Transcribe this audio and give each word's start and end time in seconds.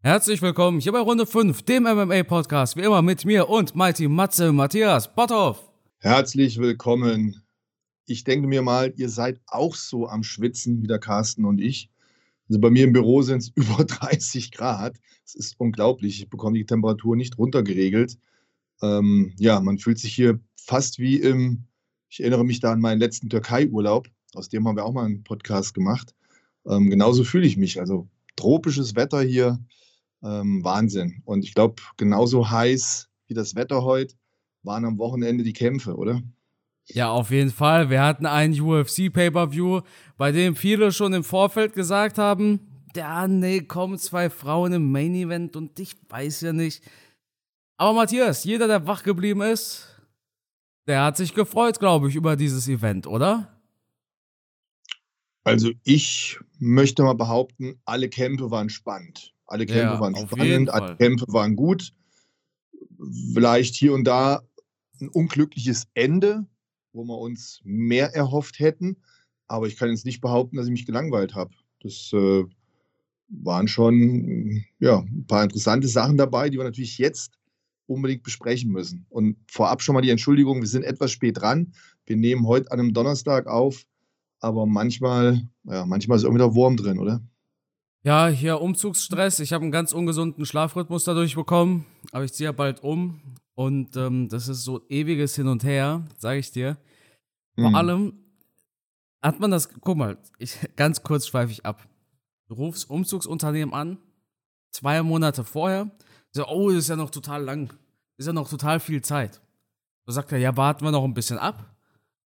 Herzlich 0.00 0.40
willkommen 0.42 0.78
hier 0.78 0.92
bei 0.92 1.00
Runde 1.00 1.26
5, 1.26 1.62
dem 1.62 1.82
MMA-Podcast, 1.82 2.76
wie 2.76 2.82
immer 2.82 3.02
mit 3.02 3.24
mir 3.24 3.48
und 3.48 3.74
Mighty 3.74 4.06
Matze 4.06 4.52
Matthias 4.52 5.12
Botthoff. 5.12 5.72
Herzlich 5.98 6.58
willkommen. 6.58 7.42
Ich 8.06 8.22
denke 8.22 8.46
mir 8.46 8.62
mal, 8.62 8.94
ihr 8.94 9.08
seid 9.08 9.40
auch 9.48 9.74
so 9.74 10.06
am 10.06 10.22
Schwitzen 10.22 10.80
wie 10.82 10.86
der 10.86 11.00
Carsten 11.00 11.44
und 11.44 11.60
ich. 11.60 11.90
Also 12.48 12.60
bei 12.60 12.70
mir 12.70 12.84
im 12.84 12.92
Büro 12.92 13.22
sind 13.22 13.38
es 13.38 13.48
über 13.56 13.84
30 13.84 14.52
Grad. 14.52 14.96
Es 15.26 15.34
ist 15.34 15.58
unglaublich. 15.58 16.20
Ich 16.20 16.30
bekomme 16.30 16.56
die 16.56 16.64
Temperatur 16.64 17.16
nicht 17.16 17.36
runtergeregelt. 17.36 18.18
Ähm, 18.80 19.34
ja, 19.36 19.58
man 19.58 19.78
fühlt 19.78 19.98
sich 19.98 20.14
hier 20.14 20.38
fast 20.54 21.00
wie 21.00 21.16
im, 21.16 21.64
ich 22.08 22.20
erinnere 22.20 22.44
mich 22.44 22.60
da 22.60 22.70
an 22.70 22.80
meinen 22.80 23.00
letzten 23.00 23.30
Türkei-Urlaub. 23.30 24.06
Aus 24.34 24.48
dem 24.48 24.68
haben 24.68 24.76
wir 24.76 24.84
auch 24.84 24.92
mal 24.92 25.06
einen 25.06 25.24
Podcast 25.24 25.74
gemacht. 25.74 26.14
Ähm, 26.68 26.88
genauso 26.88 27.24
fühle 27.24 27.48
ich 27.48 27.56
mich. 27.56 27.80
Also 27.80 28.06
tropisches 28.36 28.94
Wetter 28.94 29.22
hier 29.22 29.58
ähm, 30.22 30.62
Wahnsinn. 30.64 31.22
Und 31.24 31.44
ich 31.44 31.54
glaube, 31.54 31.76
genauso 31.96 32.50
heiß 32.50 33.08
wie 33.26 33.34
das 33.34 33.54
Wetter 33.54 33.82
heute 33.82 34.14
waren 34.62 34.84
am 34.84 34.98
Wochenende 34.98 35.44
die 35.44 35.52
Kämpfe, 35.52 35.96
oder? 35.96 36.22
Ja, 36.86 37.10
auf 37.10 37.30
jeden 37.30 37.50
Fall. 37.50 37.90
Wir 37.90 38.02
hatten 38.02 38.26
einen 38.26 38.58
UFC 38.58 39.12
Pay-per-View, 39.12 39.82
bei 40.16 40.32
dem 40.32 40.56
viele 40.56 40.90
schon 40.90 41.12
im 41.12 41.24
Vorfeld 41.24 41.74
gesagt 41.74 42.18
haben, 42.18 42.60
ja, 42.96 43.28
nee, 43.28 43.60
kommen 43.60 43.98
zwei 43.98 44.30
Frauen 44.30 44.72
im 44.72 44.90
Main 44.90 45.14
Event 45.14 45.54
und 45.54 45.78
ich 45.78 45.94
weiß 46.08 46.40
ja 46.40 46.52
nicht. 46.52 46.82
Aber 47.76 47.92
Matthias, 47.92 48.44
jeder, 48.44 48.66
der 48.66 48.86
wach 48.86 49.02
geblieben 49.02 49.42
ist, 49.42 49.86
der 50.86 51.04
hat 51.04 51.16
sich 51.16 51.34
gefreut, 51.34 51.78
glaube 51.78 52.08
ich, 52.08 52.16
über 52.16 52.34
dieses 52.34 52.66
Event, 52.66 53.06
oder? 53.06 53.60
Also 55.44 55.70
ich 55.84 56.38
möchte 56.58 57.02
mal 57.02 57.14
behaupten, 57.14 57.80
alle 57.84 58.08
Kämpfe 58.08 58.50
waren 58.50 58.70
spannend. 58.70 59.34
Alle 59.48 59.66
Kämpfe 59.66 59.94
ja, 59.94 60.00
waren 60.00 60.14
spannend, 60.14 60.70
alle 60.70 60.96
Kämpfe 60.96 61.26
waren 61.28 61.56
gut. 61.56 61.92
Vielleicht 63.34 63.74
hier 63.74 63.94
und 63.94 64.04
da 64.04 64.42
ein 65.00 65.08
unglückliches 65.08 65.88
Ende, 65.94 66.46
wo 66.92 67.04
wir 67.04 67.18
uns 67.18 67.60
mehr 67.64 68.14
erhofft 68.14 68.58
hätten. 68.58 68.98
Aber 69.46 69.66
ich 69.66 69.76
kann 69.76 69.88
jetzt 69.88 70.04
nicht 70.04 70.20
behaupten, 70.20 70.56
dass 70.56 70.66
ich 70.66 70.72
mich 70.72 70.86
gelangweilt 70.86 71.34
habe. 71.34 71.50
Das 71.80 72.12
äh, 72.12 72.44
waren 73.28 73.68
schon 73.68 74.64
ja, 74.80 74.98
ein 74.98 75.26
paar 75.26 75.44
interessante 75.44 75.88
Sachen 75.88 76.18
dabei, 76.18 76.50
die 76.50 76.58
wir 76.58 76.64
natürlich 76.64 76.98
jetzt 76.98 77.32
unbedingt 77.86 78.22
besprechen 78.22 78.70
müssen. 78.70 79.06
Und 79.08 79.36
vorab 79.50 79.80
schon 79.80 79.94
mal 79.94 80.02
die 80.02 80.10
Entschuldigung, 80.10 80.60
wir 80.60 80.68
sind 80.68 80.82
etwas 80.82 81.10
spät 81.10 81.40
dran. 81.40 81.72
Wir 82.04 82.16
nehmen 82.16 82.46
heute 82.46 82.70
an 82.70 82.80
einem 82.80 82.92
Donnerstag 82.92 83.46
auf, 83.46 83.84
aber 84.40 84.66
manchmal, 84.66 85.42
ja, 85.64 85.86
manchmal 85.86 86.18
ist 86.18 86.24
irgendwie 86.24 86.42
der 86.42 86.54
Wurm 86.54 86.76
drin, 86.76 86.98
oder? 86.98 87.22
Ja, 88.04 88.28
hier 88.28 88.60
Umzugsstress. 88.60 89.40
Ich 89.40 89.52
habe 89.52 89.62
einen 89.62 89.72
ganz 89.72 89.92
ungesunden 89.92 90.46
Schlafrhythmus 90.46 91.04
dadurch 91.04 91.34
bekommen, 91.34 91.84
aber 92.12 92.24
ich 92.24 92.32
ziehe 92.32 92.48
ja 92.48 92.52
bald 92.52 92.82
um 92.82 93.20
und 93.54 93.96
ähm, 93.96 94.28
das 94.28 94.46
ist 94.46 94.62
so 94.62 94.86
ewiges 94.88 95.34
Hin 95.34 95.48
und 95.48 95.64
Her, 95.64 96.04
sage 96.16 96.38
ich 96.38 96.52
dir. 96.52 96.76
Vor 97.56 97.70
mhm. 97.70 97.74
allem 97.74 98.12
hat 99.20 99.40
man 99.40 99.50
das, 99.50 99.68
guck 99.80 99.96
mal, 99.96 100.16
ich, 100.38 100.56
ganz 100.76 101.02
kurz 101.02 101.26
schweife 101.26 101.50
ich 101.50 101.66
ab. 101.66 101.88
Du 102.46 102.54
rufst 102.54 102.88
Umzugsunternehmen 102.88 103.74
an, 103.74 103.98
zwei 104.70 105.02
Monate 105.02 105.42
vorher, 105.42 105.90
so, 106.30 106.46
oh, 106.46 106.68
das 106.68 106.78
ist 106.78 106.88
ja 106.88 106.96
noch 106.96 107.10
total 107.10 107.42
lang, 107.42 107.72
ist 108.16 108.26
ja 108.26 108.32
noch 108.32 108.48
total 108.48 108.78
viel 108.78 109.02
Zeit. 109.02 109.40
Da 110.06 110.12
sagt 110.12 110.30
er, 110.30 110.38
ja, 110.38 110.56
warten 110.56 110.84
wir 110.84 110.92
noch 110.92 111.04
ein 111.04 111.14
bisschen 111.14 111.38
ab. 111.38 111.74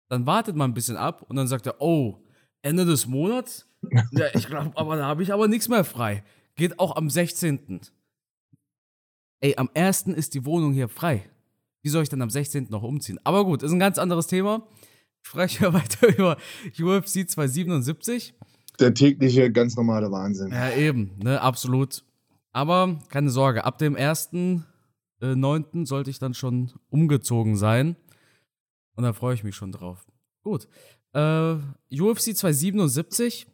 Dann 0.09 0.27
wartet 0.27 0.55
man 0.55 0.69
ein 0.69 0.75
bisschen 0.75 0.95
ab 0.95 1.23
und 1.27 1.35
dann 1.35 1.47
sagt 1.47 1.65
er, 1.65 1.81
oh, 1.81 2.23
Ende 2.61 2.85
des 2.85 3.07
Monats 3.07 3.67
ja, 4.11 4.25
ich 4.33 4.47
glaube, 4.47 4.71
aber 4.75 4.95
da 4.95 5.05
habe 5.05 5.23
ich 5.23 5.33
aber 5.33 5.47
nichts 5.47 5.67
mehr 5.67 5.83
frei. 5.83 6.23
Geht 6.55 6.79
auch 6.79 6.95
am 6.95 7.09
16. 7.09 7.81
Ey, 9.41 9.55
am 9.57 9.69
1. 9.73 10.07
ist 10.07 10.33
die 10.33 10.45
Wohnung 10.45 10.73
hier 10.73 10.87
frei. 10.87 11.23
Wie 11.81 11.89
soll 11.89 12.03
ich 12.03 12.09
dann 12.09 12.21
am 12.21 12.29
16. 12.29 12.67
noch 12.69 12.83
umziehen? 12.83 13.19
Aber 13.23 13.45
gut, 13.45 13.61
ist 13.61 13.71
ein 13.71 13.79
ganz 13.79 13.99
anderes 13.99 14.27
Thema. 14.27 14.67
Ich 15.21 15.29
spreche 15.29 15.73
weiter 15.73 16.07
über 16.07 16.37
UFC 16.79 17.29
277. 17.29 18.33
Der 18.79 18.93
tägliche, 18.93 19.51
ganz 19.51 19.75
normale 19.75 20.11
Wahnsinn. 20.11 20.51
Ja, 20.51 20.71
eben, 20.71 21.11
ne, 21.21 21.41
absolut. 21.41 22.03
Aber 22.51 22.99
keine 23.09 23.29
Sorge, 23.29 23.65
ab 23.65 23.77
dem 23.77 23.95
1.9. 23.95 24.63
Äh, 25.21 25.85
sollte 25.85 26.09
ich 26.09 26.19
dann 26.19 26.33
schon 26.33 26.71
umgezogen 26.89 27.55
sein. 27.57 27.95
Und 28.95 29.03
da 29.03 29.13
freue 29.13 29.35
ich 29.35 29.43
mich 29.43 29.55
schon 29.55 29.71
drauf. 29.71 30.05
Gut. 30.41 30.67
Äh, 31.13 31.55
UFC 31.91 32.35
277 32.35 33.47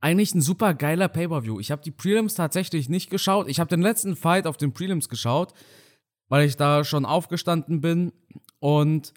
eigentlich 0.00 0.34
ein 0.34 0.40
super 0.40 0.74
geiler 0.74 1.08
Pay-Per-View. 1.08 1.60
Ich 1.60 1.70
habe 1.70 1.82
die 1.82 1.90
Prelims 1.90 2.34
tatsächlich 2.34 2.88
nicht 2.88 3.10
geschaut. 3.10 3.48
Ich 3.48 3.60
habe 3.60 3.70
den 3.70 3.82
letzten 3.82 4.16
Fight 4.16 4.46
auf 4.46 4.56
den 4.56 4.72
Prelims 4.72 5.08
geschaut, 5.08 5.54
weil 6.28 6.46
ich 6.46 6.56
da 6.56 6.84
schon 6.84 7.04
aufgestanden 7.04 7.80
bin. 7.80 8.12
Und 8.58 9.14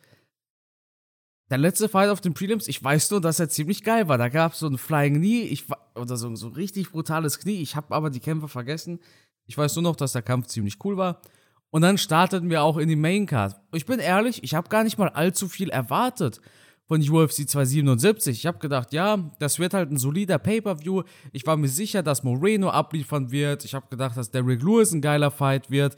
der 1.49 1.57
letzte 1.57 1.89
Fight 1.89 2.09
auf 2.09 2.21
den 2.21 2.33
Prelims, 2.33 2.67
ich 2.67 2.83
weiß 2.83 3.11
nur, 3.11 3.21
dass 3.21 3.39
er 3.39 3.49
ziemlich 3.49 3.83
geil 3.83 4.07
war. 4.07 4.17
Da 4.17 4.29
gab 4.29 4.53
es 4.53 4.59
so 4.59 4.67
ein 4.67 4.77
Flying 4.77 5.15
Knee, 5.15 5.41
ich, 5.41 5.65
oder 5.95 6.17
so, 6.17 6.33
so 6.35 6.47
ein 6.47 6.53
richtig 6.53 6.91
brutales 6.91 7.39
Knie. 7.39 7.61
Ich 7.61 7.75
habe 7.75 7.93
aber 7.93 8.09
die 8.09 8.19
Kämpfe 8.19 8.47
vergessen. 8.47 8.99
Ich 9.45 9.57
weiß 9.57 9.75
nur 9.75 9.83
noch, 9.83 9.95
dass 9.95 10.13
der 10.13 10.21
Kampf 10.21 10.47
ziemlich 10.47 10.83
cool 10.83 10.97
war. 10.97 11.21
Und 11.69 11.81
dann 11.81 11.97
starteten 11.97 12.49
wir 12.49 12.63
auch 12.63 12.77
in 12.77 12.89
die 12.89 12.95
Main 12.95 13.25
Card. 13.25 13.59
Ich 13.73 13.85
bin 13.85 13.99
ehrlich, 13.99 14.43
ich 14.43 14.55
habe 14.55 14.69
gar 14.69 14.83
nicht 14.83 14.97
mal 14.97 15.09
allzu 15.09 15.47
viel 15.47 15.69
erwartet 15.69 16.41
von 16.87 17.01
UFC 17.01 17.47
277. 17.47 18.37
Ich 18.37 18.45
habe 18.45 18.59
gedacht, 18.59 18.93
ja, 18.93 19.17
das 19.39 19.59
wird 19.59 19.73
halt 19.73 19.91
ein 19.91 19.97
solider 19.97 20.39
Pay-per-View. 20.39 21.03
Ich 21.33 21.45
war 21.45 21.57
mir 21.57 21.67
sicher, 21.67 22.01
dass 22.01 22.23
Moreno 22.23 22.69
abliefern 22.69 23.31
wird. 23.31 23.65
Ich 23.65 23.73
habe 23.75 23.87
gedacht, 23.89 24.15
dass 24.15 24.31
Derrick 24.31 24.61
Lewis 24.61 24.93
ein 24.93 25.01
geiler 25.01 25.31
Fight 25.31 25.69
wird. 25.69 25.97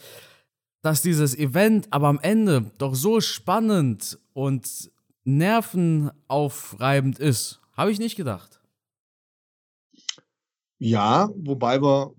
Dass 0.82 1.02
dieses 1.02 1.38
Event 1.38 1.88
aber 1.92 2.08
am 2.08 2.20
Ende 2.20 2.72
doch 2.78 2.96
so 2.96 3.22
spannend 3.22 4.18
und 4.34 4.92
nervenaufreibend 5.26 7.20
ist, 7.20 7.62
habe 7.74 7.92
ich 7.92 8.00
nicht 8.00 8.16
gedacht. 8.16 8.60
Ja, 10.80 11.30
wobei 11.36 11.82
wir 11.82 12.14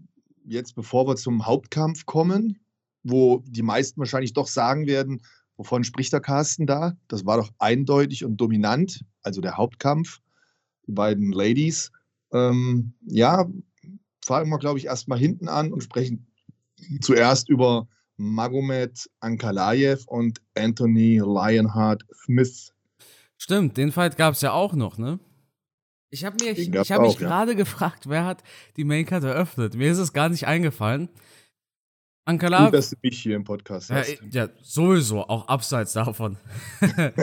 jetzt, 0.45 0.75
bevor 0.75 1.09
wir 1.09 1.17
zum 1.17 1.47
Hauptkampf 1.47 2.05
kommen, 2.07 2.59
wo 3.03 3.43
die 3.47 3.63
meisten 3.63 3.99
wahrscheinlich 3.99 4.35
doch 4.35 4.47
sagen 4.47 4.87
werden, 4.87 5.23
Wovon 5.61 5.85
spricht 5.85 6.15
der 6.15 6.21
Carsten 6.21 6.67
da? 6.67 6.97
Das 7.07 7.27
war 7.27 7.37
doch 7.37 7.51
eindeutig 7.59 8.25
und 8.25 8.39
dominant, 8.39 9.05
also 9.23 9.43
der 9.43 9.59
Hauptkampf, 9.59 10.21
die 10.87 10.93
beiden 10.93 11.33
Ladies. 11.33 11.93
Ähm, 12.33 12.95
ja, 13.03 13.47
fangen 14.25 14.49
wir, 14.49 14.59
glaube 14.59 14.79
ich, 14.79 14.87
erstmal 14.87 15.19
hinten 15.19 15.49
an 15.49 15.71
und 15.71 15.83
sprechen 15.83 16.27
zuerst 17.03 17.51
über 17.51 17.87
Magomed 18.17 19.11
Ankalaev 19.21 20.07
und 20.07 20.41
Anthony 20.57 21.19
Lionheart 21.19 22.05
Smith. 22.25 22.73
Stimmt, 23.37 23.77
den 23.77 23.93
Fight 23.93 24.17
gab 24.17 24.33
es 24.33 24.41
ja 24.41 24.53
auch 24.53 24.73
noch, 24.73 24.97
ne? 24.97 25.21
Ich 26.09 26.25
habe 26.25 26.43
hab 26.43 27.03
mich 27.03 27.19
gerade 27.19 27.55
gefragt, 27.55 28.09
wer 28.09 28.25
hat 28.25 28.43
die 28.79 28.85
Maincard 28.85 29.25
eröffnet. 29.25 29.75
Mir 29.75 29.93
ist 29.93 29.99
es 29.99 30.15
gar 30.15 30.31
nicht 30.31 30.47
eingefallen. 30.47 31.11
Ankalaev. 32.25 32.67
Gut, 32.67 32.75
dass 32.75 32.91
du 32.91 32.97
mich 33.03 33.21
hier 33.21 33.37
im 33.37 33.45
Podcast 33.45 33.91
hast. 33.91 34.21
Ja, 34.31 34.45
ja 34.45 34.49
sowieso, 34.63 35.23
auch 35.23 35.49
abseits 35.49 35.93
davon. 35.93 36.37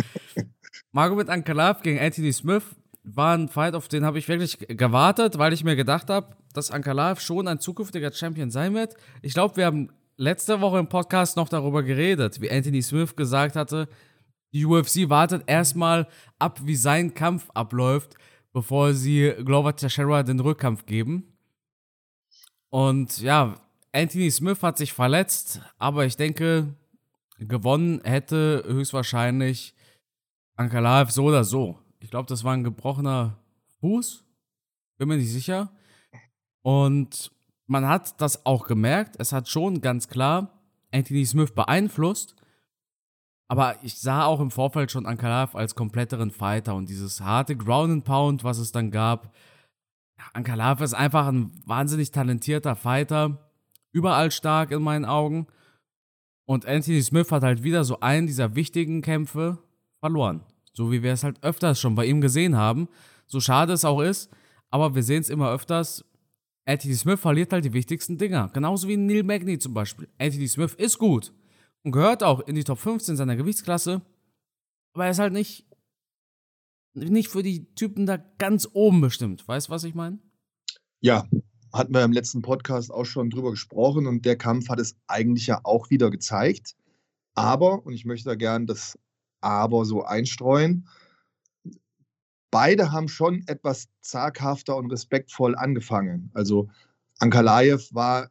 Margot 0.91 1.29
Ankalaev 1.29 1.81
gegen 1.81 1.99
Anthony 1.99 2.33
Smith 2.33 2.63
war 3.03 3.37
ein 3.37 3.47
Fight, 3.47 3.73
auf 3.75 3.87
den 3.87 4.03
habe 4.03 4.19
ich 4.19 4.27
wirklich 4.27 4.57
gewartet, 4.67 5.37
weil 5.37 5.53
ich 5.53 5.63
mir 5.63 5.75
gedacht 5.75 6.09
habe, 6.09 6.35
dass 6.53 6.71
Ankalaev 6.71 7.21
schon 7.21 7.47
ein 7.47 7.59
zukünftiger 7.59 8.11
Champion 8.11 8.51
sein 8.51 8.73
wird. 8.73 8.95
Ich 9.21 9.33
glaube, 9.33 9.55
wir 9.57 9.65
haben 9.65 9.91
letzte 10.17 10.59
Woche 10.59 10.79
im 10.79 10.89
Podcast 10.89 11.37
noch 11.37 11.47
darüber 11.47 11.83
geredet, 11.83 12.41
wie 12.41 12.51
Anthony 12.51 12.81
Smith 12.81 13.15
gesagt 13.15 13.55
hatte, 13.55 13.87
die 14.53 14.65
UFC 14.65 15.09
wartet 15.09 15.43
erstmal 15.47 16.07
ab, 16.39 16.59
wie 16.63 16.75
sein 16.75 17.13
Kampf 17.13 17.49
abläuft, 17.53 18.15
bevor 18.53 18.93
sie 18.93 19.33
Glover 19.45 19.75
Teixeira 19.75 20.23
den 20.23 20.39
Rückkampf 20.39 20.85
geben. 20.85 21.37
Und 22.69 23.21
ja, 23.21 23.55
Anthony 23.97 24.29
Smith 24.29 24.61
hat 24.61 24.77
sich 24.77 24.93
verletzt, 24.93 25.59
aber 25.79 26.05
ich 26.05 26.17
denke, 26.17 26.75
gewonnen 27.39 27.99
hätte 28.03 28.63
höchstwahrscheinlich 28.67 29.73
Ankalaev 30.55 31.09
so 31.09 31.23
oder 31.23 31.43
so. 31.43 31.79
Ich 31.99 32.11
glaube, 32.11 32.29
das 32.29 32.43
war 32.43 32.53
ein 32.53 32.63
gebrochener 32.63 33.39
Fuß. 33.79 34.23
Bin 34.99 35.07
mir 35.07 35.17
nicht 35.17 35.31
sicher. 35.31 35.71
Und 36.61 37.31
man 37.65 37.87
hat 37.87 38.21
das 38.21 38.45
auch 38.45 38.67
gemerkt. 38.67 39.15
Es 39.17 39.31
hat 39.31 39.49
schon 39.49 39.81
ganz 39.81 40.07
klar 40.07 40.61
Anthony 40.91 41.25
Smith 41.25 41.55
beeinflusst. 41.55 42.35
Aber 43.47 43.83
ich 43.83 43.99
sah 43.99 44.25
auch 44.25 44.41
im 44.41 44.51
Vorfeld 44.51 44.91
schon 44.91 45.07
Ankalaev 45.07 45.55
als 45.55 45.73
kompletteren 45.73 46.29
Fighter 46.29 46.75
und 46.75 46.87
dieses 46.87 47.21
harte 47.21 47.55
Ground 47.55 47.91
and 47.91 48.05
Pound, 48.05 48.43
was 48.43 48.59
es 48.59 48.71
dann 48.71 48.91
gab. 48.91 49.33
Ankalaev 50.33 50.83
ist 50.83 50.93
einfach 50.93 51.25
ein 51.25 51.51
wahnsinnig 51.65 52.11
talentierter 52.11 52.75
Fighter 52.75 53.46
überall 53.91 54.31
stark 54.31 54.71
in 54.71 54.81
meinen 54.81 55.05
Augen. 55.05 55.47
Und 56.45 56.65
Anthony 56.65 57.01
Smith 57.01 57.31
hat 57.31 57.43
halt 57.43 57.63
wieder 57.63 57.83
so 57.83 57.99
einen 57.99 58.27
dieser 58.27 58.55
wichtigen 58.55 59.01
Kämpfe 59.01 59.57
verloren. 59.99 60.43
So 60.73 60.91
wie 60.91 61.03
wir 61.03 61.11
es 61.11 61.23
halt 61.23 61.43
öfters 61.43 61.79
schon 61.79 61.95
bei 61.95 62.05
ihm 62.05 62.21
gesehen 62.21 62.55
haben. 62.55 62.87
So 63.25 63.39
schade 63.39 63.73
es 63.73 63.83
auch 63.83 64.01
ist, 64.01 64.29
aber 64.69 64.95
wir 64.95 65.03
sehen 65.03 65.21
es 65.21 65.29
immer 65.29 65.51
öfters. 65.51 66.05
Anthony 66.65 66.95
Smith 66.95 67.19
verliert 67.19 67.51
halt 67.51 67.65
die 67.65 67.73
wichtigsten 67.73 68.17
Dinger. 68.17 68.49
Genauso 68.53 68.87
wie 68.87 68.97
Neil 68.97 69.23
Magny 69.23 69.57
zum 69.57 69.73
Beispiel. 69.73 70.07
Anthony 70.17 70.47
Smith 70.47 70.73
ist 70.75 70.97
gut 70.97 71.33
und 71.83 71.91
gehört 71.91 72.23
auch 72.23 72.41
in 72.41 72.55
die 72.55 72.63
Top 72.63 72.79
15 72.79 73.15
seiner 73.15 73.35
Gewichtsklasse. 73.35 74.01
Aber 74.93 75.05
er 75.05 75.11
ist 75.11 75.19
halt 75.19 75.33
nicht, 75.33 75.65
nicht 76.93 77.29
für 77.29 77.43
die 77.43 77.73
Typen 77.75 78.05
da 78.05 78.17
ganz 78.17 78.67
oben 78.73 79.01
bestimmt. 79.01 79.47
Weißt 79.47 79.67
du, 79.67 79.71
was 79.71 79.83
ich 79.83 79.95
meine? 79.95 80.19
Ja, 80.99 81.27
hatten 81.77 81.93
wir 81.93 82.03
im 82.03 82.11
letzten 82.11 82.41
Podcast 82.41 82.91
auch 82.91 83.05
schon 83.05 83.29
drüber 83.29 83.51
gesprochen 83.51 84.07
und 84.07 84.25
der 84.25 84.37
Kampf 84.37 84.69
hat 84.69 84.79
es 84.79 84.95
eigentlich 85.07 85.47
ja 85.47 85.61
auch 85.63 85.89
wieder 85.89 86.09
gezeigt. 86.09 86.75
Aber, 87.35 87.85
und 87.85 87.93
ich 87.93 88.05
möchte 88.05 88.29
da 88.29 88.35
gern 88.35 88.65
das 88.65 88.97
Aber 89.41 89.85
so 89.85 90.03
einstreuen, 90.03 90.87
beide 92.49 92.91
haben 92.91 93.07
schon 93.07 93.43
etwas 93.47 93.87
zaghafter 94.01 94.75
und 94.75 94.91
respektvoll 94.91 95.55
angefangen. 95.55 96.31
Also 96.33 96.69
Ankalaev 97.19 97.93
war 97.93 98.29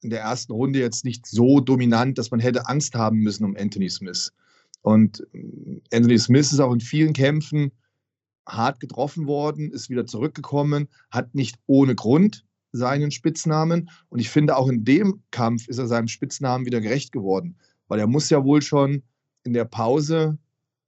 in 0.00 0.10
der 0.10 0.20
ersten 0.20 0.52
Runde 0.52 0.80
jetzt 0.80 1.04
nicht 1.04 1.26
so 1.26 1.60
dominant, 1.60 2.18
dass 2.18 2.30
man 2.30 2.40
hätte 2.40 2.68
Angst 2.68 2.94
haben 2.94 3.18
müssen 3.18 3.44
um 3.44 3.56
Anthony 3.56 3.90
Smith. 3.90 4.32
Und 4.82 5.26
äh, 5.32 5.80
Anthony 5.92 6.18
Smith 6.18 6.52
ist 6.52 6.60
auch 6.60 6.72
in 6.72 6.80
vielen 6.80 7.12
Kämpfen 7.12 7.72
hart 8.46 8.80
getroffen 8.80 9.26
worden, 9.26 9.70
ist 9.70 9.90
wieder 9.90 10.06
zurückgekommen, 10.06 10.88
hat 11.10 11.34
nicht 11.34 11.56
ohne 11.66 11.94
Grund 11.94 12.44
seinen 12.72 13.10
Spitznamen. 13.10 13.90
Und 14.08 14.18
ich 14.18 14.30
finde, 14.30 14.56
auch 14.56 14.68
in 14.68 14.84
dem 14.84 15.22
Kampf 15.30 15.68
ist 15.68 15.78
er 15.78 15.86
seinem 15.86 16.08
Spitznamen 16.08 16.66
wieder 16.66 16.80
gerecht 16.80 17.12
geworden, 17.12 17.56
weil 17.88 18.00
er 18.00 18.06
muss 18.06 18.30
ja 18.30 18.44
wohl 18.44 18.62
schon 18.62 19.02
in 19.44 19.52
der 19.52 19.64
Pause 19.64 20.38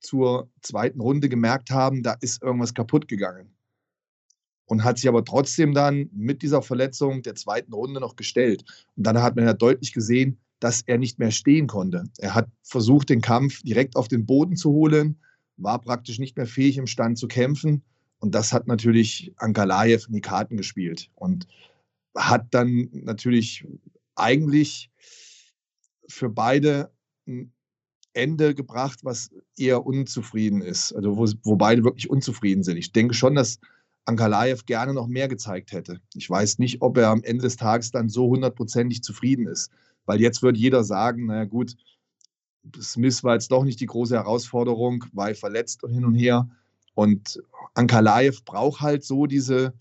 zur 0.01 0.51
zweiten 0.63 1.01
Runde 1.01 1.29
gemerkt 1.29 1.71
haben, 1.71 2.03
da 2.03 2.17
ist 2.21 2.43
irgendwas 2.43 2.75
kaputt 2.75 3.09
gegangen. 3.09 3.55
Und 4.65 4.85
hat 4.85 4.99
sich 4.99 5.09
aber 5.09 5.25
trotzdem 5.25 5.75
dann 5.75 6.09
mit 6.13 6.43
dieser 6.43 6.63
Verletzung 6.63 7.23
der 7.23 7.35
zweiten 7.35 7.73
Runde 7.73 8.01
noch 8.01 8.17
gestellt. 8.17 8.65
Und 8.97 9.05
dann 9.05 9.21
hat 9.21 9.35
man 9.35 9.45
ja 9.45 9.53
deutlich 9.53 9.93
gesehen, 9.93 10.39
dass 10.61 10.83
er 10.83 10.99
nicht 10.99 11.19
mehr 11.19 11.33
stehen 11.33 11.67
konnte. 11.67 12.05
Er 12.19 12.35
hat 12.35 12.49
versucht, 12.63 13.09
den 13.09 13.21
Kampf 13.21 13.63
direkt 13.63 13.97
auf 13.97 14.09
den 14.09 14.27
Boden 14.27 14.57
zu 14.57 14.71
holen, 14.71 15.19
war 15.57 15.81
praktisch 15.81 16.19
nicht 16.19 16.37
mehr 16.37 16.47
fähig, 16.47 16.79
im 16.79 16.87
Stand 16.87 17.19
zu 17.19 17.27
kämpfen. 17.27 17.83
Und 18.21 18.35
das 18.35 18.53
hat 18.53 18.67
natürlich 18.67 19.33
Ankalaev 19.37 20.07
in 20.07 20.15
die 20.15 20.21
Karten 20.21 20.57
gespielt 20.57 21.11
und 21.15 21.47
hat 22.17 22.47
dann 22.51 22.89
natürlich 22.93 23.67
eigentlich 24.15 24.91
für 26.07 26.29
beide 26.29 26.93
ein 27.27 27.53
Ende 28.13 28.55
gebracht, 28.55 29.01
was 29.05 29.31
eher 29.57 29.87
unzufrieden 29.87 30.63
ist, 30.63 30.93
also 30.93 31.17
wo, 31.17 31.27
wo 31.45 31.57
beide 31.57 31.85
wirklich 31.85 32.11
unzufrieden 32.11 32.63
sind. 32.63 32.77
Ich 32.77 32.93
denke 32.93 33.15
schon, 33.15 33.35
dass 33.35 33.61
Ankalaev 34.05 34.65
gerne 34.67 34.93
noch 34.93 35.07
mehr 35.07 35.29
gezeigt 35.29 35.73
hätte. 35.73 36.01
Ich 36.15 36.29
weiß 36.29 36.59
nicht, 36.59 36.83
ob 36.83 36.99
er 36.99 37.09
am 37.09 37.23
Ende 37.23 37.43
des 37.43 37.57
Tages 37.57 37.93
dann 37.93 38.09
so 38.09 38.29
hundertprozentig 38.29 39.03
zufrieden 39.03 39.47
ist, 39.47 39.71
weil 40.07 40.21
jetzt 40.21 40.43
wird 40.43 40.57
jeder 40.57 40.83
sagen, 40.83 41.27
naja 41.27 41.45
gut, 41.45 41.77
Smith 42.81 43.23
war 43.25 43.35
jetzt 43.35 43.53
doch 43.53 43.65
nicht 43.65 43.81
die 43.81 43.87
große 43.87 44.17
Herausforderung, 44.17 45.05
war 45.13 45.35
verletzt 45.35 45.85
und 45.85 45.93
hin 45.93 46.05
und 46.05 46.15
her. 46.15 46.49
Und 47.01 47.43
Ankalaev 47.73 48.45
braucht 48.45 48.83
halt 48.83 49.05
so 49.05 49.25
diese, 49.25 49.73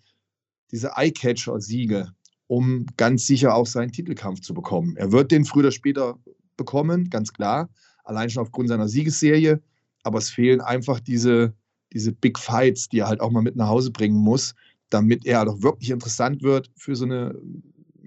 diese 0.71 0.91
Eye-Catcher-Siege, 0.95 2.13
um 2.47 2.85
ganz 2.95 3.25
sicher 3.25 3.55
auch 3.55 3.67
seinen 3.67 3.91
Titelkampf 3.91 4.39
zu 4.39 4.53
bekommen. 4.53 4.95
Er 4.95 5.11
wird 5.11 5.31
den 5.31 5.43
früher 5.43 5.63
oder 5.63 5.71
später 5.71 6.17
bekommen, 6.55 7.09
ganz 7.09 7.33
klar 7.33 7.67
allein 8.05 8.29
schon 8.29 8.41
aufgrund 8.41 8.69
seiner 8.69 8.87
Siegesserie. 8.87 9.61
Aber 10.03 10.17
es 10.17 10.29
fehlen 10.29 10.61
einfach 10.61 11.01
diese, 11.01 11.53
diese 11.91 12.13
Big 12.13 12.39
Fights, 12.39 12.87
die 12.87 12.99
er 12.99 13.09
halt 13.09 13.19
auch 13.19 13.31
mal 13.31 13.43
mit 13.43 13.57
nach 13.57 13.67
Hause 13.67 13.91
bringen 13.91 14.17
muss, 14.17 14.55
damit 14.89 15.25
er 15.25 15.43
doch 15.43 15.61
wirklich 15.61 15.89
interessant 15.89 16.41
wird 16.41 16.71
für 16.77 16.95
so 16.95 17.03
eine, 17.03 17.35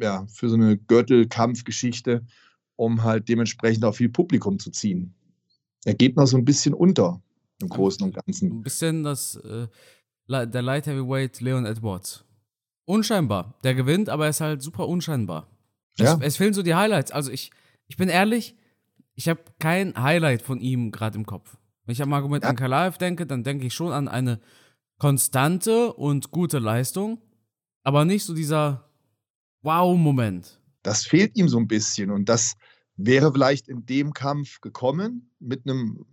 ja, 0.00 0.26
für 0.32 0.48
so 0.48 0.54
eine 0.54 0.78
Gürtelkampfgeschichte, 0.78 2.24
um 2.76 3.02
halt 3.02 3.28
dementsprechend 3.28 3.84
auch 3.84 3.94
viel 3.94 4.08
Publikum 4.08 4.58
zu 4.58 4.70
ziehen. 4.70 5.12
Er 5.84 5.92
geht 5.92 6.16
noch 6.16 6.26
so 6.26 6.38
ein 6.38 6.46
bisschen 6.46 6.72
unter 6.72 7.20
im 7.62 7.68
Großen 7.68 8.04
und 8.04 8.14
Ganzen. 8.14 8.50
Ein 8.50 8.62
bisschen 8.62 9.02
das, 9.02 9.36
äh, 9.36 9.68
der 10.28 10.62
Light 10.62 10.86
Heavyweight 10.86 11.40
Leon 11.40 11.66
Edwards. 11.66 12.24
Unscheinbar. 12.84 13.58
Der 13.64 13.74
gewinnt, 13.74 14.08
aber 14.08 14.24
er 14.24 14.30
ist 14.30 14.40
halt 14.40 14.62
super 14.62 14.88
unscheinbar. 14.88 15.48
Ja. 15.96 16.14
Es, 16.14 16.20
es 16.20 16.36
fehlen 16.36 16.54
so 16.54 16.62
die 16.62 16.74
Highlights. 16.74 17.12
Also 17.12 17.30
ich, 17.30 17.50
ich 17.86 17.96
bin 17.96 18.08
ehrlich, 18.08 18.56
ich 19.14 19.28
habe 19.28 19.40
kein 19.58 19.94
Highlight 19.94 20.42
von 20.42 20.60
ihm 20.60 20.90
gerade 20.90 21.16
im 21.16 21.26
Kopf. 21.26 21.56
Wenn 21.84 21.92
ich 21.92 22.02
am 22.02 22.12
Argument 22.12 22.44
ja. 22.44 22.50
an 22.50 22.56
Kalaev 22.56 22.98
denke, 22.98 23.26
dann 23.26 23.44
denke 23.44 23.66
ich 23.66 23.74
schon 23.74 23.92
an 23.92 24.08
eine 24.08 24.40
konstante 24.98 25.92
und 25.92 26.30
gute 26.30 26.58
Leistung, 26.58 27.20
aber 27.82 28.04
nicht 28.04 28.24
so 28.24 28.34
dieser 28.34 28.88
Wow-Moment. 29.62 30.60
Das 30.82 31.04
fehlt 31.04 31.36
ihm 31.36 31.48
so 31.48 31.58
ein 31.58 31.68
bisschen 31.68 32.10
und 32.10 32.28
das 32.28 32.54
wäre 32.96 33.32
vielleicht 33.32 33.68
in 33.68 33.84
dem 33.86 34.12
Kampf 34.12 34.60
gekommen 34.60 35.30
mit 35.40 35.66
einem 35.66 36.06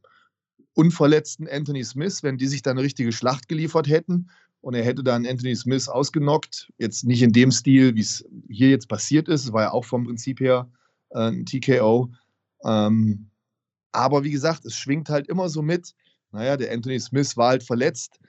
unverletzten 0.73 1.47
Anthony 1.47 1.83
Smith, 1.83 2.23
wenn 2.23 2.37
die 2.37 2.47
sich 2.47 2.61
da 2.61 2.71
eine 2.71 2.81
richtige 2.81 3.11
Schlacht 3.11 3.47
geliefert 3.47 3.87
hätten 3.87 4.29
und 4.61 4.73
er 4.73 4.83
hätte 4.83 5.03
dann 5.03 5.25
Anthony 5.25 5.55
Smith 5.55 5.87
ausgenockt. 5.87 6.71
Jetzt 6.77 7.05
nicht 7.05 7.21
in 7.21 7.31
dem 7.31 7.51
Stil, 7.51 7.95
wie 7.95 8.01
es 8.01 8.25
hier 8.49 8.69
jetzt 8.69 8.89
passiert 8.89 9.27
ist. 9.27 9.45
Es 9.45 9.53
war 9.53 9.63
ja 9.63 9.71
auch 9.71 9.85
vom 9.85 10.05
Prinzip 10.05 10.39
her 10.39 10.69
äh, 11.11 11.29
ein 11.29 11.45
TKO. 11.45 12.11
Ähm, 12.65 13.27
aber 13.91 14.23
wie 14.23 14.31
gesagt, 14.31 14.65
es 14.65 14.75
schwingt 14.75 15.09
halt 15.09 15.27
immer 15.27 15.49
so 15.49 15.61
mit. 15.61 15.95
Naja, 16.31 16.57
der 16.57 16.71
Anthony 16.71 16.99
Smith 16.99 17.37
war 17.37 17.49
halt 17.49 17.63
verletzt. 17.63 18.19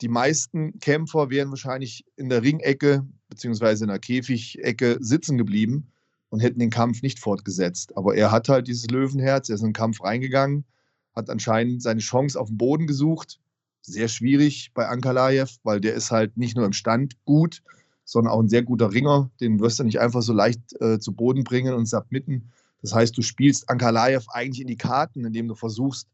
Die 0.00 0.08
meisten 0.08 0.78
Kämpfer 0.78 1.30
wären 1.30 1.50
wahrscheinlich 1.50 2.04
in 2.16 2.28
der 2.28 2.42
Ringecke 2.42 3.06
beziehungsweise 3.28 3.84
in 3.84 3.88
der 3.88 3.98
Käfigecke 3.98 4.98
sitzen 5.00 5.38
geblieben 5.38 5.90
und 6.28 6.40
hätten 6.40 6.60
den 6.60 6.70
Kampf 6.70 7.02
nicht 7.02 7.18
fortgesetzt. 7.18 7.96
Aber 7.96 8.14
er 8.14 8.30
hat 8.30 8.48
halt 8.48 8.68
dieses 8.68 8.90
Löwenherz, 8.90 9.48
er 9.48 9.54
ist 9.54 9.62
in 9.62 9.68
den 9.68 9.74
Kampf 9.74 10.02
reingegangen, 10.02 10.64
hat 11.14 11.30
anscheinend 11.30 11.82
seine 11.82 12.00
Chance 12.00 12.40
auf 12.40 12.48
dem 12.48 12.58
Boden 12.58 12.86
gesucht. 12.86 13.38
Sehr 13.82 14.08
schwierig 14.08 14.72
bei 14.74 14.88
Ankalaev, 14.88 15.58
weil 15.62 15.80
der 15.80 15.94
ist 15.94 16.10
halt 16.10 16.36
nicht 16.36 16.56
nur 16.56 16.66
im 16.66 16.72
Stand 16.72 17.24
gut, 17.24 17.62
sondern 18.04 18.32
auch 18.32 18.40
ein 18.40 18.48
sehr 18.48 18.62
guter 18.62 18.92
Ringer. 18.92 19.30
Den 19.40 19.60
wirst 19.60 19.78
du 19.78 19.84
nicht 19.84 20.00
einfach 20.00 20.22
so 20.22 20.32
leicht 20.32 20.60
äh, 20.80 20.98
zu 20.98 21.12
Boden 21.12 21.44
bringen 21.44 21.74
und 21.74 21.86
submitten. 21.86 22.52
Das 22.80 22.94
heißt, 22.94 23.16
du 23.16 23.22
spielst 23.22 23.68
Ankalaev 23.68 24.26
eigentlich 24.30 24.60
in 24.60 24.66
die 24.66 24.76
Karten, 24.76 25.24
indem 25.24 25.48
du 25.48 25.54
versuchst, 25.54 26.08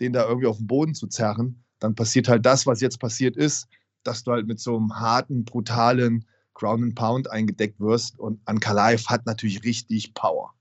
den 0.00 0.12
da 0.12 0.26
irgendwie 0.26 0.46
auf 0.46 0.58
den 0.58 0.66
Boden 0.66 0.94
zu 0.94 1.06
zerren. 1.06 1.62
Dann 1.78 1.94
passiert 1.94 2.28
halt 2.28 2.44
das, 2.46 2.66
was 2.66 2.80
jetzt 2.80 2.98
passiert 2.98 3.36
ist, 3.36 3.68
dass 4.02 4.24
du 4.24 4.32
halt 4.32 4.46
mit 4.46 4.60
so 4.60 4.76
einem 4.76 4.98
harten, 4.98 5.44
brutalen 5.44 6.26
Ground 6.54 6.82
and 6.82 6.94
Pound 6.94 7.30
eingedeckt 7.30 7.80
wirst. 7.80 8.18
Und 8.18 8.40
Ankalaev 8.46 9.06
hat 9.08 9.26
natürlich 9.26 9.62
richtig 9.64 10.14
Power. 10.14 10.54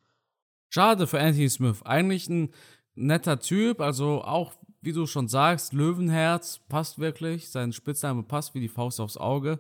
Schade 0.70 1.08
für 1.08 1.20
Anthony 1.20 1.50
Smith. 1.50 1.84
Eigentlich 1.84 2.28
ein 2.28 2.50
netter 2.96 3.40
Typ, 3.40 3.82
also 3.82 4.24
auch, 4.24 4.54
wie 4.82 4.94
du 4.94 5.06
schon 5.06 5.28
sagst, 5.28 5.74
Löwenherz 5.74 6.60
passt 6.70 7.00
wirklich. 7.00 7.50
Sein 7.50 7.74
Spitzname 7.74 8.24
passt 8.24 8.56
wie 8.56 8.60
die 8.60 8.68
Faust 8.68 9.00
aufs 9.00 9.18
Auge. 9.18 9.60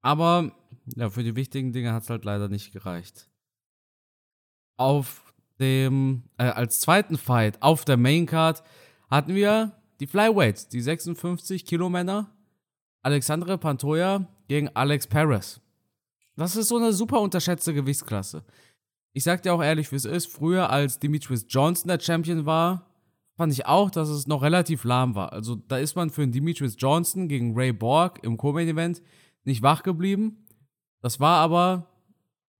Aber 0.00 0.52
ja, 0.96 1.10
für 1.10 1.22
die 1.22 1.36
wichtigen 1.36 1.72
Dinge 1.72 1.92
hat 1.92 2.02
es 2.02 2.10
halt 2.10 2.24
leider 2.24 2.48
nicht 2.48 2.72
gereicht. 2.72 3.28
Auf 4.76 5.32
dem, 5.60 6.24
äh, 6.38 6.44
als 6.44 6.80
zweiten 6.80 7.16
Fight 7.16 7.62
auf 7.62 7.84
der 7.84 7.96
Main 7.96 8.26
Card 8.26 8.62
hatten 9.08 9.34
wir 9.34 9.72
die 10.00 10.06
Flyweights, 10.06 10.68
die 10.68 10.80
56 10.80 11.64
Kilo 11.64 11.90
Alexandre 13.02 13.58
Pantoja 13.58 14.26
gegen 14.48 14.68
Alex 14.74 15.06
Perez. 15.06 15.60
Das 16.36 16.56
ist 16.56 16.68
so 16.68 16.78
eine 16.78 16.92
super 16.92 17.20
unterschätzte 17.20 17.74
Gewichtsklasse. 17.74 18.42
Ich 19.14 19.24
sag 19.24 19.42
dir 19.42 19.52
auch 19.52 19.62
ehrlich, 19.62 19.92
wie 19.92 19.96
es 19.96 20.04
ist, 20.06 20.26
früher 20.26 20.70
als 20.70 20.98
Demetrius 20.98 21.44
Johnson 21.48 21.88
der 21.88 22.00
Champion 22.00 22.46
war, 22.46 22.86
fand 23.36 23.52
ich 23.52 23.66
auch, 23.66 23.90
dass 23.90 24.08
es 24.08 24.26
noch 24.26 24.42
relativ 24.42 24.84
lahm 24.84 25.14
war. 25.14 25.32
Also 25.32 25.56
da 25.56 25.76
ist 25.78 25.96
man 25.96 26.10
für 26.10 26.22
einen 26.22 26.32
Demetrius 26.32 26.76
Johnson 26.78 27.28
gegen 27.28 27.54
Ray 27.54 27.72
Borg 27.72 28.20
im 28.22 28.36
Co-Main-Event 28.36 29.02
nicht 29.44 29.62
wach 29.62 29.82
geblieben. 29.82 30.46
Das 31.00 31.20
war 31.20 31.38
aber 31.40 31.88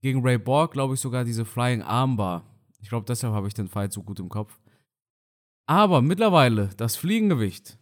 gegen 0.02 0.22
Ray 0.22 0.38
Borg, 0.38 0.72
glaube 0.72 0.94
ich, 0.94 1.00
sogar 1.00 1.24
diese 1.24 1.44
Flying 1.44 1.82
Armbar. 1.82 2.44
Ich 2.80 2.88
glaube, 2.88 3.06
deshalb 3.06 3.32
habe 3.32 3.46
ich 3.48 3.54
den 3.54 3.68
Fight 3.68 3.92
so 3.92 4.02
gut 4.02 4.18
im 4.18 4.28
Kopf. 4.28 4.58
Aber 5.66 6.02
mittlerweile, 6.02 6.70
das 6.76 6.96
Fliegengewicht, 6.96 7.78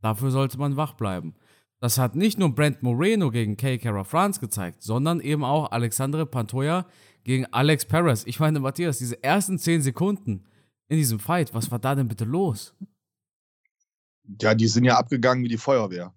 dafür 0.00 0.30
sollte 0.30 0.58
man 0.58 0.76
wach 0.76 0.92
bleiben. 0.92 1.34
Das 1.80 1.98
hat 1.98 2.14
nicht 2.14 2.38
nur 2.38 2.54
Brent 2.54 2.82
Moreno 2.82 3.30
gegen 3.30 3.56
Kay 3.56 3.78
Kara 3.78 4.04
France 4.04 4.38
gezeigt, 4.38 4.82
sondern 4.82 5.20
eben 5.20 5.42
auch 5.42 5.72
Alexandre 5.72 6.26
Pantoja 6.26 6.86
gegen 7.24 7.46
Alex 7.46 7.84
Perez. 7.84 8.24
Ich 8.26 8.40
meine, 8.40 8.60
Matthias, 8.60 8.98
diese 8.98 9.22
ersten 9.22 9.58
10 9.58 9.82
Sekunden 9.82 10.44
in 10.88 10.96
diesem 10.96 11.18
Fight, 11.18 11.54
was 11.54 11.70
war 11.70 11.78
da 11.78 11.94
denn 11.94 12.08
bitte 12.08 12.24
los? 12.24 12.74
Ja, 14.40 14.54
die 14.54 14.68
sind 14.68 14.84
ja 14.84 14.98
abgegangen 14.98 15.44
wie 15.44 15.48
die 15.48 15.58
Feuerwehr. 15.58 16.14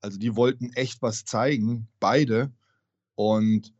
Also 0.00 0.18
die 0.18 0.36
wollten 0.36 0.72
echt 0.74 1.02
was 1.02 1.24
zeigen, 1.24 1.88
beide. 2.00 2.52
Und 3.14 3.72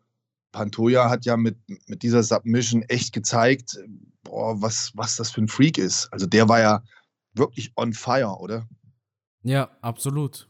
Pantoja 0.52 1.10
hat 1.10 1.24
ja 1.26 1.36
mit, 1.36 1.58
mit 1.86 2.02
dieser 2.02 2.22
Submission 2.22 2.82
echt 2.82 3.12
gezeigt, 3.12 3.78
boah, 4.22 4.60
was, 4.60 4.92
was 4.94 5.16
das 5.16 5.30
für 5.30 5.42
ein 5.42 5.48
Freak 5.48 5.78
ist. 5.78 6.08
Also 6.12 6.26
der 6.26 6.48
war 6.48 6.60
ja 6.60 6.82
wirklich 7.34 7.72
on 7.76 7.92
fire, 7.92 8.38
oder? 8.40 8.66
Ja, 9.42 9.70
absolut. 9.82 10.48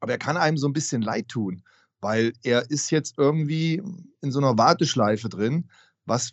Aber 0.00 0.12
er 0.12 0.18
kann 0.18 0.36
einem 0.36 0.56
so 0.56 0.68
ein 0.68 0.72
bisschen 0.72 1.02
leid 1.02 1.28
tun, 1.28 1.62
weil 2.00 2.32
er 2.42 2.70
ist 2.70 2.90
jetzt 2.90 3.18
irgendwie 3.18 3.82
in 4.20 4.32
so 4.32 4.38
einer 4.38 4.56
Warteschleife 4.56 5.28
drin. 5.28 5.68
Was 6.06 6.32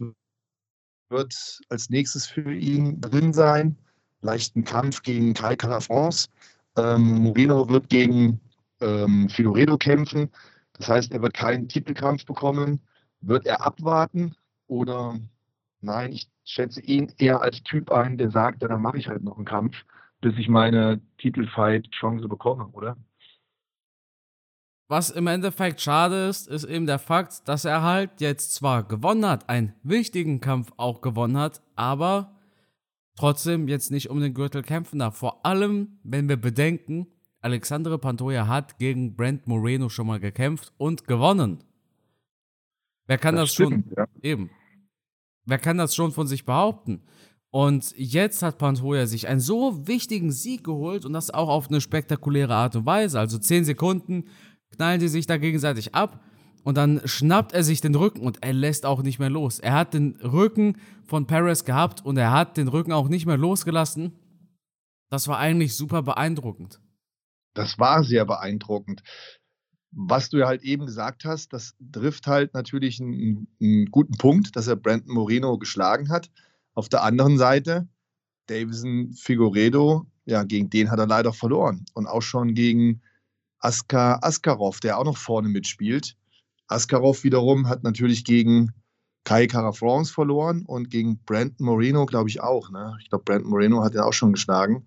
wird 1.10 1.60
als 1.70 1.90
nächstes 1.90 2.28
für 2.28 2.54
ihn 2.54 3.02
drin 3.02 3.34
sein? 3.34 3.78
Vielleicht 4.20 4.56
ein 4.56 4.64
Kampf 4.64 5.02
gegen 5.02 5.34
Kai 5.34 5.56
Carafrance. 5.56 6.28
Ähm, 6.78 7.24
Moreno 7.24 7.70
wird 7.70 7.90
gegen 7.90 8.40
ähm, 8.82 9.30
Figueredo 9.30 9.78
kämpfen. 9.78 10.30
Das 10.74 10.88
heißt, 10.90 11.12
er 11.12 11.22
wird 11.22 11.34
keinen 11.34 11.68
Titelkampf 11.68 12.26
bekommen. 12.26 12.82
Wird 13.22 13.46
er 13.46 13.66
abwarten 13.66 14.36
oder 14.68 15.20
nein, 15.82 16.12
ich 16.12 16.30
schätze 16.44 16.82
ihn 16.82 17.12
eher 17.18 17.42
als 17.42 17.64
Typ 17.64 17.92
ein, 17.92 18.18
der 18.18 18.32
sagt, 18.32 18.64
dann 18.64 18.82
mache 18.82 18.98
ich 18.98 19.08
halt 19.08 19.24
noch 19.24 19.38
einen 19.38 19.46
Kampf, 19.46 19.76
bis 20.22 20.38
ich 20.38 20.50
meine 20.50 21.02
Titelfight-Chance 21.18 22.28
bekomme, 22.28 22.68
oder? 22.68 22.98
Was 24.88 25.10
im 25.10 25.26
Endeffekt 25.26 25.82
schade 25.82 26.28
ist, 26.28 26.48
ist 26.48 26.64
eben 26.64 26.86
der 26.86 27.00
Fakt, 27.00 27.48
dass 27.48 27.66
er 27.66 27.82
halt 27.82 28.22
jetzt 28.22 28.54
zwar 28.54 28.84
gewonnen 28.84 29.26
hat, 29.26 29.50
einen 29.50 29.74
wichtigen 29.82 30.42
Kampf 30.42 30.72
auch 30.78 31.02
gewonnen 31.02 31.38
hat, 31.38 31.64
aber 31.76 32.36
trotzdem 33.16 33.68
jetzt 33.68 33.90
nicht 33.90 34.12
um 34.12 34.20
den 34.20 34.36
Gürtel 34.36 34.62
kämpfen 34.62 35.00
darf. 35.00 35.18
Vor 35.18 35.44
allem, 35.44 36.00
wenn 36.04 36.30
wir 36.30 36.38
bedenken, 36.38 37.08
Alexandre 37.42 37.98
Pantoja 37.98 38.48
hat 38.48 38.78
gegen 38.78 39.16
Brent 39.16 39.48
Moreno 39.48 39.90
schon 39.90 40.08
mal 40.08 40.20
gekämpft 40.20 40.72
und 40.78 41.08
gewonnen. 41.08 41.64
Wer 43.08 43.18
kann 43.18 43.36
das, 43.36 43.50
das 43.50 43.54
stimmt, 43.54 43.86
schon 43.88 43.96
ja. 43.98 44.08
eben? 44.22 44.50
Wer 45.46 45.60
kann 45.60 45.78
das 45.78 45.96
schon 45.96 46.12
von 46.12 46.28
sich 46.28 46.46
behaupten? 46.46 47.02
Und 47.52 47.94
jetzt 47.98 48.42
hat 48.42 48.58
Pantoja 48.58 49.08
sich 49.08 49.28
einen 49.28 49.40
so 49.40 49.88
wichtigen 49.88 50.32
Sieg 50.32 50.64
geholt 50.64 51.06
und 51.06 51.14
das 51.14 51.32
auch 51.32 51.48
auf 51.48 51.70
eine 51.70 51.82
spektakuläre 51.82 52.54
Art 52.54 52.76
und 52.76 52.86
Weise. 52.86 53.20
Also 53.20 53.38
10 53.38 53.66
Sekunden 53.66 54.26
knallen 54.76 55.00
die 55.00 55.08
sich 55.08 55.28
da 55.28 55.38
gegenseitig 55.38 55.96
ab 55.96 56.22
und 56.64 56.78
dann 56.78 57.00
schnappt 57.06 57.54
er 57.54 57.64
sich 57.64 57.80
den 57.80 57.96
Rücken 57.96 58.22
und 58.22 58.42
er 58.42 58.54
lässt 58.54 58.86
auch 58.86 59.04
nicht 59.04 59.20
mehr 59.20 59.30
los. 59.30 59.60
Er 59.60 59.74
hat 59.74 59.94
den 59.94 60.16
Rücken 60.22 60.78
von 61.06 61.28
Perez 61.28 61.64
gehabt 61.64 62.04
und 62.04 62.18
er 62.18 62.32
hat 62.32 62.58
den 62.58 62.68
Rücken 62.68 62.92
auch 62.92 63.08
nicht 63.08 63.28
mehr 63.28 63.38
losgelassen. 63.38 64.14
Das 65.10 65.28
war 65.28 65.38
eigentlich 65.38 65.76
super 65.76 66.02
beeindruckend. 66.02 66.82
Das 67.54 67.78
war 67.78 68.04
sehr 68.04 68.26
beeindruckend. 68.26 69.04
Was 69.92 70.30
du 70.30 70.38
ja 70.38 70.48
halt 70.48 70.64
eben 70.64 70.88
gesagt 70.88 71.24
hast, 71.24 71.54
das 71.54 71.76
trifft 71.92 72.28
halt 72.28 72.54
natürlich 72.54 73.00
einen, 73.00 73.48
einen 73.62 73.86
guten 73.86 74.18
Punkt, 74.18 74.56
dass 74.56 74.68
er 74.68 74.76
Brandon 74.76 75.14
Moreno 75.14 75.58
geschlagen 75.58 76.10
hat. 76.10 76.32
Auf 76.74 76.90
der 76.90 77.04
anderen 77.04 77.38
Seite, 77.38 77.88
Davison 78.48 79.14
Figueredo, 79.14 80.08
ja, 80.26 80.44
gegen 80.44 80.70
den 80.70 80.90
hat 80.90 81.00
er 81.00 81.08
leider 81.08 81.32
verloren. 81.32 81.86
Und 81.94 82.08
auch 82.08 82.24
schon 82.24 82.56
gegen 82.56 83.02
Askar 83.66 84.24
Askarov, 84.24 84.80
der 84.80 85.00
auch 85.00 85.06
noch 85.06 85.18
vorne 85.18 85.50
mitspielt. 85.50 86.16
Askarov 86.68 87.24
wiederum 87.24 87.68
hat 87.68 87.84
natürlich 87.84 88.24
gegen 88.24 88.74
Kai 89.24 89.48
Carafrance 89.48 90.14
verloren 90.14 90.64
und 90.66 90.92
gegen 90.92 91.18
Brandon 91.26 91.66
Moreno, 91.66 92.06
glaube 92.06 92.30
ich, 92.30 92.42
auch. 92.42 92.70
Ne? 92.70 92.96
Ich 93.02 93.10
glaube, 93.10 93.24
Brandon 93.24 93.50
Moreno 93.50 93.84
hat 93.84 93.96
ihn 93.96 94.02
auch 94.02 94.14
schon 94.14 94.34
geschlagen. 94.34 94.86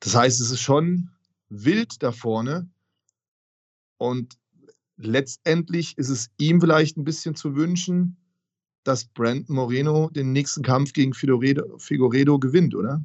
Das 0.00 0.16
heißt, 0.16 0.40
es 0.40 0.50
ist 0.50 0.60
schon 0.60 1.10
wild 1.48 2.02
da 2.02 2.10
vorne. 2.10 2.68
Und 3.98 4.36
letztendlich 4.96 5.96
ist 5.96 6.08
es 6.08 6.28
ihm 6.38 6.60
vielleicht 6.60 6.96
ein 6.96 7.04
bisschen 7.04 7.36
zu 7.36 7.54
wünschen, 7.54 8.16
dass 8.82 9.04
Brandon 9.04 9.54
Moreno 9.54 10.10
den 10.10 10.32
nächsten 10.32 10.64
Kampf 10.64 10.92
gegen 10.92 11.14
Figueredo, 11.14 11.78
Figueredo 11.78 12.40
gewinnt, 12.40 12.74
oder? 12.74 13.04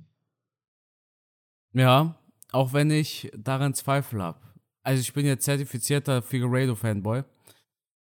Ja, 1.74 2.16
auch 2.52 2.74
wenn 2.74 2.90
ich 2.90 3.32
daran 3.38 3.76
Zweifel 3.76 4.24
habe. 4.24 4.47
Also 4.88 5.02
ich 5.02 5.12
bin 5.12 5.26
jetzt 5.26 5.44
zertifizierter 5.44 6.22
Figueredo-Fanboy. 6.22 7.26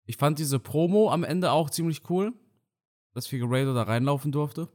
Ich 0.05 0.19
fand 0.19 0.39
diese 0.39 0.61
Promo 0.61 1.11
am 1.11 1.25
Ende 1.25 1.51
auch 1.51 1.69
ziemlich 1.69 2.09
cool, 2.09 2.33
dass 3.13 3.27
Figueredo 3.27 3.75
da 3.75 3.83
reinlaufen 3.83 4.31
durfte. 4.31 4.69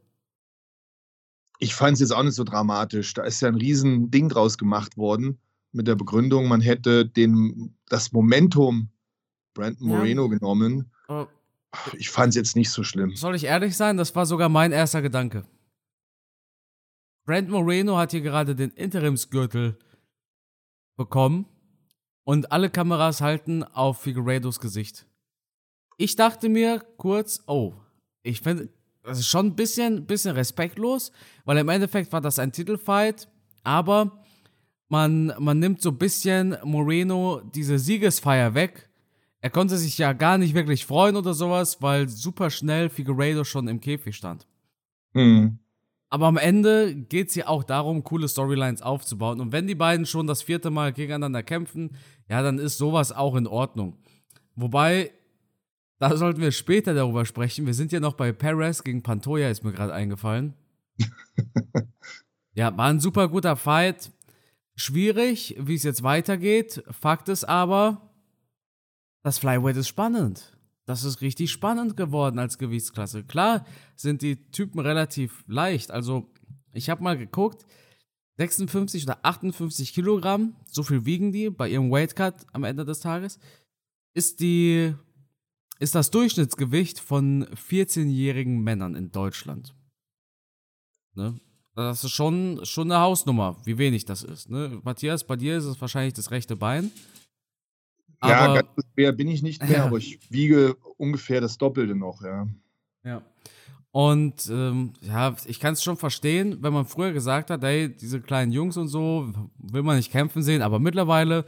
Ich 1.58 1.74
fand 1.74 1.94
es 1.94 2.00
jetzt 2.00 2.10
auch 2.10 2.22
nicht 2.22 2.34
so 2.34 2.44
dramatisch. 2.44 3.14
Da 3.14 3.22
ist 3.24 3.40
ja 3.40 3.48
ein 3.48 3.54
riesen 3.54 4.10
Ding 4.10 4.28
draus 4.28 4.58
gemacht 4.58 4.98
worden 4.98 5.38
mit 5.70 5.86
der 5.86 5.94
Begründung, 5.94 6.48
man 6.48 6.60
hätte 6.60 7.06
den, 7.06 7.78
das 7.88 8.12
Momentum 8.12 8.90
Brandon 9.54 9.88
Moreno 9.88 10.24
ja. 10.24 10.36
genommen. 10.36 10.92
Oh. 11.08 11.24
Ich 11.94 12.10
fand 12.10 12.28
es 12.28 12.36
jetzt 12.36 12.56
nicht 12.56 12.68
so 12.68 12.82
schlimm. 12.82 13.16
Soll 13.16 13.36
ich 13.36 13.44
ehrlich 13.44 13.74
sein? 13.74 13.96
Das 13.96 14.14
war 14.14 14.26
sogar 14.26 14.50
mein 14.50 14.72
erster 14.72 15.00
Gedanke. 15.00 15.44
Brandon 17.24 17.52
Moreno 17.52 17.96
hat 17.96 18.10
hier 18.10 18.20
gerade 18.20 18.54
den 18.54 18.70
Interimsgürtel 18.72 19.78
bekommen 20.98 21.46
und 22.24 22.52
alle 22.52 22.70
Kameras 22.70 23.20
halten 23.20 23.64
auf 23.64 24.00
Figueredos 24.00 24.60
Gesicht. 24.60 25.06
Ich 25.96 26.16
dachte 26.16 26.48
mir 26.48 26.80
kurz, 26.96 27.42
oh, 27.46 27.74
ich 28.22 28.40
finde, 28.40 28.68
das 29.02 29.18
ist 29.18 29.28
schon 29.28 29.46
ein 29.46 29.56
bisschen, 29.56 30.06
bisschen 30.06 30.34
respektlos, 30.34 31.12
weil 31.44 31.58
im 31.58 31.68
Endeffekt 31.68 32.12
war 32.12 32.20
das 32.20 32.38
ein 32.38 32.52
Titelfight, 32.52 33.28
aber 33.64 34.22
man, 34.88 35.32
man 35.38 35.58
nimmt 35.58 35.80
so 35.80 35.90
ein 35.90 35.98
bisschen 35.98 36.56
Moreno 36.64 37.40
diese 37.54 37.78
Siegesfeier 37.78 38.54
weg. 38.54 38.88
Er 39.40 39.50
konnte 39.50 39.76
sich 39.76 39.98
ja 39.98 40.12
gar 40.12 40.38
nicht 40.38 40.54
wirklich 40.54 40.86
freuen 40.86 41.16
oder 41.16 41.34
sowas, 41.34 41.82
weil 41.82 42.08
super 42.08 42.50
schnell 42.50 42.88
Figueredo 42.88 43.42
schon 43.42 43.66
im 43.68 43.80
Käfig 43.80 44.14
stand. 44.14 44.46
Mhm. 45.14 45.58
Aber 46.12 46.26
am 46.26 46.36
Ende 46.36 46.94
geht 46.94 47.30
es 47.30 47.36
ja 47.36 47.48
auch 47.48 47.64
darum, 47.64 48.04
coole 48.04 48.28
Storylines 48.28 48.82
aufzubauen. 48.82 49.40
Und 49.40 49.50
wenn 49.50 49.66
die 49.66 49.74
beiden 49.74 50.04
schon 50.04 50.26
das 50.26 50.42
vierte 50.42 50.68
Mal 50.68 50.92
gegeneinander 50.92 51.42
kämpfen, 51.42 51.96
ja, 52.28 52.42
dann 52.42 52.58
ist 52.58 52.76
sowas 52.76 53.12
auch 53.12 53.34
in 53.34 53.46
Ordnung. 53.46 53.96
Wobei, 54.54 55.10
da 55.98 56.14
sollten 56.18 56.42
wir 56.42 56.52
später 56.52 56.92
darüber 56.92 57.24
sprechen. 57.24 57.64
Wir 57.64 57.72
sind 57.72 57.92
ja 57.92 58.00
noch 58.00 58.12
bei 58.12 58.30
Perez 58.30 58.84
gegen 58.84 59.02
Pantoja, 59.02 59.48
ist 59.48 59.64
mir 59.64 59.72
gerade 59.72 59.94
eingefallen. 59.94 60.52
ja, 62.52 62.76
war 62.76 62.88
ein 62.90 63.00
super 63.00 63.28
guter 63.28 63.56
Fight. 63.56 64.10
Schwierig, 64.74 65.56
wie 65.60 65.76
es 65.76 65.82
jetzt 65.82 66.02
weitergeht. 66.02 66.84
Fakt 66.90 67.30
ist 67.30 67.44
aber, 67.44 68.12
das 69.22 69.38
Flyweight 69.38 69.78
ist 69.78 69.88
spannend 69.88 70.51
das 70.84 71.04
ist 71.04 71.20
richtig 71.20 71.50
spannend 71.50 71.96
geworden 71.96 72.38
als 72.38 72.58
Gewichtsklasse. 72.58 73.24
Klar 73.24 73.64
sind 73.94 74.22
die 74.22 74.36
Typen 74.50 74.80
relativ 74.80 75.44
leicht. 75.46 75.90
Also, 75.90 76.30
ich 76.72 76.90
habe 76.90 77.02
mal 77.02 77.16
geguckt, 77.16 77.64
56 78.38 79.04
oder 79.04 79.18
58 79.24 79.92
Kilogramm, 79.92 80.56
so 80.66 80.82
viel 80.82 81.04
wiegen 81.04 81.32
die 81.32 81.50
bei 81.50 81.68
ihrem 81.68 81.90
Weightcut 81.90 82.34
am 82.52 82.64
Ende 82.64 82.84
des 82.84 83.00
Tages, 83.00 83.38
ist 84.14 84.40
die 84.40 84.94
ist 85.78 85.96
das 85.96 86.10
Durchschnittsgewicht 86.12 87.00
von 87.00 87.44
14-jährigen 87.46 88.62
Männern 88.62 88.94
in 88.94 89.10
Deutschland. 89.10 89.74
Ne? 91.14 91.40
Das 91.74 92.04
ist 92.04 92.12
schon, 92.12 92.60
schon 92.64 92.92
eine 92.92 93.00
Hausnummer, 93.00 93.56
wie 93.64 93.78
wenig 93.78 94.04
das 94.04 94.22
ist. 94.22 94.48
Ne? 94.48 94.80
Matthias, 94.84 95.24
bei 95.24 95.34
dir 95.34 95.56
ist 95.56 95.64
es 95.64 95.80
wahrscheinlich 95.80 96.14
das 96.14 96.30
rechte 96.30 96.54
Bein. 96.54 96.92
Ja, 98.22 98.54
ganz 98.54 98.68
schwer 98.94 99.12
bin 99.12 99.28
ich 99.28 99.42
nicht 99.42 99.62
mehr, 99.62 99.78
ja. 99.78 99.84
aber 99.84 99.98
ich 99.98 100.30
wiege 100.30 100.76
ungefähr 100.96 101.40
das 101.40 101.58
Doppelte 101.58 101.94
noch, 101.94 102.22
ja. 102.22 102.46
Ja. 103.04 103.22
Und 103.90 104.48
ähm, 104.50 104.94
ja, 105.02 105.36
ich 105.44 105.60
kann 105.60 105.74
es 105.74 105.82
schon 105.82 105.98
verstehen, 105.98 106.58
wenn 106.60 106.72
man 106.72 106.86
früher 106.86 107.12
gesagt 107.12 107.50
hat, 107.50 107.62
ey, 107.62 107.94
diese 107.94 108.20
kleinen 108.20 108.50
Jungs 108.50 108.76
und 108.78 108.88
so 108.88 109.30
will 109.58 109.82
man 109.82 109.96
nicht 109.96 110.10
kämpfen 110.10 110.42
sehen, 110.42 110.62
aber 110.62 110.78
mittlerweile, 110.78 111.44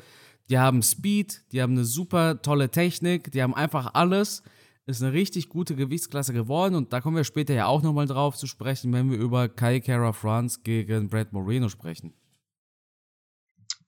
die 0.50 0.58
haben 0.58 0.82
Speed, 0.82 1.42
die 1.52 1.62
haben 1.62 1.72
eine 1.72 1.84
super 1.84 2.42
tolle 2.42 2.70
Technik, 2.70 3.32
die 3.32 3.42
haben 3.42 3.54
einfach 3.54 3.94
alles. 3.94 4.42
Ist 4.86 5.02
eine 5.02 5.14
richtig 5.14 5.48
gute 5.48 5.74
Gewichtsklasse 5.76 6.34
geworden 6.34 6.74
und 6.74 6.92
da 6.92 7.00
kommen 7.00 7.16
wir 7.16 7.24
später 7.24 7.54
ja 7.54 7.64
auch 7.64 7.82
nochmal 7.82 8.04
drauf 8.04 8.36
zu 8.36 8.46
sprechen, 8.46 8.92
wenn 8.92 9.10
wir 9.10 9.16
über 9.16 9.48
Kai 9.48 9.80
Kara 9.80 10.12
France 10.12 10.60
gegen 10.62 11.08
Brad 11.08 11.32
Moreno 11.32 11.70
sprechen. 11.70 12.12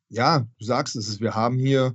Ja, 0.09 0.47
du 0.59 0.65
sagst 0.65 0.97
es, 0.97 1.21
wir 1.21 1.35
haben 1.35 1.59
hier 1.59 1.95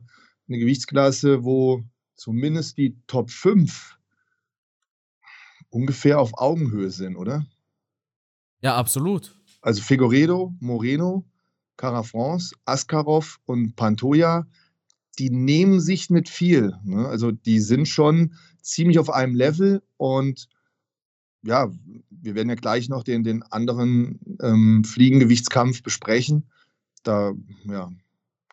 eine 0.52 0.60
Gewichtsklasse, 0.60 1.44
wo 1.44 1.84
zumindest 2.16 2.78
die 2.78 2.98
Top 3.08 3.32
5 3.32 3.98
ungefähr 5.70 6.20
auf 6.20 6.38
Augenhöhe 6.38 6.92
sind, 6.92 7.16
oder? 7.16 7.46
Ja, 8.62 8.76
absolut. 8.76 9.36
Also 9.62 9.82
Figueredo, 9.82 10.54
Moreno, 10.60 11.26
Carafrance, 11.78 12.54
Askarov 12.66 13.40
und 13.46 13.76
Pantoja, 13.76 14.46
die 15.20 15.30
nehmen 15.30 15.80
sich 15.80 16.10
nicht 16.10 16.30
viel. 16.30 16.78
Ne? 16.84 17.08
Also 17.08 17.32
die 17.32 17.60
sind 17.60 17.88
schon 17.88 18.36
ziemlich 18.62 19.00
auf 19.00 19.10
einem 19.10 19.36
Level 19.36 19.82
und 19.98 20.50
ja, 21.44 21.72
wir 22.10 22.36
werden 22.36 22.50
ja 22.50 22.56
gleich 22.56 22.90
noch 22.90 23.04
den, 23.04 23.24
den 23.24 23.42
anderen 23.44 24.20
ähm, 24.42 24.84
Fliegengewichtskampf 24.84 25.82
besprechen. 25.82 26.52
Da 27.04 27.34
ja, 27.64 27.92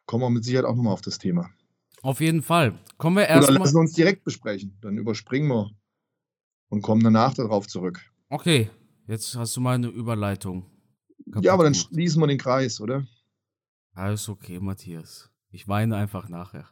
kommen 0.06 0.22
wir 0.22 0.30
mit 0.30 0.44
Sicherheit 0.44 0.64
auch 0.64 0.76
nochmal 0.76 0.94
auf 0.94 1.02
das 1.02 1.18
Thema. 1.18 1.50
Auf 2.08 2.22
jeden 2.22 2.40
Fall. 2.40 2.72
Kommen 2.96 3.16
wir 3.16 3.26
erst 3.26 3.50
Oder 3.50 3.58
lassen 3.58 3.74
wir 3.74 3.80
uns 3.80 3.92
direkt 3.92 4.24
besprechen. 4.24 4.78
Dann 4.80 4.96
überspringen 4.96 5.46
wir 5.46 5.70
und 6.70 6.80
kommen 6.80 7.04
danach 7.04 7.34
darauf 7.34 7.68
zurück. 7.68 8.00
Okay, 8.30 8.70
jetzt 9.06 9.36
hast 9.36 9.54
du 9.54 9.60
mal 9.60 9.74
eine 9.74 9.88
Überleitung. 9.88 10.64
Ja, 11.42 11.52
aber 11.52 11.64
dann 11.64 11.74
schließen 11.74 12.22
wir 12.22 12.26
den 12.26 12.38
Kreis, 12.38 12.80
oder? 12.80 13.06
Alles 13.92 14.26
okay, 14.30 14.58
Matthias. 14.58 15.30
Ich 15.50 15.68
weine 15.68 15.96
einfach 15.96 16.30
nachher. 16.30 16.70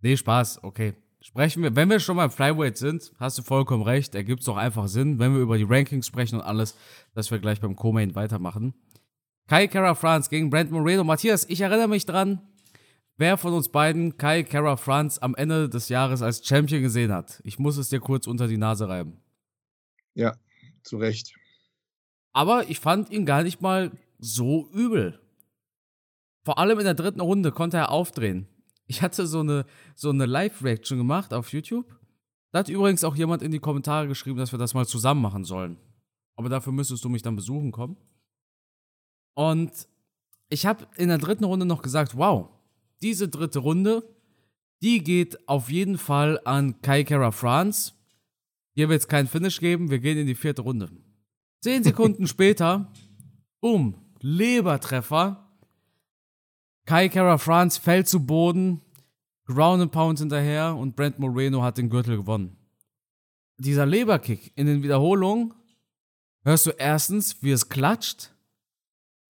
Nee, 0.00 0.16
Spaß, 0.16 0.62
okay. 0.62 0.94
Sprechen 1.20 1.64
wir, 1.64 1.74
wenn 1.74 1.90
wir 1.90 1.98
schon 1.98 2.14
mal 2.14 2.30
Flyweight 2.30 2.76
sind, 2.76 3.12
hast 3.18 3.38
du 3.38 3.42
vollkommen 3.42 3.82
recht, 3.82 4.14
ergibt 4.14 4.42
es 4.42 4.46
doch 4.46 4.56
einfach 4.56 4.86
Sinn, 4.86 5.18
wenn 5.18 5.34
wir 5.34 5.40
über 5.40 5.58
die 5.58 5.64
Rankings 5.64 6.06
sprechen 6.06 6.36
und 6.36 6.42
alles, 6.42 6.76
dass 7.14 7.32
wir 7.32 7.40
gleich 7.40 7.60
beim 7.60 7.74
Co-Main 7.74 8.14
weitermachen. 8.14 8.74
Kai 9.48 9.66
Kara 9.66 9.96
France 9.96 10.30
gegen 10.30 10.50
Brent 10.50 10.70
Moreno. 10.70 11.02
Matthias, 11.02 11.48
ich 11.48 11.60
erinnere 11.62 11.88
mich 11.88 12.06
dran, 12.06 12.40
wer 13.22 13.36
von 13.36 13.54
uns 13.54 13.68
beiden 13.68 14.16
Kai 14.16 14.42
Kara 14.42 14.76
France 14.76 15.22
am 15.22 15.36
Ende 15.36 15.68
des 15.68 15.88
Jahres 15.88 16.22
als 16.22 16.44
Champion 16.44 16.82
gesehen 16.82 17.12
hat. 17.12 17.40
Ich 17.44 17.56
muss 17.56 17.76
es 17.76 17.88
dir 17.88 18.00
kurz 18.00 18.26
unter 18.26 18.48
die 18.48 18.56
Nase 18.56 18.88
reiben. 18.88 19.22
Ja, 20.14 20.36
zu 20.82 20.96
Recht. 20.96 21.32
Aber 22.32 22.68
ich 22.68 22.80
fand 22.80 23.10
ihn 23.10 23.24
gar 23.24 23.44
nicht 23.44 23.62
mal 23.62 23.92
so 24.18 24.68
übel. 24.72 25.20
Vor 26.44 26.58
allem 26.58 26.80
in 26.80 26.84
der 26.84 26.94
dritten 26.94 27.20
Runde 27.20 27.52
konnte 27.52 27.76
er 27.76 27.92
aufdrehen. 27.92 28.48
Ich 28.88 29.02
hatte 29.02 29.28
so 29.28 29.38
eine, 29.38 29.66
so 29.94 30.10
eine 30.10 30.26
Live-Reaction 30.26 30.98
gemacht 30.98 31.32
auf 31.32 31.52
YouTube. 31.52 31.96
Da 32.50 32.58
hat 32.58 32.68
übrigens 32.68 33.04
auch 33.04 33.14
jemand 33.14 33.42
in 33.42 33.52
die 33.52 33.60
Kommentare 33.60 34.08
geschrieben, 34.08 34.38
dass 34.38 34.50
wir 34.50 34.58
das 34.58 34.74
mal 34.74 34.84
zusammen 34.84 35.22
machen 35.22 35.44
sollen. 35.44 35.78
Aber 36.34 36.48
dafür 36.48 36.72
müsstest 36.72 37.04
du 37.04 37.08
mich 37.08 37.22
dann 37.22 37.36
besuchen 37.36 37.70
kommen. 37.70 37.96
Und 39.34 39.70
ich 40.48 40.66
habe 40.66 40.88
in 40.96 41.08
der 41.08 41.18
dritten 41.18 41.44
Runde 41.44 41.66
noch 41.66 41.82
gesagt, 41.82 42.16
wow, 42.16 42.48
diese 43.02 43.28
dritte 43.28 43.60
Runde, 43.60 44.02
die 44.82 45.02
geht 45.02 45.48
auf 45.48 45.70
jeden 45.70 45.98
Fall 45.98 46.40
an 46.44 46.80
Kai 46.82 47.04
Kara 47.04 47.30
France. 47.30 47.92
Hier 48.74 48.88
wird 48.88 49.02
es 49.02 49.08
keinen 49.08 49.28
Finish 49.28 49.60
geben, 49.60 49.90
wir 49.90 49.98
gehen 49.98 50.18
in 50.18 50.26
die 50.26 50.34
vierte 50.34 50.62
Runde. 50.62 50.90
Zehn 51.60 51.84
Sekunden 51.84 52.26
später, 52.26 52.92
boom, 53.60 53.94
Lebertreffer. 54.20 55.48
Kai 56.84 57.08
Kara 57.08 57.38
France 57.38 57.80
fällt 57.80 58.08
zu 58.08 58.26
Boden, 58.26 58.80
Ground 59.46 59.82
and 59.82 59.92
Pound 59.92 60.18
hinterher 60.18 60.76
und 60.76 60.96
Brent 60.96 61.18
Moreno 61.18 61.62
hat 61.62 61.78
den 61.78 61.90
Gürtel 61.90 62.16
gewonnen. 62.16 62.56
Dieser 63.58 63.86
Leberkick 63.86 64.52
in 64.56 64.66
den 64.66 64.82
Wiederholungen 64.82 65.54
hörst 66.44 66.66
du 66.66 66.70
erstens, 66.70 67.42
wie 67.42 67.50
es 67.50 67.68
klatscht, 67.68 68.32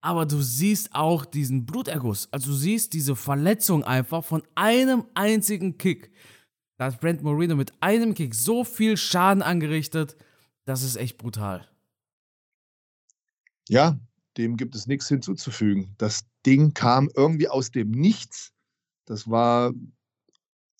aber 0.03 0.25
du 0.25 0.41
siehst 0.41 0.93
auch 0.93 1.25
diesen 1.25 1.65
Bluterguss. 1.65 2.27
Also 2.31 2.51
du 2.51 2.57
siehst 2.57 2.91
diese 2.91 3.15
Verletzung 3.15 3.85
einfach 3.85 4.23
von 4.23 4.43
einem 4.53 5.05
einzigen 5.13 5.77
Kick. 5.77 6.11
Da 6.77 6.85
hat 6.85 6.99
Brent 6.99 7.23
Moreno 7.23 7.55
mit 7.55 7.71
einem 7.79 8.13
Kick 8.13 8.35
so 8.35 8.65
viel 8.65 8.97
Schaden 8.97 9.41
angerichtet, 9.41 10.17
das 10.65 10.83
ist 10.83 10.97
echt 10.97 11.17
brutal. 11.17 11.69
Ja, 13.69 13.97
dem 14.37 14.57
gibt 14.57 14.75
es 14.75 14.87
nichts 14.87 15.07
hinzuzufügen. 15.07 15.95
Das 15.97 16.25
Ding 16.45 16.73
kam 16.73 17.09
irgendwie 17.15 17.47
aus 17.47 17.71
dem 17.71 17.91
Nichts. 17.91 18.51
Das 19.05 19.29
war 19.29 19.71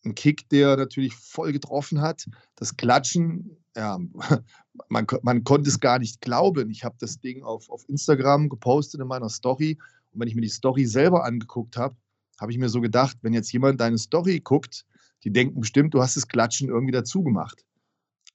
ein 0.03 0.15
Kick, 0.15 0.49
der 0.49 0.75
natürlich 0.75 1.15
voll 1.15 1.53
getroffen 1.53 2.01
hat. 2.01 2.25
Das 2.55 2.75
Klatschen, 2.75 3.62
ja, 3.75 3.99
man, 4.89 5.07
man 5.21 5.43
konnte 5.43 5.69
es 5.69 5.79
gar 5.79 5.99
nicht 5.99 6.21
glauben. 6.21 6.69
Ich 6.69 6.83
habe 6.83 6.95
das 6.99 7.19
Ding 7.19 7.43
auf, 7.43 7.69
auf 7.69 7.87
Instagram 7.89 8.49
gepostet 8.49 9.01
in 9.01 9.07
meiner 9.07 9.29
Story. 9.29 9.77
Und 10.11 10.19
wenn 10.19 10.27
ich 10.27 10.35
mir 10.35 10.41
die 10.41 10.49
Story 10.49 10.85
selber 10.85 11.25
angeguckt 11.25 11.77
habe, 11.77 11.95
habe 12.39 12.51
ich 12.51 12.57
mir 12.57 12.69
so 12.69 12.81
gedacht, 12.81 13.17
wenn 13.21 13.33
jetzt 13.33 13.51
jemand 13.51 13.79
deine 13.79 13.97
Story 13.97 14.39
guckt, 14.39 14.85
die 15.23 15.31
denken 15.31 15.59
bestimmt, 15.61 15.93
du 15.93 16.01
hast 16.01 16.17
das 16.17 16.27
Klatschen 16.27 16.69
irgendwie 16.69 16.91
dazu 16.91 17.23
gemacht. 17.23 17.65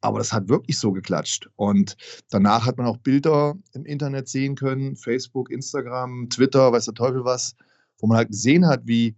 Aber 0.00 0.18
das 0.18 0.32
hat 0.32 0.48
wirklich 0.48 0.78
so 0.78 0.92
geklatscht. 0.92 1.50
Und 1.56 1.96
danach 2.30 2.66
hat 2.66 2.78
man 2.78 2.86
auch 2.86 2.98
Bilder 2.98 3.56
im 3.72 3.84
Internet 3.84 4.28
sehen 4.28 4.54
können, 4.54 4.96
Facebook, 4.96 5.50
Instagram, 5.50 6.28
Twitter, 6.30 6.72
weiß 6.72 6.84
der 6.86 6.94
Teufel 6.94 7.24
was, 7.24 7.56
wo 7.98 8.06
man 8.06 8.16
halt 8.16 8.28
gesehen 8.28 8.66
hat, 8.66 8.80
wie, 8.84 9.16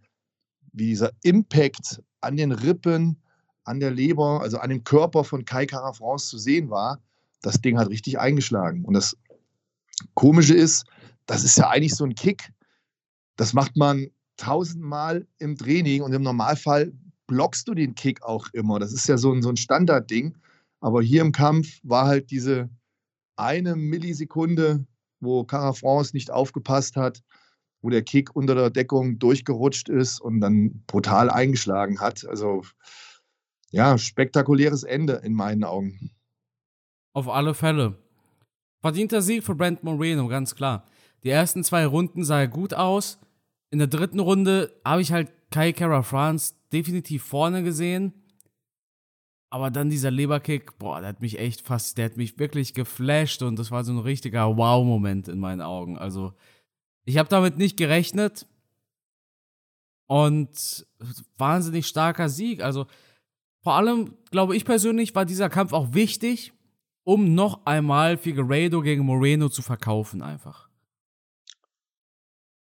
wie 0.72 0.86
dieser 0.86 1.12
Impact 1.22 2.02
an 2.22 2.36
den 2.36 2.52
Rippen, 2.52 3.20
an 3.70 3.78
der 3.80 3.92
Leber, 3.92 4.40
also 4.42 4.58
an 4.58 4.70
dem 4.70 4.82
Körper 4.82 5.22
von 5.22 5.44
Kai 5.44 5.64
Carafrance 5.64 6.28
zu 6.28 6.38
sehen 6.38 6.70
war. 6.70 7.00
Das 7.40 7.60
Ding 7.60 7.78
hat 7.78 7.88
richtig 7.88 8.18
eingeschlagen. 8.18 8.84
Und 8.84 8.94
das 8.94 9.16
Komische 10.14 10.54
ist, 10.54 10.84
das 11.26 11.44
ist 11.44 11.56
ja 11.56 11.70
eigentlich 11.70 11.94
so 11.94 12.04
ein 12.04 12.16
Kick. 12.16 12.52
Das 13.36 13.52
macht 13.52 13.76
man 13.76 14.08
tausendmal 14.36 15.26
im 15.38 15.56
Training 15.56 16.02
und 16.02 16.12
im 16.12 16.22
Normalfall 16.22 16.92
blockst 17.28 17.68
du 17.68 17.74
den 17.74 17.94
Kick 17.94 18.22
auch 18.22 18.48
immer. 18.52 18.80
Das 18.80 18.92
ist 18.92 19.08
ja 19.08 19.16
so 19.16 19.32
ein, 19.32 19.40
so 19.40 19.50
ein 19.50 19.56
Standardding. 19.56 20.36
Aber 20.80 21.00
hier 21.00 21.22
im 21.22 21.30
Kampf 21.30 21.78
war 21.84 22.06
halt 22.06 22.30
diese 22.30 22.68
eine 23.36 23.76
Millisekunde, 23.76 24.84
wo 25.20 25.44
Cara 25.44 25.74
France 25.74 26.10
nicht 26.14 26.30
aufgepasst 26.30 26.96
hat, 26.96 27.22
wo 27.82 27.90
der 27.90 28.02
Kick 28.02 28.34
unter 28.34 28.54
der 28.56 28.70
Deckung 28.70 29.18
durchgerutscht 29.18 29.88
ist 29.88 30.20
und 30.20 30.40
dann 30.40 30.82
brutal 30.88 31.30
eingeschlagen 31.30 32.00
hat. 32.00 32.26
Also 32.26 32.62
ja, 33.70 33.98
spektakuläres 33.98 34.82
Ende 34.82 35.14
in 35.24 35.34
meinen 35.34 35.64
Augen. 35.64 36.10
Auf 37.12 37.28
alle 37.28 37.54
Fälle. 37.54 37.98
Verdienter 38.80 39.22
Sieg 39.22 39.44
für 39.44 39.54
Brent 39.54 39.84
Moreno, 39.84 40.28
ganz 40.28 40.54
klar. 40.54 40.86
Die 41.22 41.30
ersten 41.30 41.64
zwei 41.64 41.86
Runden 41.86 42.24
sah 42.24 42.40
er 42.40 42.48
gut 42.48 42.72
aus. 42.72 43.18
In 43.70 43.78
der 43.78 43.88
dritten 43.88 44.20
Runde 44.20 44.80
habe 44.84 45.02
ich 45.02 45.12
halt 45.12 45.30
Kai 45.50 45.72
Kara 45.72 46.02
France 46.02 46.54
definitiv 46.72 47.22
vorne 47.22 47.62
gesehen. 47.62 48.14
Aber 49.50 49.70
dann 49.70 49.90
dieser 49.90 50.12
Leberkick, 50.12 50.78
boah, 50.78 51.00
der 51.00 51.10
hat 51.10 51.20
mich 51.20 51.38
echt 51.38 51.66
fast, 51.66 51.98
der 51.98 52.06
hat 52.06 52.16
mich 52.16 52.38
wirklich 52.38 52.72
geflasht 52.72 53.42
und 53.42 53.58
das 53.58 53.72
war 53.72 53.82
so 53.82 53.92
ein 53.92 53.98
richtiger 53.98 54.56
Wow-Moment 54.56 55.26
in 55.26 55.40
meinen 55.40 55.60
Augen. 55.60 55.98
Also, 55.98 56.32
ich 57.04 57.18
habe 57.18 57.28
damit 57.28 57.58
nicht 57.58 57.76
gerechnet 57.76 58.46
und 60.06 60.86
wahnsinnig 61.36 61.88
starker 61.88 62.28
Sieg. 62.28 62.62
Also, 62.62 62.86
vor 63.62 63.74
allem, 63.74 64.16
glaube 64.30 64.56
ich 64.56 64.64
persönlich, 64.64 65.14
war 65.14 65.24
dieser 65.24 65.50
Kampf 65.50 65.72
auch 65.72 65.92
wichtig, 65.92 66.52
um 67.04 67.34
noch 67.34 67.66
einmal 67.66 68.16
Figueiredo 68.16 68.82
gegen 68.82 69.04
Moreno 69.04 69.48
zu 69.48 69.62
verkaufen, 69.62 70.22
einfach. 70.22 70.68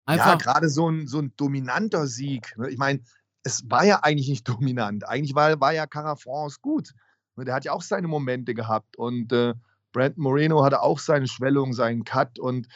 einfach 0.05 0.25
ja, 0.25 0.35
gerade 0.35 0.69
so 0.69 0.89
ein, 0.89 1.07
so 1.07 1.19
ein 1.19 1.33
dominanter 1.35 2.07
Sieg. 2.07 2.55
Ne? 2.57 2.69
Ich 2.69 2.77
meine, 2.77 3.01
es 3.43 3.69
war 3.69 3.85
ja 3.85 3.99
eigentlich 4.03 4.29
nicht 4.29 4.47
dominant. 4.49 5.07
Eigentlich 5.07 5.35
war, 5.35 5.59
war 5.59 5.73
ja 5.73 5.87
Carafrance 5.87 6.59
gut. 6.61 6.93
Ne, 7.35 7.45
der 7.45 7.55
hat 7.55 7.65
ja 7.65 7.71
auch 7.73 7.81
seine 7.81 8.07
Momente 8.07 8.53
gehabt 8.53 8.97
und 8.97 9.31
äh, 9.33 9.53
Brandon 9.91 10.23
Moreno 10.23 10.63
hatte 10.63 10.81
auch 10.81 10.99
seine 10.99 11.27
Schwellung, 11.27 11.73
seinen 11.73 12.03
Cut 12.03 12.39
und 12.39 12.67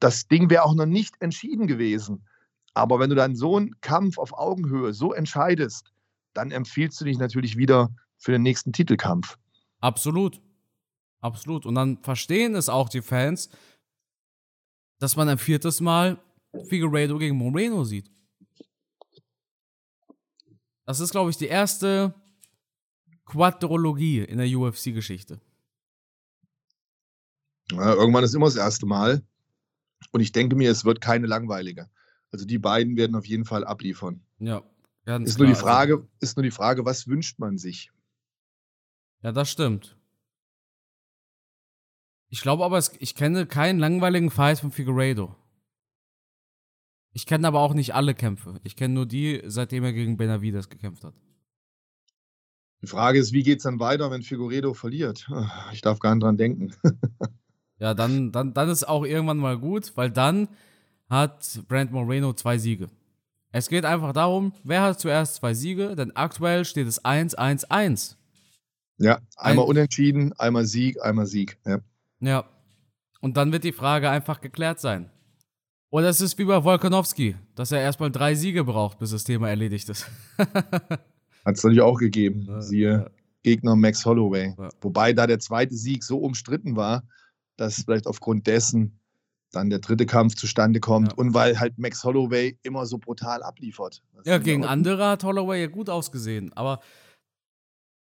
das 0.00 0.28
Ding 0.28 0.50
wäre 0.50 0.64
auch 0.64 0.74
noch 0.74 0.86
nicht 0.86 1.14
entschieden 1.20 1.66
gewesen. 1.66 2.26
Aber 2.74 3.00
wenn 3.00 3.10
du 3.10 3.16
dann 3.16 3.34
so 3.34 3.56
einen 3.56 3.80
Kampf 3.80 4.18
auf 4.18 4.32
Augenhöhe 4.32 4.92
so 4.92 5.12
entscheidest, 5.12 5.92
dann 6.38 6.52
empfiehlst 6.52 7.00
du 7.00 7.04
dich 7.04 7.18
natürlich 7.18 7.56
wieder 7.56 7.90
für 8.16 8.30
den 8.30 8.42
nächsten 8.42 8.72
Titelkampf. 8.72 9.36
Absolut. 9.80 10.40
Absolut. 11.20 11.66
Und 11.66 11.74
dann 11.74 12.00
verstehen 12.02 12.54
es 12.54 12.68
auch 12.68 12.88
die 12.88 13.02
Fans, 13.02 13.50
dass 15.00 15.16
man 15.16 15.28
ein 15.28 15.38
viertes 15.38 15.80
Mal 15.80 16.22
Figueiredo 16.68 17.18
gegen 17.18 17.36
Moreno 17.36 17.82
sieht. 17.82 18.08
Das 20.86 21.00
ist, 21.00 21.10
glaube 21.10 21.30
ich, 21.30 21.36
die 21.36 21.48
erste 21.48 22.14
Quadrologie 23.26 24.20
in 24.20 24.38
der 24.38 24.46
UFC-Geschichte. 24.46 25.40
Ja, 27.72 27.94
irgendwann 27.94 28.24
ist 28.24 28.34
immer 28.34 28.46
das 28.46 28.56
erste 28.56 28.86
Mal. 28.86 29.22
Und 30.12 30.20
ich 30.20 30.30
denke 30.30 30.54
mir, 30.54 30.70
es 30.70 30.84
wird 30.84 31.00
keine 31.00 31.26
langweilige. 31.26 31.90
Also 32.30 32.46
die 32.46 32.58
beiden 32.58 32.96
werden 32.96 33.16
auf 33.16 33.26
jeden 33.26 33.44
Fall 33.44 33.64
abliefern. 33.64 34.22
Ja, 34.38 34.62
ganz 35.08 35.30
ist. 35.30 35.38
Nur 35.38 35.48
die 35.48 35.54
Frage, 35.54 35.94
also, 35.94 36.08
ist 36.20 36.36
nur 36.36 36.44
die 36.44 36.50
Frage, 36.50 36.84
was 36.84 37.08
wünscht 37.08 37.38
man 37.38 37.58
sich? 37.58 37.90
Ja, 39.22 39.32
das 39.32 39.50
stimmt. 39.50 39.96
Ich 42.28 42.42
glaube 42.42 42.64
aber, 42.64 42.78
ich 42.98 43.14
kenne 43.14 43.46
keinen 43.46 43.78
langweiligen 43.78 44.30
Fight 44.30 44.60
von 44.60 44.70
Figueiredo. 44.70 45.34
Ich 47.12 47.24
kenne 47.26 47.48
aber 47.48 47.60
auch 47.60 47.72
nicht 47.72 47.94
alle 47.94 48.14
Kämpfe. 48.14 48.60
Ich 48.64 48.76
kenne 48.76 48.94
nur 48.94 49.06
die, 49.06 49.42
seitdem 49.46 49.82
er 49.82 49.94
gegen 49.94 50.18
Benavides 50.18 50.68
gekämpft 50.68 51.04
hat. 51.04 51.14
Die 52.82 52.86
Frage 52.86 53.18
ist, 53.18 53.32
wie 53.32 53.42
geht 53.42 53.58
es 53.58 53.64
dann 53.64 53.80
weiter, 53.80 54.10
wenn 54.10 54.22
Figueredo 54.22 54.74
verliert? 54.74 55.26
Ich 55.72 55.80
darf 55.80 55.98
gar 55.98 56.14
nicht 56.14 56.22
dran 56.22 56.36
denken. 56.36 56.74
ja, 57.78 57.94
dann, 57.94 58.30
dann, 58.30 58.52
dann 58.54 58.68
ist 58.68 58.86
auch 58.86 59.04
irgendwann 59.04 59.38
mal 59.38 59.58
gut, 59.58 59.92
weil 59.96 60.10
dann 60.10 60.48
hat 61.08 61.62
Brent 61.66 61.90
Moreno 61.90 62.34
zwei 62.34 62.58
Siege. 62.58 62.88
Es 63.50 63.68
geht 63.68 63.84
einfach 63.84 64.12
darum, 64.12 64.52
wer 64.62 64.82
hat 64.82 65.00
zuerst 65.00 65.36
zwei 65.36 65.54
Siege, 65.54 65.96
denn 65.96 66.14
aktuell 66.14 66.64
steht 66.64 66.86
es 66.86 67.04
1-1-1. 67.04 68.16
Ja, 68.98 69.20
einmal 69.36 69.64
Ein, 69.64 69.70
unentschieden, 69.70 70.32
einmal 70.38 70.64
Sieg, 70.66 71.02
einmal 71.02 71.26
Sieg. 71.26 71.58
Ja. 71.64 71.78
ja. 72.20 72.44
Und 73.20 73.36
dann 73.36 73.52
wird 73.52 73.64
die 73.64 73.72
Frage 73.72 74.10
einfach 74.10 74.40
geklärt 74.40 74.80
sein. 74.80 75.10
Oder 75.90 76.08
es 76.08 76.20
ist 76.20 76.36
wie 76.38 76.44
bei 76.44 76.62
Volkanowski, 76.62 77.36
dass 77.54 77.72
er 77.72 77.80
erstmal 77.80 78.10
drei 78.10 78.34
Siege 78.34 78.64
braucht, 78.64 78.98
bis 78.98 79.10
das 79.10 79.24
Thema 79.24 79.48
erledigt 79.48 79.88
ist. 79.88 80.06
Hat 80.38 81.56
es 81.56 81.64
natürlich 81.64 81.80
auch 81.80 81.98
gegeben. 81.98 82.44
Ja, 82.46 82.60
Siehe 82.60 82.90
ja. 82.90 83.10
Gegner 83.42 83.74
Max 83.74 84.04
Holloway. 84.04 84.54
Ja. 84.58 84.68
Wobei 84.82 85.14
da 85.14 85.26
der 85.26 85.38
zweite 85.38 85.74
Sieg 85.74 86.04
so 86.04 86.18
umstritten 86.18 86.76
war, 86.76 87.04
dass 87.56 87.82
vielleicht 87.82 88.06
aufgrund 88.06 88.46
dessen 88.46 88.97
dann 89.52 89.70
der 89.70 89.78
dritte 89.78 90.06
Kampf 90.06 90.34
zustande 90.34 90.80
kommt 90.80 91.12
ja. 91.12 91.18
und 91.18 91.34
weil 91.34 91.58
halt 91.58 91.78
Max 91.78 92.04
Holloway 92.04 92.58
immer 92.62 92.86
so 92.86 92.98
brutal 92.98 93.42
abliefert. 93.42 94.02
Das 94.14 94.26
ja, 94.26 94.38
gegen 94.38 94.64
andere 94.64 95.08
hat 95.08 95.24
Holloway 95.24 95.60
ja 95.60 95.66
gut 95.68 95.88
ausgesehen, 95.88 96.52
aber 96.52 96.80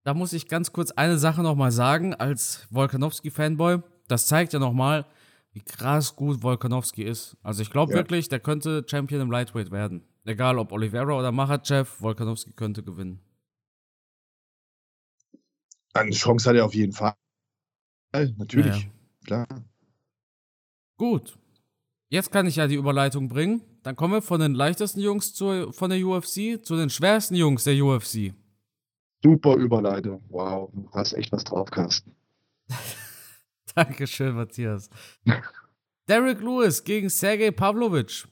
da 0.04 0.14
muss 0.14 0.34
ich 0.34 0.48
ganz 0.48 0.72
kurz 0.72 0.92
eine 0.92 1.18
Sache 1.18 1.42
nochmal 1.42 1.72
sagen, 1.72 2.14
als 2.14 2.68
Volkanowski-Fanboy. 2.70 3.82
Das 4.08 4.28
zeigt 4.28 4.54
ja 4.54 4.60
nochmal, 4.60 5.08
wie 5.52 5.62
krass 5.62 6.16
gut 6.16 6.44
Volkanowski 6.44 7.02
ist. 7.02 7.36
Also 7.42 7.64
ich 7.64 7.72
glaube 7.72 7.92
ja. 7.92 7.98
wirklich, 7.98 8.30
der 8.30 8.40
könnte 8.40 8.86
Champion 8.88 9.22
im 9.22 9.32
Lightweight 9.32 9.72
werden. 9.72 10.04
Egal 10.24 10.60
ob 10.60 10.72
Oliveira 10.72 11.18
oder 11.18 11.32
Machachev, 11.32 12.02
Volkanowski 12.02 12.52
könnte 12.52 12.84
gewinnen. 12.84 13.20
Eine 15.94 16.12
Chance 16.12 16.50
hat 16.50 16.56
er 16.56 16.66
auf 16.66 16.76
jeden 16.76 16.94
Fall. 16.94 17.16
Natürlich, 18.38 18.84
ja. 18.84 18.90
klar. 19.26 19.48
Gut. 20.98 21.38
Jetzt 22.10 22.32
kann 22.32 22.48
ich 22.48 22.56
ja 22.56 22.68
die 22.68 22.76
Überleitung 22.76 23.28
bringen. 23.28 23.62
Dann 23.84 23.96
kommen 23.96 24.14
wir 24.14 24.22
von 24.22 24.40
den 24.40 24.54
leichtesten 24.54 25.02
Jungs 25.02 25.34
zu, 25.34 25.72
von 25.72 25.90
der 25.90 26.06
UFC 26.06 26.64
zu 26.64 26.76
den 26.76 26.90
schwersten 26.90 27.36
Jungs 27.36 27.64
der 27.64 27.84
UFC. 27.84 28.34
Super 29.24 29.56
Überleitung. 29.56 30.24
Wow, 30.30 30.70
du 30.74 30.90
hast 30.92 31.14
echt 31.14 31.32
was 31.32 31.44
drauf, 31.44 31.70
Carsten. 31.72 32.16
Dankeschön, 33.76 34.36
Matthias. 34.36 34.90
Derek 36.08 36.40
Lewis 36.42 36.84
gegen 36.84 37.10
Sergei 37.10 37.52
Pavlovich. 37.52 38.26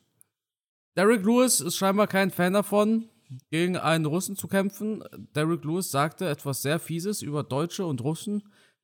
Derek 0.95 1.23
Lewis 1.23 1.59
ist 1.59 1.75
scheinbar 1.75 2.07
kein 2.07 2.29
Fan 2.29 2.53
davon, 2.53 3.09
gegen 3.49 3.75
einen 3.77 4.05
Russen 4.05 4.35
zu 4.35 4.47
kämpfen. 4.47 5.03
Derek 5.35 5.63
Lewis 5.63 5.89
sagte 5.89 6.29
etwas 6.29 6.61
sehr 6.61 6.79
Fieses 6.79 7.23
über 7.23 7.43
Deutsche 7.43 7.85
und 7.85 8.01
Russen, 8.01 8.43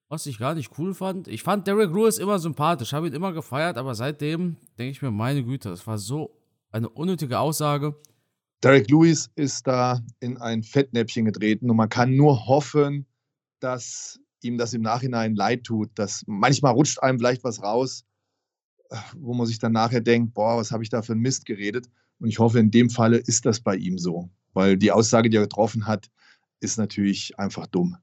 was 0.09 0.25
ich 0.25 0.39
gar 0.39 0.55
nicht 0.55 0.77
cool 0.77 0.93
fand. 0.93 1.27
Ich 1.27 1.43
fand 1.43 1.67
Derek 1.67 1.91
Lewis 1.91 2.17
immer 2.17 2.39
sympathisch, 2.39 2.93
habe 2.93 3.07
ihn 3.07 3.13
immer 3.13 3.31
gefeiert, 3.31 3.77
aber 3.77 3.93
seitdem 3.93 4.57
denke 4.77 4.91
ich 4.91 5.01
mir, 5.01 5.11
meine 5.11 5.43
Güte, 5.43 5.69
das 5.69 5.85
war 5.85 5.99
so 5.99 6.35
eine 6.71 6.89
unnötige 6.89 7.39
Aussage. 7.39 7.95
Derek 8.63 8.89
Lewis 8.89 9.29
ist 9.35 9.67
da 9.67 10.01
in 10.19 10.37
ein 10.37 10.63
Fettnäpfchen 10.63 11.25
getreten 11.25 11.69
und 11.69 11.77
man 11.77 11.89
kann 11.89 12.15
nur 12.15 12.47
hoffen, 12.47 13.05
dass 13.59 14.19
ihm 14.41 14.57
das 14.57 14.73
im 14.73 14.81
Nachhinein 14.81 15.35
leid 15.35 15.63
tut. 15.63 15.91
Dass 15.95 16.23
manchmal 16.27 16.73
rutscht 16.73 17.01
einem 17.01 17.19
vielleicht 17.19 17.43
was 17.43 17.61
raus, 17.61 18.03
wo 19.15 19.33
man 19.33 19.47
sich 19.47 19.59
dann 19.59 19.71
nachher 19.71 20.01
denkt, 20.01 20.33
boah, 20.33 20.57
was 20.57 20.71
habe 20.71 20.83
ich 20.83 20.89
da 20.89 21.01
für 21.01 21.13
einen 21.13 21.21
Mist 21.21 21.45
geredet? 21.45 21.89
Und 22.19 22.27
ich 22.27 22.39
hoffe, 22.39 22.59
in 22.59 22.71
dem 22.71 22.89
Falle 22.89 23.17
ist 23.17 23.45
das 23.45 23.61
bei 23.61 23.75
ihm 23.75 23.97
so, 23.97 24.29
weil 24.53 24.75
die 24.75 24.91
Aussage, 24.91 25.29
die 25.29 25.37
er 25.37 25.43
getroffen 25.43 25.87
hat, 25.87 26.09
ist 26.59 26.77
natürlich 26.77 27.37
einfach 27.39 27.67
dumm. 27.67 27.95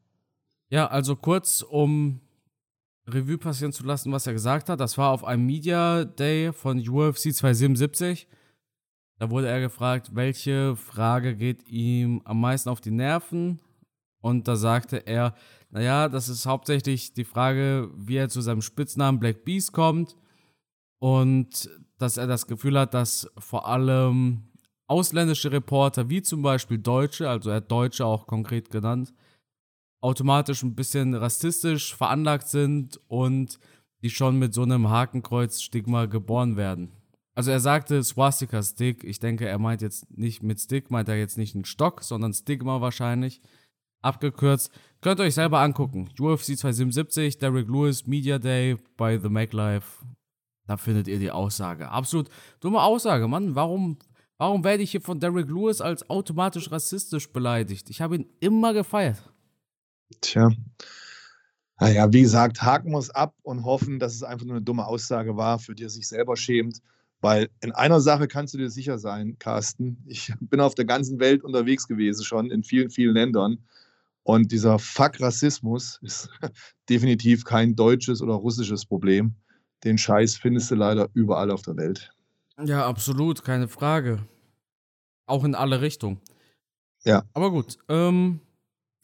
Ja, 0.68 0.86
also 0.88 1.14
kurz, 1.14 1.62
um 1.62 2.20
Revue 3.08 3.38
passieren 3.38 3.72
zu 3.72 3.84
lassen, 3.84 4.10
was 4.10 4.26
er 4.26 4.32
gesagt 4.32 4.68
hat. 4.68 4.80
Das 4.80 4.98
war 4.98 5.12
auf 5.12 5.24
einem 5.24 5.46
Media 5.46 6.04
Day 6.04 6.52
von 6.52 6.78
UFC 6.78 7.32
277. 7.32 8.26
Da 9.18 9.30
wurde 9.30 9.48
er 9.48 9.60
gefragt, 9.60 10.10
welche 10.14 10.76
Frage 10.76 11.36
geht 11.36 11.68
ihm 11.68 12.20
am 12.24 12.40
meisten 12.40 12.68
auf 12.68 12.80
die 12.80 12.90
Nerven? 12.90 13.60
Und 14.20 14.48
da 14.48 14.56
sagte 14.56 15.06
er, 15.06 15.34
naja, 15.70 16.08
das 16.08 16.28
ist 16.28 16.46
hauptsächlich 16.46 17.14
die 17.14 17.24
Frage, 17.24 17.90
wie 17.96 18.16
er 18.16 18.28
zu 18.28 18.40
seinem 18.40 18.60
Spitznamen 18.60 19.20
Black 19.20 19.44
Beast 19.44 19.72
kommt. 19.72 20.16
Und 20.98 21.70
dass 21.98 22.16
er 22.16 22.26
das 22.26 22.46
Gefühl 22.48 22.78
hat, 22.78 22.92
dass 22.92 23.30
vor 23.38 23.68
allem 23.68 24.48
ausländische 24.88 25.52
Reporter, 25.52 26.10
wie 26.10 26.22
zum 26.22 26.42
Beispiel 26.42 26.78
Deutsche, 26.78 27.28
also 27.30 27.50
er 27.50 27.56
hat 27.56 27.70
Deutsche 27.70 28.04
auch 28.04 28.26
konkret 28.26 28.70
genannt, 28.70 29.14
automatisch 30.00 30.62
ein 30.62 30.74
bisschen 30.74 31.14
rassistisch 31.14 31.94
veranlagt 31.94 32.48
sind 32.48 33.00
und 33.08 33.58
die 34.02 34.10
schon 34.10 34.38
mit 34.38 34.54
so 34.54 34.62
einem 34.62 34.88
Hakenkreuz-Stigma 34.88 36.06
geboren 36.06 36.56
werden. 36.56 36.92
Also 37.34 37.50
er 37.50 37.60
sagte 37.60 38.02
Swastika 38.02 38.62
Stick. 38.62 39.04
Ich 39.04 39.20
denke, 39.20 39.46
er 39.46 39.58
meint 39.58 39.82
jetzt 39.82 40.10
nicht 40.16 40.42
mit 40.42 40.58
Stick, 40.58 40.90
meint 40.90 41.08
er 41.08 41.18
jetzt 41.18 41.36
nicht 41.36 41.54
einen 41.54 41.66
Stock, 41.66 42.02
sondern 42.02 42.32
Stigma 42.32 42.80
wahrscheinlich. 42.80 43.42
Abgekürzt. 44.02 44.70
Könnt 45.00 45.20
ihr 45.20 45.24
euch 45.24 45.34
selber 45.34 45.60
angucken. 45.60 46.08
UFC 46.18 46.56
277, 46.56 47.38
Derek 47.38 47.68
Lewis, 47.68 48.06
Media 48.06 48.38
Day 48.38 48.76
bei 48.96 49.18
The 49.18 49.28
Make 49.28 49.56
Life. 49.56 50.04
Da 50.66 50.76
findet 50.76 51.08
ihr 51.08 51.18
die 51.18 51.30
Aussage. 51.30 51.90
Absolut 51.90 52.28
dumme 52.60 52.82
Aussage, 52.82 53.28
Mann. 53.28 53.54
Warum, 53.54 53.98
warum 54.38 54.64
werde 54.64 54.82
ich 54.82 54.92
hier 54.92 55.00
von 55.00 55.20
Derek 55.20 55.48
Lewis 55.48 55.80
als 55.80 56.08
automatisch 56.08 56.70
rassistisch 56.70 57.32
beleidigt? 57.32 57.90
Ich 57.90 58.00
habe 58.00 58.16
ihn 58.16 58.26
immer 58.40 58.72
gefeiert. 58.72 59.22
Tja. 60.20 60.50
Naja, 61.78 62.10
wie 62.12 62.22
gesagt, 62.22 62.62
haken 62.62 62.92
wir 62.92 62.98
es 62.98 63.10
ab 63.10 63.34
und 63.42 63.64
hoffen, 63.64 63.98
dass 63.98 64.14
es 64.14 64.22
einfach 64.22 64.46
nur 64.46 64.56
eine 64.56 64.64
dumme 64.64 64.86
Aussage 64.86 65.36
war, 65.36 65.58
für 65.58 65.74
die 65.74 65.84
er 65.84 65.90
sich 65.90 66.08
selber 66.08 66.36
schämt. 66.36 66.80
Weil 67.20 67.48
in 67.60 67.72
einer 67.72 68.00
Sache 68.00 68.28
kannst 68.28 68.54
du 68.54 68.58
dir 68.58 68.70
sicher 68.70 68.98
sein, 68.98 69.36
Carsten. 69.38 70.02
Ich 70.06 70.32
bin 70.40 70.60
auf 70.60 70.74
der 70.74 70.84
ganzen 70.84 71.18
Welt 71.20 71.44
unterwegs 71.44 71.86
gewesen, 71.86 72.24
schon 72.24 72.50
in 72.50 72.62
vielen, 72.62 72.90
vielen 72.90 73.14
Ländern. 73.14 73.58
Und 74.22 74.50
dieser 74.52 74.78
Fuck-Rassismus 74.78 75.98
ist 76.02 76.28
definitiv 76.88 77.44
kein 77.44 77.76
deutsches 77.76 78.22
oder 78.22 78.34
russisches 78.34 78.84
Problem. 78.84 79.34
Den 79.84 79.98
Scheiß 79.98 80.36
findest 80.36 80.70
du 80.70 80.74
leider 80.74 81.08
überall 81.14 81.50
auf 81.50 81.62
der 81.62 81.76
Welt. 81.76 82.10
Ja, 82.64 82.86
absolut, 82.86 83.44
keine 83.44 83.68
Frage. 83.68 84.26
Auch 85.26 85.44
in 85.44 85.54
alle 85.54 85.80
Richtungen. 85.80 86.20
Ja. 87.04 87.24
Aber 87.34 87.50
gut, 87.50 87.76
ähm, 87.88 88.40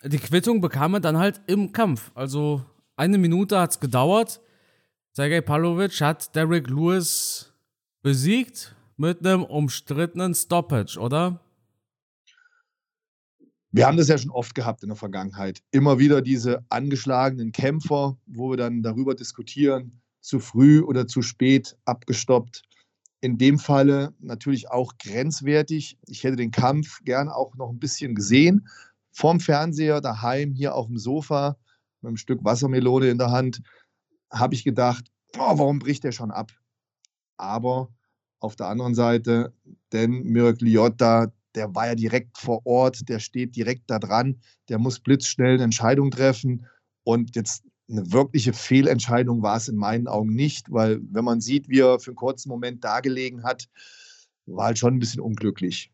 die 0.05 0.19
Quittung 0.19 0.61
bekam 0.61 0.95
er 0.95 1.01
dann 1.01 1.19
halt 1.19 1.41
im 1.47 1.73
Kampf. 1.73 2.11
Also 2.15 2.65
eine 2.97 3.19
Minute 3.19 3.59
hat 3.59 3.71
es 3.73 3.81
gedauert. 3.81 4.41
Sergei 5.13 5.41
Pavlovich 5.41 6.01
hat 6.03 6.35
Derek 6.35 6.69
Lewis 6.69 7.53
besiegt 8.03 8.75
mit 8.97 9.25
einem 9.25 9.45
umstrittenen 9.45 10.35
Stoppage, 10.35 10.99
oder? 10.99 11.41
Wir 13.71 13.87
haben 13.87 13.97
das 13.97 14.09
ja 14.09 14.19
schon 14.19 14.31
oft 14.31 14.55
gehabt 14.55 14.83
in 14.83 14.91
der 14.91 14.97
Vergangenheit. 14.97 15.63
Immer 15.71 15.99
wieder 15.99 16.21
diese 16.21 16.65
angeschlagenen 16.69 17.53
Kämpfer, 17.53 18.19
wo 18.27 18.51
wir 18.51 18.57
dann 18.59 18.83
darüber 18.83 19.15
diskutieren, 19.15 20.03
zu 20.21 20.41
früh 20.41 20.81
oder 20.83 21.07
zu 21.07 21.23
spät 21.23 21.77
abgestoppt. 21.85 22.63
In 23.21 23.39
dem 23.39 23.59
Falle 23.59 24.13
natürlich 24.19 24.71
auch 24.71 24.99
grenzwertig. 24.99 25.97
Ich 26.07 26.23
hätte 26.23 26.37
den 26.37 26.51
Kampf 26.51 27.03
gerne 27.05 27.35
auch 27.35 27.55
noch 27.57 27.71
ein 27.71 27.79
bisschen 27.79 28.15
gesehen. 28.15 28.69
Vorm 29.13 29.41
Fernseher, 29.41 30.01
daheim, 30.01 30.53
hier 30.53 30.75
auf 30.75 30.87
dem 30.87 30.99
Sofa, 30.99 31.57
mit 32.01 32.09
einem 32.09 32.17
Stück 32.17 32.45
Wassermelone 32.45 33.09
in 33.09 33.19
der 33.19 33.31
Hand, 33.31 33.63
habe 34.33 34.55
ich 34.55 34.65
gedacht, 34.65 35.05
oh, 35.37 35.59
warum 35.59 35.79
bricht 35.79 36.05
der 36.05 36.13
schon 36.13 36.31
ab? 36.31 36.51
Aber 37.37 37.89
auf 38.41 38.57
der 38.57 38.67
anderen 38.67 38.95
Seite, 38.95 39.53
denn 39.93 40.23
Mirek 40.25 40.61
Liotta, 40.61 41.33
der 41.55 41.75
war 41.75 41.87
ja 41.89 41.95
direkt 41.95 42.39
vor 42.39 42.65
Ort, 42.65 43.09
der 43.09 43.19
steht 43.19 43.55
direkt 43.55 43.91
da 43.91 43.99
dran, 43.99 44.41
der 44.69 44.79
muss 44.79 45.01
blitzschnell 45.01 45.55
eine 45.55 45.65
Entscheidung 45.65 46.11
treffen. 46.11 46.67
Und 47.05 47.37
jetzt 47.37 47.65
eine 47.91 48.11
wirkliche 48.11 48.53
Fehlentscheidung 48.53 49.43
war 49.43 49.57
es 49.57 49.69
in 49.69 49.77
meinen 49.77 50.09
Augen 50.09 50.35
nicht, 50.35 50.73
weil 50.73 51.01
wenn 51.11 51.25
man 51.25 51.41
sieht, 51.41 51.69
wie 51.69 51.81
er 51.81 52.01
für 52.01 52.11
einen 52.11 52.17
kurzen 52.17 52.49
Moment 52.49 52.83
dagelegen 52.83 53.45
hat, 53.45 53.69
war 54.47 54.67
halt 54.67 54.79
schon 54.79 54.95
ein 54.95 54.99
bisschen 54.99 55.21
unglücklich. 55.21 55.93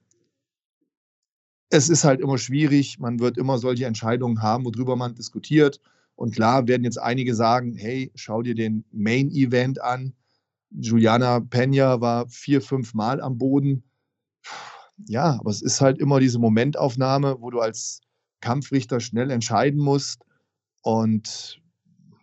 Es 1.71 1.89
ist 1.89 2.05
halt 2.05 2.21
immer 2.21 2.39
schwierig, 2.39 2.99
man 2.99 3.21
wird 3.21 3.37
immer 3.37 3.59
solche 3.59 3.87
Entscheidungen 3.87 4.43
haben, 4.43 4.65
worüber 4.65 4.97
man 4.97 5.15
diskutiert. 5.15 5.81
Und 6.17 6.35
klar 6.35 6.67
werden 6.67 6.85
jetzt 6.85 7.01
einige 7.01 7.35
sagen, 7.35 7.75
hey, 7.75 8.11
schau 8.15 8.43
dir 8.43 8.55
den 8.55 8.85
Main 8.91 9.31
Event 9.31 9.81
an. 9.81 10.15
Juliana 10.71 11.41
Pena 11.41 12.01
war 12.01 12.29
vier, 12.29 12.61
fünf 12.61 12.95
Mal 12.95 13.21
am 13.21 13.39
Boden. 13.39 13.85
Ja, 15.07 15.39
aber 15.39 15.51
es 15.51 15.63
ist 15.63 15.81
halt 15.81 15.99
immer 15.99 16.19
diese 16.21 16.39
Momentaufnahme, 16.39 17.37
wo 17.41 17.51
du 17.51 17.61
als 17.61 18.01
Kampfrichter 18.41 19.01
schnell 19.01 19.31
entscheiden 19.31 19.81
musst. 19.81 20.23
Und 20.83 21.61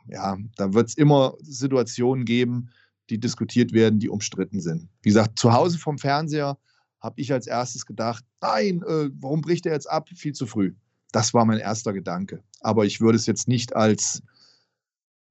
ja, 0.08 0.38
da 0.58 0.73
wird 0.73 0.89
es 0.89 0.97
immer 0.97 1.36
Situationen 1.41 2.25
geben, 2.25 2.69
die 3.10 3.19
diskutiert 3.19 3.73
werden, 3.73 3.99
die 3.99 4.10
umstritten 4.10 4.60
sind. 4.60 4.89
Wie 5.01 5.10
gesagt, 5.10 5.39
zu 5.39 5.53
Hause 5.53 5.77
vom 5.77 5.97
Fernseher 5.97 6.58
habe 7.05 7.21
ich 7.21 7.31
als 7.31 7.45
erstes 7.45 7.85
gedacht, 7.85 8.25
nein, 8.41 8.81
äh, 8.81 9.11
warum 9.19 9.41
bricht 9.41 9.67
er 9.67 9.73
jetzt 9.73 9.89
ab? 9.89 10.09
Viel 10.09 10.33
zu 10.33 10.47
früh. 10.47 10.73
Das 11.11 11.35
war 11.35 11.45
mein 11.45 11.59
erster 11.59 11.93
Gedanke. 11.93 12.43
Aber 12.61 12.85
ich 12.85 12.99
würde 12.99 13.15
es 13.15 13.27
jetzt 13.27 13.47
nicht 13.47 13.75
als, 13.75 14.23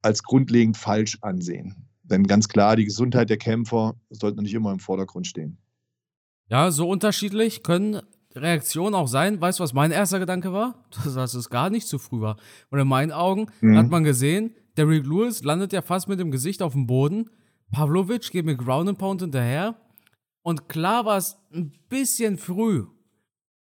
als 0.00 0.22
grundlegend 0.22 0.76
falsch 0.76 1.18
ansehen. 1.20 1.88
Denn 2.04 2.28
ganz 2.28 2.48
klar, 2.48 2.76
die 2.76 2.84
Gesundheit 2.84 3.28
der 3.28 3.38
Kämpfer 3.38 3.96
sollte 4.08 4.40
nicht 4.40 4.54
immer 4.54 4.70
im 4.70 4.78
Vordergrund 4.78 5.26
stehen. 5.26 5.58
Ja, 6.48 6.70
so 6.70 6.88
unterschiedlich 6.88 7.64
können 7.64 8.00
Reaktionen 8.36 8.94
auch 8.94 9.08
sein. 9.08 9.40
Weißt 9.40 9.58
du, 9.58 9.64
was 9.64 9.72
mein 9.72 9.90
erster 9.90 10.20
Gedanke 10.20 10.52
war? 10.52 10.86
Dass 11.04 11.34
es 11.34 11.50
gar 11.50 11.70
nicht 11.70 11.88
zu 11.88 11.98
früh 11.98 12.20
war. 12.20 12.36
Und 12.70 12.78
in 12.78 12.86
meinen 12.86 13.10
Augen 13.10 13.48
mhm. 13.60 13.76
hat 13.76 13.90
man 13.90 14.04
gesehen, 14.04 14.54
Derrick 14.76 15.04
Lewis 15.04 15.42
landet 15.42 15.72
ja 15.72 15.82
fast 15.82 16.06
mit 16.06 16.20
dem 16.20 16.30
Gesicht 16.30 16.62
auf 16.62 16.74
dem 16.74 16.86
Boden. 16.86 17.30
Pavlovic 17.72 18.30
geht 18.30 18.44
mit 18.44 18.58
Ground 18.58 18.88
and 18.88 18.98
Pound 18.98 19.22
hinterher. 19.22 19.76
Und 20.44 20.68
klar 20.68 21.06
war 21.06 21.16
es 21.16 21.38
ein 21.54 21.72
bisschen 21.88 22.36
früh. 22.36 22.86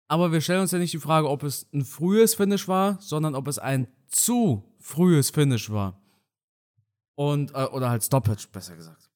Aber 0.06 0.32
wir 0.32 0.42
stellen 0.42 0.60
uns 0.60 0.70
ja 0.70 0.78
nicht 0.78 0.92
die 0.92 0.98
Frage, 0.98 1.28
ob 1.28 1.42
es 1.42 1.66
ein 1.72 1.84
frühes 1.84 2.34
Finish 2.34 2.68
war, 2.68 3.00
sondern 3.00 3.34
ob 3.34 3.48
es 3.48 3.58
ein 3.58 3.88
zu 4.06 4.76
frühes 4.78 5.30
Finish 5.30 5.70
war. 5.70 5.98
Und, 7.14 7.54
äh, 7.54 7.64
oder 7.64 7.88
halt 7.88 8.04
Stoppage, 8.04 8.48
besser 8.52 8.76
gesagt. 8.76 9.10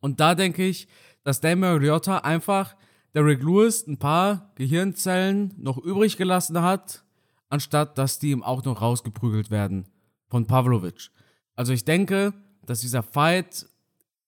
Und 0.00 0.20
da 0.20 0.34
denke 0.34 0.66
ich, 0.66 0.86
dass 1.24 1.40
Dan 1.40 1.60
Mariotta 1.60 2.18
einfach 2.18 2.76
Derek 3.14 3.42
Lewis 3.42 3.86
ein 3.86 3.98
paar 3.98 4.52
Gehirnzellen 4.56 5.54
noch 5.56 5.78
übrig 5.78 6.18
gelassen 6.18 6.60
hat, 6.60 7.04
anstatt 7.48 7.96
dass 7.96 8.18
die 8.18 8.32
ihm 8.32 8.42
auch 8.42 8.64
noch 8.64 8.82
rausgeprügelt 8.82 9.50
werden 9.50 9.88
von 10.28 10.46
Pavlovic. 10.46 11.10
Also 11.56 11.72
ich 11.72 11.84
denke, 11.84 12.34
dass 12.64 12.80
dieser 12.80 13.02
Fight 13.02 13.66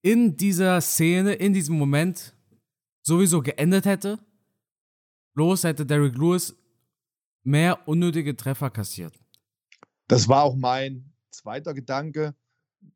in 0.05 0.37
dieser 0.37 0.83
Szene, 0.83 1.33
in 1.33 1.55
diesem 1.55 1.79
Moment 1.79 2.37
sowieso 3.03 3.41
geendet 3.41 3.87
hätte. 3.87 4.19
Bloß 5.33 5.65
hätte 5.65 5.87
Derek 5.87 6.15
Lewis 6.15 6.55
mehr 7.43 7.89
unnötige 7.89 8.37
Treffer 8.37 8.71
kassiert. 8.71 9.19
Das 10.07 10.29
war 10.29 10.43
auch 10.43 10.57
mein 10.57 11.11
zweiter 11.31 11.73
Gedanke, 11.73 12.35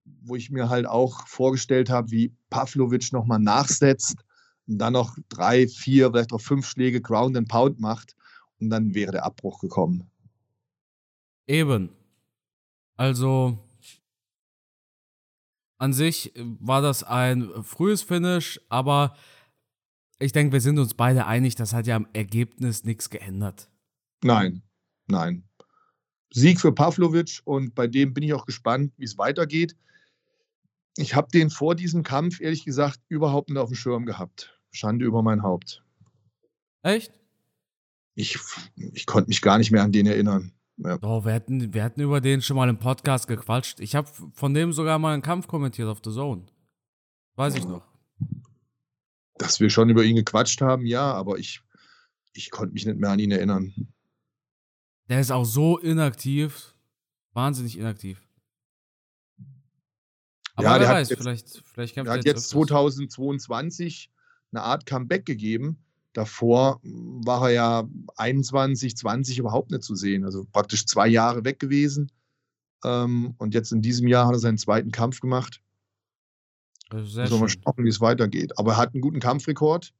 wo 0.04 0.36
ich 0.36 0.50
mir 0.50 0.68
halt 0.68 0.86
auch 0.86 1.26
vorgestellt 1.26 1.88
habe, 1.88 2.10
wie 2.10 2.36
Pavlovic 2.50 3.10
nochmal 3.12 3.38
nachsetzt 3.38 4.22
und 4.66 4.76
dann 4.78 4.92
noch 4.92 5.16
drei, 5.30 5.66
vier, 5.66 6.10
vielleicht 6.10 6.34
auch 6.34 6.42
fünf 6.42 6.66
Schläge 6.66 7.00
Ground 7.00 7.38
and 7.38 7.48
Pound 7.48 7.80
macht 7.80 8.16
und 8.60 8.68
dann 8.68 8.94
wäre 8.94 9.12
der 9.12 9.24
Abbruch 9.24 9.60
gekommen. 9.60 10.10
Eben. 11.46 11.88
Also, 12.96 13.58
an 15.78 15.92
sich 15.92 16.32
war 16.36 16.82
das 16.82 17.04
ein 17.04 17.50
frühes 17.62 18.02
Finish, 18.02 18.60
aber 18.68 19.16
ich 20.18 20.32
denke, 20.32 20.52
wir 20.52 20.60
sind 20.60 20.78
uns 20.78 20.94
beide 20.94 21.26
einig, 21.26 21.54
das 21.54 21.72
hat 21.72 21.86
ja 21.86 21.96
am 21.96 22.08
Ergebnis 22.12 22.84
nichts 22.84 23.08
geändert. 23.08 23.70
Nein, 24.22 24.62
nein. 25.06 25.44
Sieg 26.32 26.60
für 26.60 26.72
Pavlovic 26.72 27.40
und 27.44 27.74
bei 27.74 27.86
dem 27.86 28.12
bin 28.12 28.24
ich 28.24 28.34
auch 28.34 28.44
gespannt, 28.44 28.92
wie 28.96 29.04
es 29.04 29.16
weitergeht. 29.16 29.76
Ich 30.96 31.14
habe 31.14 31.28
den 31.32 31.48
vor 31.48 31.76
diesem 31.76 32.02
Kampf, 32.02 32.40
ehrlich 32.40 32.64
gesagt, 32.64 33.00
überhaupt 33.08 33.50
nicht 33.50 33.58
auf 33.58 33.70
dem 33.70 33.76
Schirm 33.76 34.04
gehabt. 34.04 34.58
Schande 34.72 35.04
über 35.04 35.22
mein 35.22 35.42
Haupt. 35.42 35.84
Echt? 36.82 37.12
Ich, 38.14 38.36
ich 38.74 39.06
konnte 39.06 39.28
mich 39.28 39.40
gar 39.40 39.58
nicht 39.58 39.70
mehr 39.70 39.84
an 39.84 39.92
den 39.92 40.06
erinnern. 40.06 40.52
Ja. 40.78 40.96
Doch, 40.98 41.24
wir 41.24 41.34
hatten, 41.34 41.74
wir 41.74 41.82
hatten 41.82 42.00
über 42.00 42.20
den 42.20 42.40
schon 42.40 42.56
mal 42.56 42.68
im 42.68 42.78
Podcast 42.78 43.26
gequatscht. 43.26 43.80
Ich 43.80 43.96
habe 43.96 44.08
von 44.32 44.54
dem 44.54 44.72
sogar 44.72 44.98
mal 44.98 45.12
einen 45.12 45.22
Kampf 45.22 45.48
kommentiert 45.48 45.88
auf 45.88 46.00
The 46.04 46.12
Zone. 46.12 46.46
Weiß 47.34 47.56
ich 47.56 47.66
noch. 47.66 47.82
Dass 49.38 49.58
wir 49.60 49.70
schon 49.70 49.90
über 49.90 50.04
ihn 50.04 50.16
gequatscht 50.16 50.60
haben, 50.60 50.86
ja, 50.86 51.12
aber 51.12 51.38
ich, 51.38 51.62
ich 52.32 52.50
konnte 52.50 52.74
mich 52.74 52.86
nicht 52.86 52.98
mehr 52.98 53.10
an 53.10 53.18
ihn 53.18 53.30
erinnern. 53.30 53.72
Der 55.08 55.20
ist 55.20 55.32
auch 55.32 55.44
so 55.44 55.78
inaktiv. 55.78 56.74
Wahnsinnig 57.32 57.78
inaktiv. 57.78 58.20
Aber 60.54 60.66
ja, 60.66 60.80
wer 60.80 60.88
weiß, 60.88 61.08
jetzt, 61.08 61.22
vielleicht, 61.22 61.62
vielleicht 61.64 61.94
kämpft 61.94 62.08
er 62.08 62.18
hat 62.18 62.24
jetzt, 62.24 62.36
jetzt 62.36 62.48
2022 62.50 64.10
eine 64.50 64.62
Art 64.62 64.86
Comeback 64.86 65.24
gegeben 65.24 65.84
Davor 66.12 66.80
war 66.82 67.48
er 67.48 67.54
ja 67.54 67.88
21, 68.16 68.96
20 68.96 69.38
überhaupt 69.38 69.70
nicht 69.70 69.82
zu 69.82 69.94
sehen. 69.94 70.24
Also 70.24 70.44
praktisch 70.52 70.86
zwei 70.86 71.06
Jahre 71.06 71.44
weg 71.44 71.58
gewesen. 71.58 72.10
Ähm, 72.84 73.34
und 73.38 73.54
jetzt 73.54 73.72
in 73.72 73.82
diesem 73.82 74.08
Jahr 74.08 74.26
hat 74.26 74.34
er 74.34 74.38
seinen 74.38 74.58
zweiten 74.58 74.90
Kampf 74.90 75.20
gemacht. 75.20 75.60
Sehr 76.90 77.00
Müssen 77.00 77.30
wir 77.30 77.38
mal 77.40 77.48
schauen, 77.48 77.84
wie 77.84 77.88
es 77.88 78.00
weitergeht. 78.00 78.58
Aber 78.58 78.72
er 78.72 78.76
hat 78.78 78.94
einen 78.94 79.02
guten 79.02 79.20
Kampfrekord. 79.20 79.92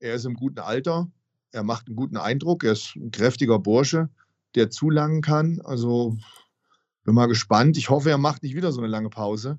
Er 0.00 0.14
ist 0.14 0.24
im 0.24 0.34
guten 0.34 0.58
Alter. 0.58 1.10
Er 1.52 1.62
macht 1.62 1.86
einen 1.86 1.96
guten 1.96 2.16
Eindruck. 2.16 2.64
Er 2.64 2.72
ist 2.72 2.96
ein 2.96 3.10
kräftiger 3.10 3.58
Bursche, 3.58 4.10
der 4.54 4.70
zulangen 4.70 5.22
kann. 5.22 5.60
Also 5.62 6.16
bin 7.04 7.14
mal 7.14 7.26
gespannt. 7.26 7.76
Ich 7.76 7.88
hoffe, 7.88 8.10
er 8.10 8.18
macht 8.18 8.42
nicht 8.42 8.54
wieder 8.54 8.72
so 8.72 8.80
eine 8.80 8.88
lange 8.88 9.10
Pause 9.10 9.58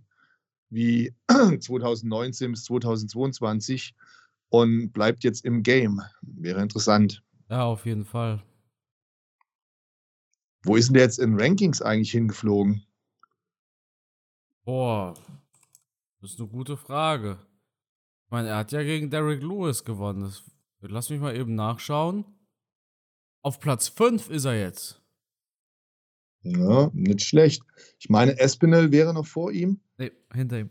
wie 0.73 1.13
2019 1.59 2.51
bis 2.51 2.63
2022 2.65 3.93
und 4.53 4.91
bleibt 4.91 5.23
jetzt 5.23 5.45
im 5.45 5.63
Game. 5.63 5.99
Wäre 6.21 6.61
interessant. 6.61 7.23
Ja, 7.49 7.63
auf 7.63 7.87
jeden 7.87 8.05
Fall. 8.05 8.43
Wo 10.63 10.75
ist 10.75 10.89
denn 10.89 10.93
der 10.93 11.03
jetzt 11.03 11.17
in 11.17 11.39
Rankings 11.41 11.81
eigentlich 11.81 12.11
hingeflogen? 12.11 12.85
Boah, 14.63 15.15
das 16.21 16.33
ist 16.33 16.39
eine 16.39 16.49
gute 16.49 16.77
Frage. 16.77 17.39
Ich 18.25 18.31
meine, 18.31 18.49
er 18.49 18.57
hat 18.57 18.71
ja 18.71 18.83
gegen 18.83 19.09
Derek 19.09 19.41
Lewis 19.41 19.83
gewonnen. 19.83 20.21
Das, 20.21 20.43
lass 20.81 21.09
mich 21.09 21.19
mal 21.19 21.35
eben 21.35 21.55
nachschauen. 21.55 22.23
Auf 23.41 23.59
Platz 23.59 23.87
5 23.87 24.29
ist 24.29 24.45
er 24.45 24.59
jetzt. 24.59 25.01
Ja, 26.43 26.91
nicht 26.93 27.23
schlecht. 27.23 27.63
Ich 27.97 28.07
meine, 28.07 28.37
Espinel 28.37 28.91
wäre 28.91 29.15
noch 29.15 29.25
vor 29.25 29.51
ihm. 29.51 29.79
Nee, 29.97 30.11
hinter 30.31 30.59
ihm 30.59 30.69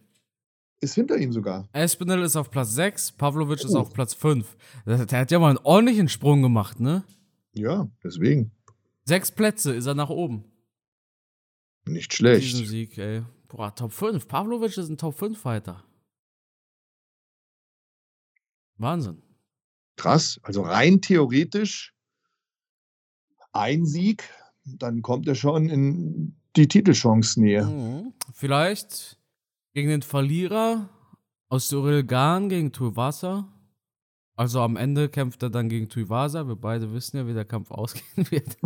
ist 0.83 0.95
hinter 0.95 1.17
ihm 1.17 1.33
sogar. 1.33 1.69
Espinel 1.73 2.23
ist 2.23 2.37
auf 2.37 2.51
Platz 2.51 2.75
6, 2.75 3.13
Pavlovic 3.13 3.61
oh. 3.63 3.67
ist 3.67 3.75
auf 3.75 3.93
Platz 3.93 4.15
5. 4.15 4.57
Der 4.87 4.99
hat 4.99 5.31
ja 5.31 5.39
mal 5.39 5.51
einen 5.51 5.59
ordentlichen 5.59 6.09
Sprung 6.09 6.43
gemacht, 6.43 6.81
ne? 6.81 7.05
Ja, 7.53 7.89
deswegen. 8.03 8.53
Sechs 9.05 9.31
Plätze 9.31 9.75
ist 9.75 9.87
er 9.87 9.95
nach 9.95 10.11
oben. 10.11 10.45
Nicht 11.85 12.15
schlecht. 12.15 12.53
Diesen 12.53 12.67
Sieg, 12.67 12.99
ey. 12.99 13.23
Boah, 13.49 13.75
Top 13.75 13.93
5. 13.93 14.27
Pavlovic 14.29 14.77
ist 14.77 14.89
ein 14.89 14.99
Top 14.99 15.15
5 15.19 15.39
Fighter. 15.39 15.85
Wahnsinn. 18.77 19.23
Krass. 19.97 20.41
Also 20.43 20.63
rein 20.63 21.01
theoretisch 21.01 21.95
ein 23.53 23.85
Sieg, 23.85 24.29
dann 24.65 25.03
kommt 25.03 25.29
er 25.29 25.35
schon 25.35 25.69
in 25.69 26.37
die 26.57 26.69
Titelchance 26.69 27.41
näher. 27.41 27.67
Mhm. 27.67 28.15
Vielleicht 28.33 29.19
gegen 29.75 29.89
den 29.89 30.03
Verlierer 30.03 30.89
aus 31.49 31.69
Cyril 31.69 32.05
Gahn 32.05 32.49
gegen 32.49 32.73
Tuivasa. 32.73 33.49
Also 34.37 34.61
am 34.61 34.77
Ende 34.77 35.09
kämpft 35.09 35.43
er 35.43 35.51
dann 35.51 35.69
gegen 35.69 35.89
Tuivasa. 35.89 36.47
Wir 36.49 36.57
beide 36.57 36.93
wissen 36.93 37.19
ja, 37.19 37.27
wie 37.27 37.35
der 37.35 37.45
Kampf 37.45 37.71
ausgehen 37.73 38.31
wird. 38.31 38.57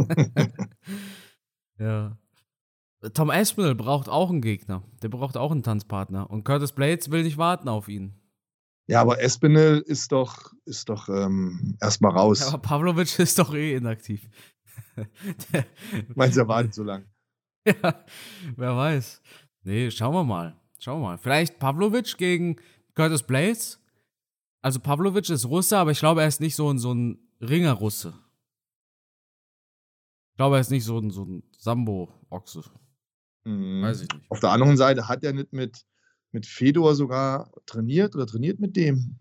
ja. 1.78 2.16
Tom 3.12 3.30
Aspinall 3.30 3.74
braucht 3.74 4.08
auch 4.08 4.30
einen 4.30 4.40
Gegner. 4.40 4.82
Der 5.02 5.08
braucht 5.08 5.36
auch 5.36 5.50
einen 5.50 5.62
Tanzpartner. 5.62 6.30
Und 6.30 6.44
Curtis 6.44 6.72
Blades 6.72 7.10
will 7.10 7.22
nicht 7.22 7.38
warten 7.38 7.68
auf 7.68 7.88
ihn. 7.88 8.14
Ja, 8.88 9.00
aber 9.00 9.20
Espinel 9.20 9.80
ist 9.80 10.12
doch, 10.12 10.52
ist 10.64 10.88
doch 10.88 11.08
ähm, 11.08 11.76
erstmal 11.80 12.12
raus. 12.12 12.40
Ja, 12.40 12.48
aber 12.48 12.58
Pavlovic 12.58 13.18
ist 13.18 13.38
doch 13.38 13.52
eh 13.52 13.74
inaktiv. 13.74 14.28
Meinst 16.14 16.36
du, 16.36 16.40
er 16.40 16.48
wartet 16.48 16.74
so 16.74 16.84
lang? 16.84 17.04
Ja, 17.66 18.04
wer 18.56 18.76
weiß. 18.76 19.22
Nee, 19.64 19.90
schauen 19.90 20.14
wir 20.14 20.22
mal. 20.22 20.56
Schauen 20.78 21.00
wir 21.00 21.08
mal. 21.08 21.18
Vielleicht 21.18 21.58
Pavlovic 21.58 22.16
gegen 22.18 22.56
Curtis 22.94 23.22
Blaze. 23.22 23.78
Also 24.62 24.80
Pavlovic 24.80 25.28
ist 25.30 25.46
Russe, 25.46 25.78
aber 25.78 25.90
ich 25.92 25.98
glaube, 25.98 26.22
er 26.22 26.28
ist 26.28 26.40
nicht 26.40 26.56
so 26.56 26.70
ein, 26.70 26.78
so 26.78 26.92
ein 26.92 27.18
Ringer-Russe. 27.40 28.14
Ich 30.32 30.36
glaube, 30.36 30.56
er 30.56 30.60
ist 30.60 30.70
nicht 30.70 30.84
so 30.84 30.98
ein, 30.98 31.10
so 31.10 31.24
ein 31.24 31.42
Sambo-Ochse. 31.56 32.62
Mhm. 33.44 33.82
Weiß 33.82 34.02
ich 34.02 34.08
nicht. 34.12 34.30
Auf 34.30 34.40
der 34.40 34.50
anderen 34.50 34.76
Seite 34.76 35.08
hat 35.08 35.22
er 35.24 35.32
nicht 35.32 35.52
mit, 35.52 35.86
mit 36.32 36.46
Fedor 36.46 36.94
sogar 36.94 37.50
trainiert 37.64 38.14
oder 38.14 38.26
trainiert 38.26 38.58
mit 38.58 38.76
dem? 38.76 39.18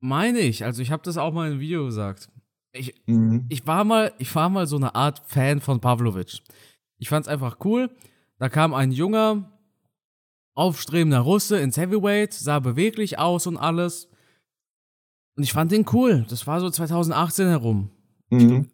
Meine 0.00 0.40
ich. 0.40 0.64
Also 0.64 0.82
ich 0.82 0.90
habe 0.90 1.02
das 1.02 1.16
auch 1.16 1.32
mal 1.32 1.50
im 1.50 1.60
Video 1.60 1.84
gesagt. 1.86 2.30
Ich, 2.72 2.94
mhm. 3.06 3.46
ich, 3.48 3.66
war 3.66 3.84
mal, 3.84 4.12
ich 4.18 4.34
war 4.34 4.48
mal 4.48 4.66
so 4.66 4.76
eine 4.76 4.94
Art 4.94 5.22
Fan 5.26 5.60
von 5.60 5.80
Pavlovic. 5.80 6.40
Ich 6.98 7.08
fand 7.08 7.26
es 7.26 7.32
einfach 7.32 7.58
cool. 7.64 7.90
Da 8.38 8.48
kam 8.48 8.74
ein 8.74 8.92
junger, 8.92 9.50
aufstrebender 10.58 11.20
Russe 11.20 11.58
ins 11.60 11.76
Heavyweight, 11.76 12.34
sah 12.34 12.58
beweglich 12.58 13.18
aus 13.18 13.46
und 13.46 13.56
alles. 13.56 14.08
Und 15.36 15.44
ich 15.44 15.52
fand 15.52 15.70
den 15.70 15.86
cool. 15.92 16.26
Das 16.28 16.46
war 16.48 16.60
so 16.60 16.68
2018 16.68 17.46
herum. 17.46 17.90
Mhm. 18.30 18.68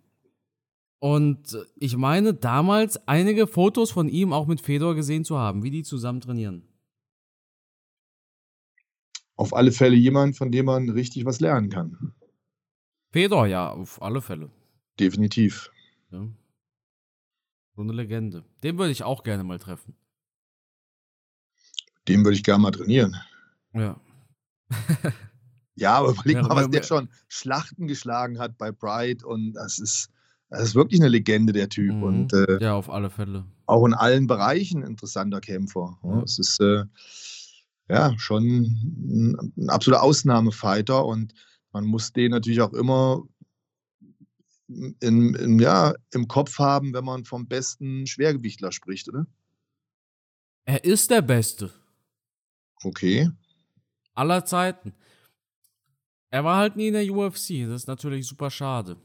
Und 0.98 1.58
ich 1.76 1.98
meine, 1.98 2.32
damals 2.32 3.06
einige 3.06 3.46
Fotos 3.46 3.90
von 3.90 4.08
ihm 4.08 4.32
auch 4.32 4.46
mit 4.46 4.62
Fedor 4.62 4.94
gesehen 4.94 5.26
zu 5.26 5.38
haben, 5.38 5.62
wie 5.62 5.70
die 5.70 5.82
zusammen 5.82 6.22
trainieren. 6.22 6.66
Auf 9.36 9.52
alle 9.52 9.70
Fälle 9.70 9.96
jemand, 9.96 10.38
von 10.38 10.50
dem 10.50 10.64
man 10.64 10.88
richtig 10.88 11.26
was 11.26 11.40
lernen 11.40 11.68
kann. 11.68 12.14
Fedor, 13.12 13.46
ja, 13.46 13.70
auf 13.70 14.00
alle 14.00 14.22
Fälle. 14.22 14.50
Definitiv. 14.98 15.70
Ja. 16.10 16.26
So 17.76 17.82
eine 17.82 17.92
Legende. 17.92 18.44
Den 18.62 18.78
würde 18.78 18.92
ich 18.92 19.02
auch 19.02 19.22
gerne 19.22 19.44
mal 19.44 19.58
treffen. 19.58 19.94
Dem 22.08 22.24
würde 22.24 22.36
ich 22.36 22.44
gerne 22.44 22.62
mal 22.62 22.70
trainieren. 22.70 23.16
Ja. 23.72 24.00
ja, 25.74 25.94
aber 25.94 26.10
überleg 26.10 26.36
ja, 26.36 26.42
mal, 26.42 26.56
was 26.56 26.70
der 26.70 26.82
schon 26.82 27.08
Schlachten 27.28 27.86
geschlagen 27.86 28.38
hat 28.38 28.58
bei 28.58 28.72
Pride 28.72 29.26
und 29.26 29.52
das 29.54 29.78
ist, 29.78 30.10
das 30.50 30.62
ist 30.62 30.74
wirklich 30.74 31.00
eine 31.00 31.08
Legende, 31.08 31.52
der 31.52 31.68
Typ. 31.68 31.94
Mhm. 31.94 32.02
Und, 32.02 32.32
äh, 32.32 32.62
ja, 32.62 32.74
auf 32.74 32.90
alle 32.90 33.10
Fälle. 33.10 33.44
Auch 33.66 33.86
in 33.86 33.94
allen 33.94 34.26
Bereichen 34.26 34.82
interessanter 34.82 35.40
Kämpfer. 35.40 35.98
Ja. 36.02 36.22
Es 36.22 36.38
ist 36.38 36.60
äh, 36.60 36.84
ja 37.88 38.12
schon 38.18 38.44
ein, 38.44 39.52
ein 39.56 39.70
absoluter 39.70 40.02
Ausnahmefighter 40.02 41.04
und 41.04 41.34
man 41.72 41.84
muss 41.84 42.12
den 42.12 42.30
natürlich 42.30 42.60
auch 42.60 42.72
immer 42.72 43.22
in, 44.68 45.34
in, 45.34 45.58
ja, 45.58 45.94
im 46.12 46.28
Kopf 46.28 46.58
haben, 46.58 46.94
wenn 46.94 47.04
man 47.04 47.24
vom 47.24 47.46
besten 47.46 48.06
Schwergewichtler 48.06 48.72
spricht, 48.72 49.08
oder? 49.08 49.26
Er 50.64 50.84
ist 50.84 51.10
der 51.10 51.22
Beste. 51.22 51.70
Okay. 52.84 53.30
aller 54.14 54.44
Zeiten. 54.44 54.92
Er 56.30 56.44
war 56.44 56.58
halt 56.58 56.76
nie 56.76 56.88
in 56.88 56.94
der 56.94 57.10
UFC. 57.10 57.66
Das 57.66 57.82
ist 57.82 57.86
natürlich 57.86 58.26
super 58.26 58.50
schade. 58.50 58.96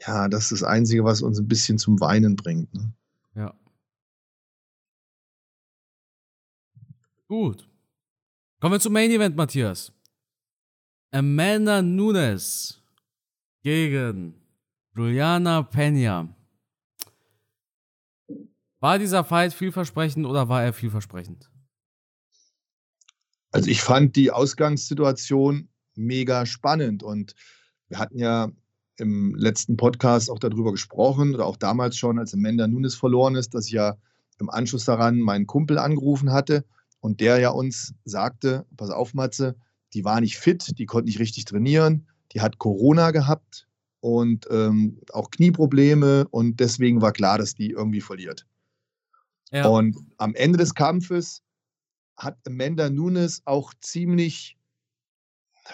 Ja, 0.00 0.28
das 0.28 0.44
ist 0.44 0.62
das 0.62 0.62
Einzige, 0.64 1.04
was 1.04 1.22
uns 1.22 1.38
ein 1.38 1.48
bisschen 1.48 1.78
zum 1.78 2.00
Weinen 2.00 2.36
bringt. 2.36 2.72
Ne? 2.74 2.92
Ja. 3.34 3.54
Gut. 7.28 7.68
Kommen 8.60 8.74
wir 8.74 8.80
zum 8.80 8.92
Main 8.92 9.10
Event, 9.10 9.36
Matthias. 9.36 9.92
Amanda 11.12 11.80
Nunes 11.80 12.82
gegen 13.62 14.34
Juliana 14.96 15.62
Pena. 15.62 16.28
War 18.80 18.98
dieser 18.98 19.24
Fight 19.24 19.54
vielversprechend 19.54 20.26
oder 20.26 20.48
war 20.48 20.62
er 20.64 20.72
vielversprechend? 20.72 21.48
Also 23.54 23.70
ich 23.70 23.82
fand 23.82 24.16
die 24.16 24.32
Ausgangssituation 24.32 25.68
mega 25.94 26.44
spannend 26.44 27.04
und 27.04 27.36
wir 27.86 28.00
hatten 28.00 28.18
ja 28.18 28.50
im 28.96 29.36
letzten 29.36 29.76
Podcast 29.76 30.28
auch 30.28 30.40
darüber 30.40 30.72
gesprochen 30.72 31.36
oder 31.36 31.46
auch 31.46 31.56
damals 31.56 31.96
schon, 31.96 32.18
als 32.18 32.34
Amanda 32.34 32.66
Nunes 32.66 32.96
verloren 32.96 33.36
ist, 33.36 33.54
dass 33.54 33.66
ich 33.66 33.74
ja 33.74 33.96
im 34.40 34.50
Anschluss 34.50 34.86
daran 34.86 35.20
meinen 35.20 35.46
Kumpel 35.46 35.78
angerufen 35.78 36.32
hatte 36.32 36.64
und 36.98 37.20
der 37.20 37.38
ja 37.38 37.50
uns 37.50 37.94
sagte, 38.04 38.66
pass 38.76 38.90
auf 38.90 39.14
Matze, 39.14 39.54
die 39.92 40.04
war 40.04 40.20
nicht 40.20 40.36
fit, 40.36 40.76
die 40.76 40.86
konnte 40.86 41.06
nicht 41.06 41.20
richtig 41.20 41.44
trainieren, 41.44 42.08
die 42.32 42.40
hat 42.40 42.58
Corona 42.58 43.12
gehabt 43.12 43.68
und 44.00 44.48
ähm, 44.50 44.98
auch 45.12 45.30
Knieprobleme 45.30 46.26
und 46.28 46.58
deswegen 46.58 47.02
war 47.02 47.12
klar, 47.12 47.38
dass 47.38 47.54
die 47.54 47.70
irgendwie 47.70 48.00
verliert. 48.00 48.48
Ja. 49.52 49.68
Und 49.68 49.96
am 50.16 50.34
Ende 50.34 50.58
des 50.58 50.74
Kampfes 50.74 51.43
hat 52.16 52.38
Amanda 52.46 52.90
Nunes 52.90 53.42
auch 53.44 53.72
ziemlich, 53.80 54.56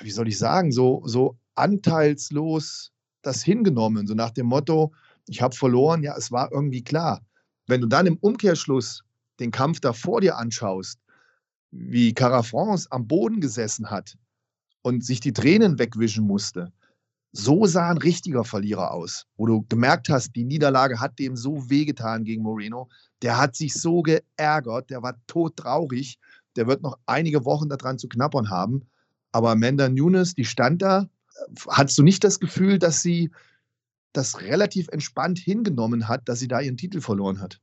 wie 0.00 0.10
soll 0.10 0.28
ich 0.28 0.38
sagen, 0.38 0.72
so, 0.72 1.02
so 1.04 1.38
anteilslos 1.54 2.92
das 3.22 3.42
hingenommen, 3.42 4.06
so 4.06 4.14
nach 4.14 4.30
dem 4.30 4.46
Motto, 4.46 4.92
ich 5.28 5.42
habe 5.42 5.54
verloren, 5.54 6.02
ja, 6.02 6.16
es 6.16 6.32
war 6.32 6.50
irgendwie 6.52 6.82
klar. 6.82 7.20
Wenn 7.66 7.80
du 7.80 7.86
dann 7.86 8.06
im 8.06 8.16
Umkehrschluss 8.16 9.02
den 9.38 9.50
Kampf 9.50 9.80
da 9.80 9.92
vor 9.92 10.20
dir 10.20 10.36
anschaust, 10.38 10.98
wie 11.70 12.14
Cara 12.14 12.42
France 12.42 12.88
am 12.90 13.06
Boden 13.06 13.40
gesessen 13.40 13.90
hat 13.90 14.16
und 14.82 15.04
sich 15.04 15.20
die 15.20 15.32
Tränen 15.32 15.78
wegwischen 15.78 16.26
musste, 16.26 16.72
so 17.32 17.64
sah 17.66 17.90
ein 17.90 17.98
richtiger 17.98 18.44
Verlierer 18.44 18.90
aus, 18.90 19.26
wo 19.36 19.46
du 19.46 19.64
gemerkt 19.68 20.08
hast, 20.08 20.34
die 20.34 20.44
Niederlage 20.44 20.98
hat 20.98 21.18
dem 21.18 21.36
so 21.36 21.70
wehgetan 21.70 22.24
gegen 22.24 22.42
Moreno. 22.42 22.88
Der 23.22 23.38
hat 23.38 23.54
sich 23.54 23.74
so 23.74 24.02
geärgert, 24.02 24.90
der 24.90 25.02
war 25.02 25.14
todtraurig. 25.28 26.18
Der 26.56 26.66
wird 26.66 26.82
noch 26.82 26.98
einige 27.06 27.44
Wochen 27.44 27.68
daran 27.68 27.98
zu 27.98 28.08
knappern 28.08 28.50
haben. 28.50 28.82
Aber 29.32 29.50
Amanda 29.50 29.88
Nunes, 29.88 30.34
die 30.34 30.44
stand 30.44 30.82
da. 30.82 31.08
Hattest 31.68 31.98
du 31.98 32.02
nicht 32.02 32.24
das 32.24 32.40
Gefühl, 32.40 32.78
dass 32.78 33.02
sie 33.02 33.30
das 34.12 34.40
relativ 34.40 34.88
entspannt 34.88 35.38
hingenommen 35.38 36.08
hat, 36.08 36.28
dass 36.28 36.40
sie 36.40 36.48
da 36.48 36.60
ihren 36.60 36.76
Titel 36.76 37.00
verloren 37.00 37.40
hat? 37.40 37.60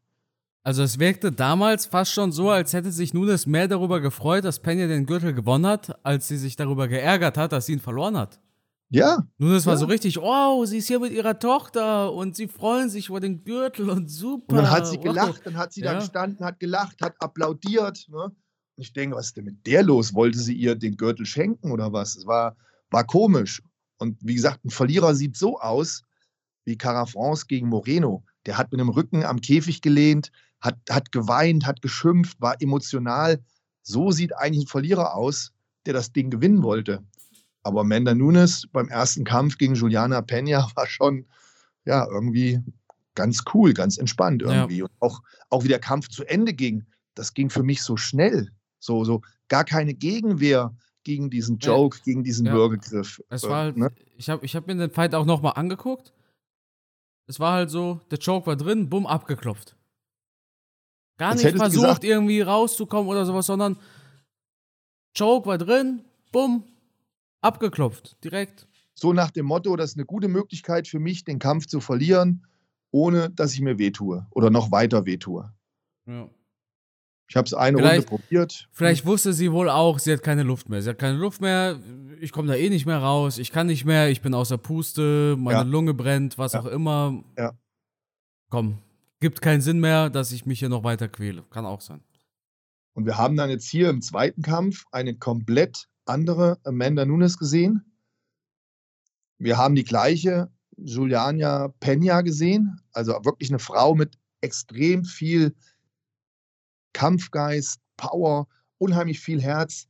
Also 0.63 0.84
es 0.84 1.00
wirkte 1.00 1.32
damals 1.32 1.86
fast 1.86 2.12
schon 2.12 2.32
so, 2.32 2.50
als 2.50 2.73
hätte 2.73 2.91
sich 2.91 3.13
Nunes 3.13 3.45
mehr 3.45 3.69
darüber 3.69 4.02
gefreut, 4.02 4.43
dass 4.43 4.60
Pena 4.60 4.88
den 4.88 5.06
Gürtel 5.06 5.34
gewonnen 5.34 5.65
hat, 5.65 5.97
als 6.06 6.28
sie 6.28 6.38
sich 6.38 6.58
darüber 6.58 6.89
geärgert 6.89 7.38
hat, 7.38 7.54
dass 7.54 7.67
sie 7.67 7.73
ihn 7.73 7.80
verloren 7.80 8.17
hat. 8.17 8.41
Ja. 8.89 9.28
Nun, 9.38 9.54
es 9.54 9.65
war 9.65 9.73
ja. 9.73 9.80
so 9.80 9.86
richtig, 9.86 10.17
wow, 10.17 10.65
sie 10.65 10.80
ist 10.80 10.88
hier 10.88 11.00
mit 11.00 11.12
ihrer 11.12 11.39
Tochter 11.39 12.12
und 12.12 12.36
sie 12.36 12.47
freuen 12.47 12.89
sich 12.89 13.10
über 13.10 13.19
den 13.19 13.43
Gürtel 13.43 13.89
und 13.89 14.10
super. 14.10 14.58
Und 14.58 14.63
dann 14.63 14.69
hat 14.69 14.88
sie 14.88 14.97
gelacht, 14.97 15.45
dann 15.45 15.58
hat 15.58 15.73
sie 15.73 15.82
ja. 15.82 15.93
da 15.93 16.00
gestanden, 16.00 16.45
hat 16.45 16.60
gelacht, 16.60 17.02
hat 17.02 17.15
applaudiert. 17.19 18.06
Ne? 18.10 18.32
Ich 18.77 18.93
denke, 18.93 19.15
was 19.15 19.27
ist 19.27 19.37
denn 19.37 19.45
mit 19.45 19.65
der 19.65 19.83
los? 19.83 20.13
Wollte 20.13 20.37
sie 20.37 20.53
ihr 20.53 20.75
den 20.75 20.97
Gürtel 20.97 21.25
schenken 21.25 21.71
oder 21.71 21.91
was? 21.91 22.15
Es 22.15 22.27
war, 22.27 22.55
war 22.91 23.03
komisch. 23.05 23.61
Und 23.97 24.17
wie 24.21 24.35
gesagt, 24.35 24.63
ein 24.63 24.69
Verlierer 24.69 25.15
sieht 25.15 25.35
so 25.35 25.59
aus 25.59 26.03
wie 26.65 26.77
Cara 26.77 27.07
France 27.07 27.45
gegen 27.47 27.69
Moreno. 27.69 28.23
Der 28.45 28.57
hat 28.57 28.71
mit 28.71 28.79
dem 28.79 28.89
Rücken 28.89 29.23
am 29.23 29.41
Käfig 29.41 29.81
gelehnt, 29.81 30.31
hat, 30.61 30.77
hat 30.89 31.11
geweint, 31.11 31.65
hat 31.65 31.81
geschimpft, 31.81 32.39
war 32.39 32.61
emotional. 32.61 33.39
So 33.81 34.11
sieht 34.11 34.35
eigentlich 34.35 34.65
ein 34.65 34.69
Verlierer 34.69 35.15
aus, 35.15 35.51
der 35.85 35.93
das 35.93 36.11
Ding 36.11 36.29
gewinnen 36.29 36.61
wollte. 36.61 37.03
Aber 37.63 37.81
Amanda 37.81 38.13
Nunes 38.13 38.67
beim 38.71 38.89
ersten 38.89 39.23
Kampf 39.23 39.57
gegen 39.57 39.73
Juliana 39.73 40.21
Pena 40.21 40.69
war 40.75 40.87
schon, 40.87 41.25
ja, 41.85 42.07
irgendwie 42.07 42.61
ganz 43.15 43.43
cool, 43.53 43.73
ganz 43.73 43.97
entspannt 43.97 44.43
irgendwie. 44.43 44.77
Ja. 44.77 44.83
Und 44.83 44.91
auch, 44.99 45.21
auch 45.49 45.63
wie 45.63 45.69
der 45.69 45.79
Kampf 45.79 46.09
zu 46.09 46.23
Ende 46.25 46.53
ging, 46.53 46.85
das 47.15 47.33
ging 47.33 47.49
für 47.49 47.63
mich 47.63 47.81
so 47.81 47.97
schnell. 47.97 48.51
So, 48.88 49.04
so 49.04 49.21
gar 49.47 49.63
keine 49.63 49.93
Gegenwehr 49.93 50.76
gegen 51.04 51.30
diesen 51.30 51.60
Joke, 51.60 51.97
ja. 51.97 52.04
gegen 52.04 52.23
diesen 52.23 52.47
ja. 52.47 52.54
Würgegriff. 52.54 53.21
Es 53.30 53.43
war 53.43 53.65
halt, 53.65 53.78
ne? 53.78 53.91
ich 54.17 54.30
habe 54.30 54.43
ich 54.45 54.56
hab 54.56 54.65
mir 54.65 54.76
den 54.76 54.89
Fight 54.89 55.13
auch 55.13 55.26
nochmal 55.26 55.54
angeguckt. 55.56 56.12
Es 57.28 57.39
war 57.39 57.54
halt 57.54 57.69
so, 57.69 58.00
der 58.10 58.17
Joke 58.17 58.47
war 58.47 58.56
drin, 58.56 58.89
bumm, 58.89 59.06
abgeklopft. 59.06 59.76
Gar 61.17 61.34
Jetzt 61.34 61.43
nicht 61.43 61.58
versucht, 61.58 61.84
gesagt, 61.84 62.04
irgendwie 62.04 62.41
rauszukommen 62.41 63.08
oder 63.10 63.26
sowas, 63.26 63.45
sondern 63.45 63.78
Joke 65.15 65.47
war 65.47 65.58
drin, 65.58 66.02
bumm, 66.32 66.63
Abgeklopft, 67.41 68.23
direkt. 68.23 68.67
So 68.93 69.13
nach 69.13 69.32
dem 69.32 69.45
Motto, 69.45 69.76
das 69.76 69.91
ist 69.91 69.97
eine 69.97 70.06
gute 70.06 70.28
Möglichkeit 70.28 70.88
für 70.88 71.00
mich, 71.00 71.23
den 71.23 71.39
Kampf 71.39 71.67
zu 71.67 71.80
verlieren, 71.80 72.45
ohne 72.91 73.30
dass 73.30 73.54
ich 73.54 73.62
mir 73.62 73.78
wehtue 73.78 74.26
oder 74.32 74.50
noch 74.50 74.71
weiter 74.71 75.06
wehtue. 75.06 75.54
Ja. 76.08 76.30
Ich 77.29 77.35
habe 77.35 77.45
es 77.45 77.53
eine 77.53 77.77
vielleicht, 77.77 78.09
Runde 78.09 78.23
probiert. 78.23 78.67
Vielleicht 78.71 79.05
wusste 79.05 79.33
sie 79.33 79.51
wohl 79.51 79.69
auch, 79.69 79.99
sie 79.99 80.13
hat 80.13 80.23
keine 80.23 80.43
Luft 80.43 80.69
mehr. 80.69 80.81
Sie 80.81 80.89
hat 80.89 80.97
keine 80.97 81.17
Luft 81.17 81.41
mehr, 81.41 81.77
ich 82.21 82.31
komme 82.31 82.47
da 82.47 82.55
eh 82.55 82.69
nicht 82.69 82.85
mehr 82.85 82.99
raus, 82.99 83.37
ich 83.37 83.51
kann 83.51 83.67
nicht 83.67 83.83
mehr, 83.83 84.09
ich 84.09 84.21
bin 84.21 84.33
außer 84.33 84.57
Puste, 84.57 85.35
meine 85.37 85.59
ja. 85.59 85.63
Lunge 85.63 85.93
brennt, 85.93 86.37
was 86.37 86.53
ja. 86.53 86.61
auch 86.61 86.65
immer. 86.65 87.23
Ja. 87.37 87.53
Komm, 88.49 88.77
gibt 89.19 89.41
keinen 89.41 89.61
Sinn 89.61 89.79
mehr, 89.79 90.09
dass 90.09 90.31
ich 90.31 90.45
mich 90.45 90.59
hier 90.59 90.69
noch 90.69 90.83
weiter 90.83 91.09
quäle. 91.09 91.43
Kann 91.49 91.65
auch 91.65 91.81
sein. 91.81 92.01
Und 92.93 93.05
wir 93.05 93.17
haben 93.17 93.35
dann 93.35 93.49
jetzt 93.49 93.69
hier 93.69 93.89
im 93.89 94.01
zweiten 94.01 94.41
Kampf 94.41 94.85
eine 94.91 95.15
komplett 95.15 95.87
andere 96.05 96.57
Amanda 96.63 97.05
Nunes 97.05 97.37
gesehen. 97.37 97.93
Wir 99.37 99.57
haben 99.57 99.75
die 99.75 99.83
gleiche 99.83 100.49
Juliana 100.77 101.73
Pena 101.79 102.21
gesehen, 102.21 102.79
also 102.93 103.13
wirklich 103.23 103.49
eine 103.49 103.59
Frau 103.59 103.95
mit 103.95 104.17
extrem 104.41 105.03
viel 105.03 105.55
Kampfgeist, 106.97 107.79
Power, 107.95 108.47
unheimlich 108.79 109.19
viel 109.19 109.39
Herz. 109.39 109.88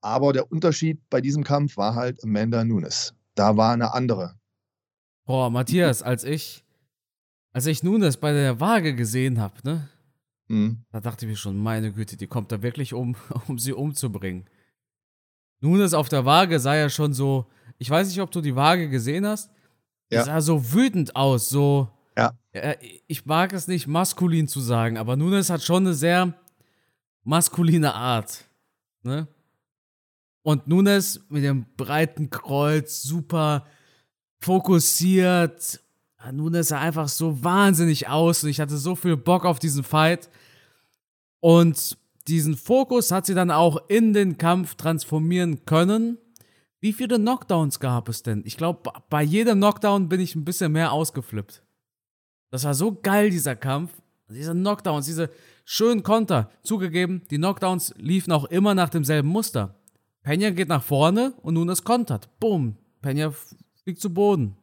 Aber 0.00 0.32
der 0.32 0.50
Unterschied 0.50 0.98
bei 1.10 1.20
diesem 1.20 1.44
Kampf 1.44 1.76
war 1.76 1.94
halt 1.94 2.24
Amanda 2.24 2.64
Nunes. 2.64 3.14
Da 3.34 3.58
war 3.58 3.74
eine 3.74 3.92
andere. 3.92 4.34
Boah, 5.26 5.50
Matthias, 5.50 6.02
als 6.02 6.24
ich, 6.24 6.64
als 7.52 7.66
ich 7.66 7.82
Nunes 7.82 8.16
bei 8.16 8.32
der 8.32 8.60
Waage 8.60 8.94
gesehen 8.94 9.38
habe, 9.40 9.56
ne? 9.62 9.88
Mhm. 10.48 10.84
Da 10.90 11.00
dachte 11.00 11.26
ich 11.26 11.30
mir 11.32 11.36
schon, 11.36 11.58
meine 11.58 11.92
Güte, 11.92 12.16
die 12.16 12.28
kommt 12.28 12.50
da 12.50 12.62
wirklich 12.62 12.94
um, 12.94 13.14
um 13.48 13.58
sie 13.58 13.74
umzubringen. 13.74 14.48
Nun 15.60 15.82
ist 15.82 15.92
auf 15.92 16.08
der 16.08 16.24
Waage 16.24 16.60
sah 16.60 16.76
ja 16.76 16.88
schon 16.88 17.12
so, 17.12 17.46
ich 17.76 17.90
weiß 17.90 18.08
nicht, 18.08 18.22
ob 18.22 18.30
du 18.30 18.40
die 18.40 18.56
Waage 18.56 18.88
gesehen 18.88 19.26
hast. 19.26 19.50
Ja. 20.10 20.20
Die 20.20 20.26
sah 20.30 20.40
so 20.40 20.72
wütend 20.72 21.14
aus, 21.14 21.50
so. 21.50 21.90
Ja. 22.16 22.32
Ich 23.08 23.26
mag 23.26 23.52
es 23.52 23.66
nicht, 23.66 23.86
maskulin 23.86 24.46
zu 24.46 24.60
sagen, 24.60 24.98
aber 24.98 25.16
Nunes 25.16 25.50
hat 25.50 25.62
schon 25.62 25.84
eine 25.86 25.94
sehr 25.94 26.34
maskuline 27.24 27.94
Art. 27.94 28.44
Ne? 29.02 29.26
Und 30.42 30.68
Nunes 30.68 31.24
mit 31.28 31.42
dem 31.42 31.66
breiten 31.76 32.30
Kreuz, 32.30 33.02
super 33.02 33.66
fokussiert. 34.38 35.80
Nunes 36.32 36.68
sah 36.68 36.80
einfach 36.80 37.08
so 37.08 37.42
wahnsinnig 37.42 38.08
aus 38.08 38.44
und 38.44 38.50
ich 38.50 38.60
hatte 38.60 38.76
so 38.76 38.94
viel 38.94 39.16
Bock 39.16 39.44
auf 39.44 39.58
diesen 39.58 39.82
Fight. 39.82 40.30
Und 41.40 41.98
diesen 42.28 42.56
Fokus 42.56 43.10
hat 43.10 43.26
sie 43.26 43.34
dann 43.34 43.50
auch 43.50 43.88
in 43.88 44.12
den 44.12 44.38
Kampf 44.38 44.76
transformieren 44.76 45.64
können. 45.64 46.18
Wie 46.80 46.92
viele 46.92 47.18
Knockdowns 47.18 47.80
gab 47.80 48.08
es 48.08 48.22
denn? 48.22 48.42
Ich 48.46 48.56
glaube, 48.56 48.92
bei 49.10 49.22
jedem 49.22 49.58
Knockdown 49.58 50.08
bin 50.08 50.20
ich 50.20 50.34
ein 50.34 50.44
bisschen 50.44 50.72
mehr 50.72 50.92
ausgeflippt. 50.92 51.63
Das 52.54 52.62
war 52.62 52.74
so 52.74 52.94
geil, 52.94 53.30
dieser 53.30 53.56
Kampf. 53.56 53.90
Diese 54.28 54.52
Knockdowns, 54.52 55.06
diese 55.06 55.28
schönen 55.64 56.04
Konter. 56.04 56.52
Zugegeben, 56.62 57.22
die 57.28 57.36
Knockdowns 57.36 57.92
liefen 57.96 58.30
auch 58.30 58.44
immer 58.44 58.76
nach 58.76 58.90
demselben 58.90 59.28
Muster. 59.28 59.74
Pena 60.22 60.50
geht 60.50 60.68
nach 60.68 60.84
vorne 60.84 61.34
und 61.42 61.54
nun 61.54 61.68
ist 61.68 61.82
kontert. 61.82 62.28
Boom. 62.38 62.76
Pena 63.02 63.32
fliegt 63.82 64.00
zu 64.00 64.14
Boden. 64.14 64.56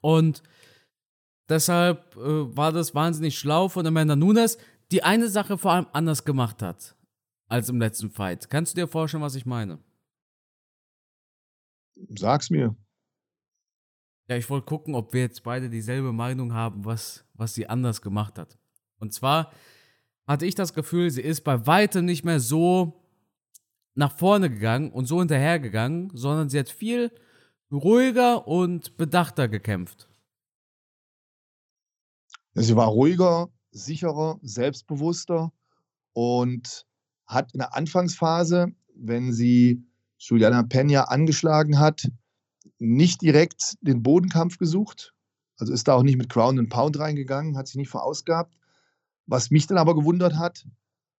Und 0.00 0.42
deshalb 1.50 2.16
äh, 2.16 2.56
war 2.56 2.72
das 2.72 2.94
wahnsinnig 2.94 3.38
schlau 3.38 3.68
von 3.68 3.86
Amanda 3.86 4.16
Nunes 4.16 4.56
die 4.92 5.02
eine 5.02 5.28
Sache 5.28 5.58
vor 5.58 5.72
allem 5.72 5.88
anders 5.92 6.24
gemacht 6.24 6.62
hat 6.62 6.96
als 7.48 7.68
im 7.68 7.82
letzten 7.82 8.08
Fight. 8.08 8.48
Kannst 8.48 8.72
du 8.72 8.80
dir 8.80 8.88
vorstellen, 8.88 9.22
was 9.22 9.34
ich 9.34 9.44
meine? 9.44 9.78
Sag's 12.16 12.48
mir. 12.48 12.74
Ja, 14.28 14.36
ich 14.36 14.50
wollte 14.50 14.66
gucken, 14.66 14.94
ob 14.94 15.12
wir 15.12 15.20
jetzt 15.20 15.42
beide 15.44 15.70
dieselbe 15.70 16.12
Meinung 16.12 16.52
haben, 16.52 16.84
was, 16.84 17.24
was 17.34 17.54
sie 17.54 17.68
anders 17.68 18.02
gemacht 18.02 18.38
hat. 18.38 18.58
Und 18.98 19.12
zwar 19.12 19.52
hatte 20.26 20.46
ich 20.46 20.54
das 20.54 20.74
Gefühl, 20.74 21.10
sie 21.10 21.22
ist 21.22 21.42
bei 21.42 21.66
weitem 21.66 22.04
nicht 22.04 22.24
mehr 22.24 22.40
so 22.40 23.04
nach 23.94 24.16
vorne 24.16 24.50
gegangen 24.50 24.90
und 24.90 25.06
so 25.06 25.20
hinterhergegangen, 25.20 26.10
sondern 26.14 26.48
sie 26.48 26.58
hat 26.58 26.68
viel 26.68 27.12
ruhiger 27.70 28.46
und 28.48 28.96
bedachter 28.96 29.48
gekämpft. 29.48 30.08
Sie 32.54 32.74
war 32.74 32.88
ruhiger, 32.88 33.48
sicherer, 33.70 34.38
selbstbewusster 34.42 35.52
und 36.14 36.86
hat 37.26 37.52
in 37.52 37.58
der 37.58 37.74
Anfangsphase, 37.74 38.72
wenn 38.94 39.32
sie 39.32 39.84
Juliana 40.18 40.62
Peña 40.62 41.02
angeschlagen 41.02 41.78
hat, 41.78 42.08
nicht 42.78 43.22
direkt 43.22 43.76
den 43.80 44.02
Bodenkampf 44.02 44.58
gesucht. 44.58 45.14
Also 45.58 45.72
ist 45.72 45.88
da 45.88 45.94
auch 45.94 46.02
nicht 46.02 46.18
mit 46.18 46.28
Ground 46.28 46.58
and 46.58 46.68
Pound 46.68 46.98
reingegangen, 46.98 47.56
hat 47.56 47.66
sich 47.66 47.76
nicht 47.76 47.88
verausgabt. 47.88 48.56
Was 49.26 49.50
mich 49.50 49.66
dann 49.66 49.78
aber 49.78 49.94
gewundert 49.94 50.36
hat, 50.36 50.66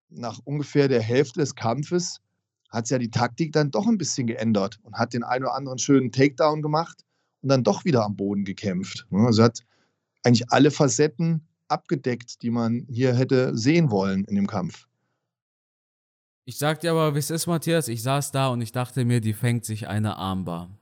nach 0.09 0.39
ungefähr 0.43 0.87
der 0.87 1.01
Hälfte 1.01 1.39
des 1.39 1.55
Kampfes 1.55 2.21
hat 2.69 2.89
ja 2.89 2.97
die 2.97 3.11
Taktik 3.11 3.53
dann 3.53 3.71
doch 3.71 3.87
ein 3.87 3.97
bisschen 3.97 4.27
geändert 4.27 4.79
und 4.83 4.95
hat 4.95 5.13
den 5.13 5.23
einen 5.23 5.45
oder 5.45 5.55
anderen 5.55 5.77
schönen 5.77 6.11
Takedown 6.11 6.61
gemacht 6.61 7.03
und 7.41 7.49
dann 7.49 7.63
doch 7.63 7.85
wieder 7.85 8.03
am 8.03 8.15
Boden 8.15 8.43
gekämpft. 8.43 9.07
Also 9.11 9.43
hat 9.43 9.61
eigentlich 10.23 10.51
alle 10.51 10.71
Facetten 10.71 11.47
abgedeckt, 11.69 12.41
die 12.41 12.49
man 12.49 12.85
hier 12.89 13.15
hätte 13.15 13.57
sehen 13.57 13.91
wollen 13.91 14.25
in 14.25 14.35
dem 14.35 14.47
Kampf. 14.47 14.87
Ich 16.45 16.57
sag 16.57 16.79
dir 16.79 16.91
aber, 16.91 17.13
wie 17.13 17.19
es 17.19 17.29
ist, 17.29 17.47
Matthias, 17.47 17.89
ich 17.89 18.01
saß 18.03 18.31
da 18.31 18.47
und 18.47 18.61
ich 18.61 18.71
dachte 18.71 19.03
mir, 19.03 19.19
die 19.19 19.33
fängt 19.33 19.65
sich 19.65 19.87
eine 19.87 20.15
Armbar. 20.15 20.76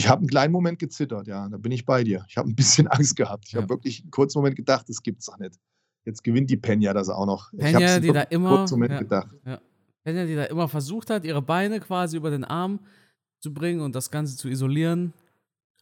Ich 0.00 0.08
habe 0.08 0.20
einen 0.20 0.28
kleinen 0.28 0.52
Moment 0.52 0.78
gezittert, 0.78 1.26
ja, 1.26 1.46
da 1.46 1.58
bin 1.58 1.72
ich 1.72 1.84
bei 1.84 2.02
dir. 2.04 2.24
Ich 2.26 2.38
habe 2.38 2.48
ein 2.48 2.54
bisschen 2.54 2.86
Angst 2.88 3.16
gehabt. 3.16 3.44
Ich 3.48 3.52
ja. 3.52 3.60
habe 3.60 3.68
wirklich 3.68 4.00
einen 4.00 4.10
kurzen 4.10 4.38
Moment 4.38 4.56
gedacht, 4.56 4.88
das 4.88 5.02
gibt's 5.02 5.26
doch 5.26 5.38
nicht. 5.38 5.58
Jetzt 6.06 6.24
gewinnt 6.24 6.48
die 6.48 6.56
Penya 6.56 6.94
das 6.94 7.10
auch 7.10 7.26
noch. 7.26 7.50
Penya, 7.52 8.00
die 8.00 8.10
da 8.10 8.22
immer, 8.22 8.56
kurzen 8.56 8.74
Moment 8.76 8.92
ja, 8.92 8.98
gedacht. 9.00 9.28
Ja. 9.44 9.60
Penya, 10.02 10.24
die 10.24 10.36
da 10.36 10.44
immer 10.44 10.68
versucht 10.68 11.10
hat, 11.10 11.26
ihre 11.26 11.42
Beine 11.42 11.80
quasi 11.80 12.16
über 12.16 12.30
den 12.30 12.44
Arm 12.44 12.80
zu 13.40 13.52
bringen 13.52 13.82
und 13.82 13.94
das 13.94 14.10
Ganze 14.10 14.38
zu 14.38 14.48
isolieren. 14.48 15.12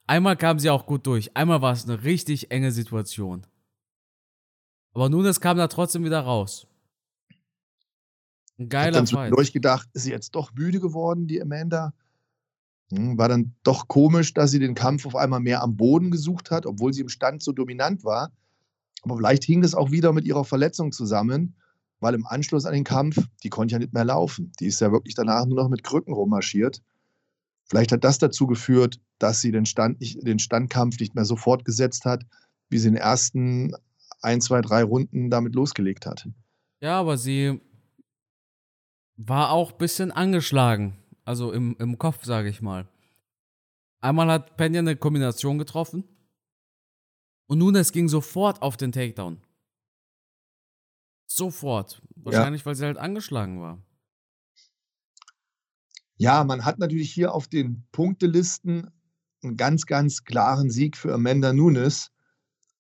Einmal 0.09 0.37
kam 0.37 0.59
sie 0.59 0.69
auch 0.69 0.85
gut 0.85 1.07
durch. 1.07 1.37
Einmal 1.37 1.63
war 1.63 1.73
es 1.73 1.85
eine 1.85 2.03
richtig 2.03 2.51
enge 2.51 2.73
Situation. 2.73 3.47
Aber 4.95 5.09
Nunes 5.09 5.41
kam 5.41 5.59
da 5.59 5.69
trotzdem 5.69 6.03
wieder 6.03 6.21
raus. 6.21 6.67
Ein 8.59 8.69
geiler 8.69 9.01
ich 9.05 9.11
dann 9.11 9.31
durchgedacht, 9.31 9.89
ist 9.93 10.03
sie 10.03 10.11
jetzt 10.11 10.35
doch 10.35 10.53
müde 10.55 10.81
geworden, 10.81 11.29
die 11.29 11.41
Amanda? 11.41 11.93
Hm, 12.91 13.19
war 13.19 13.29
dann 13.29 13.55
doch 13.65 13.89
komisch, 13.89 14.35
dass 14.35 14.51
sie 14.51 14.59
den 14.59 14.75
Kampf 14.75 15.07
auf 15.07 15.17
einmal 15.17 15.41
mehr 15.41 15.63
am 15.63 15.77
Boden 15.77 16.11
gesucht 16.11 16.51
hat, 16.51 16.67
obwohl 16.67 16.93
sie 16.93 17.03
im 17.03 17.09
Stand 17.09 17.43
so 17.43 17.53
dominant 17.53 18.05
war. 18.05 18.33
Aber 19.03 19.17
vielleicht 19.17 19.45
hing 19.45 19.63
das 19.63 19.75
auch 19.75 19.91
wieder 19.91 20.13
mit 20.13 20.25
ihrer 20.25 20.45
Verletzung 20.45 20.93
zusammen, 20.93 21.57
weil 22.01 22.15
im 22.15 22.27
Anschluss 22.27 22.65
an 22.65 22.73
den 22.73 22.85
Kampf, 22.85 23.19
die 23.43 23.51
konnte 23.51 23.73
ja 23.73 23.79
nicht 23.79 23.93
mehr 23.93 24.05
laufen. 24.05 24.53
Die 24.61 24.67
ist 24.67 24.81
ja 24.81 24.93
wirklich 24.93 25.15
danach 25.15 25.47
nur 25.47 25.63
noch 25.63 25.69
mit 25.69 25.85
Krücken 25.85 26.15
rummarschiert. 26.15 26.83
Vielleicht 27.65 27.93
hat 27.93 28.05
das 28.05 28.19
dazu 28.19 28.47
geführt, 28.47 28.99
dass 29.19 29.41
sie 29.41 29.53
den, 29.53 29.67
Stand 29.67 30.01
nicht, 30.01 30.27
den 30.27 30.39
Standkampf 30.39 30.99
nicht 30.99 31.15
mehr 31.15 31.27
so 31.27 31.37
fortgesetzt 31.37 32.07
hat, 32.07 32.25
wie 32.71 32.79
sie 32.79 32.89
in 32.89 32.95
den 32.95 33.03
ersten 33.03 33.75
ein, 34.23 34.41
zwei, 34.41 34.63
drei 34.63 34.83
Runden 34.83 35.31
damit 35.31 35.55
losgelegt 35.55 36.07
hat. 36.07 36.29
Ja, 36.81 36.99
aber 36.99 37.19
sie 37.19 37.61
war 39.17 39.51
auch 39.51 39.73
ein 39.73 39.79
bisschen 39.79 40.11
angeschlagen. 40.11 40.97
Also 41.29 41.53
im, 41.53 41.77
im 41.79 41.99
Kopf, 41.99 42.25
sage 42.25 42.49
ich 42.49 42.63
mal. 42.63 42.89
Einmal 44.01 44.31
hat 44.31 44.57
Pena 44.57 44.79
eine 44.79 44.97
Kombination 44.97 45.59
getroffen. 45.59 46.05
Und 47.45 47.59
nun 47.59 47.77
es 47.77 47.93
ging 47.93 48.09
sofort 48.09 48.63
auf 48.63 48.79
den 48.79 48.93
Takedown. 48.93 49.39
Sofort. 51.27 52.01
Wahrscheinlich, 52.17 52.63
ja. 52.63 52.67
weil 52.67 52.75
sie 52.77 52.87
halt 52.87 52.97
angeschlagen 52.97 53.61
war. 53.61 53.83
Ja, 56.17 56.45
man 56.45 56.65
hat 56.65 56.79
natürlich 56.79 57.13
hier 57.13 57.35
auf 57.35 57.47
den 57.47 57.87
Punktelisten 57.93 58.91
einen 59.43 59.59
ganz, 59.59 59.85
ganz 59.85 60.25
klaren 60.25 60.71
Sieg 60.71 60.97
für 60.97 61.13
Amanda 61.13 61.53
Nunes. 61.53 62.11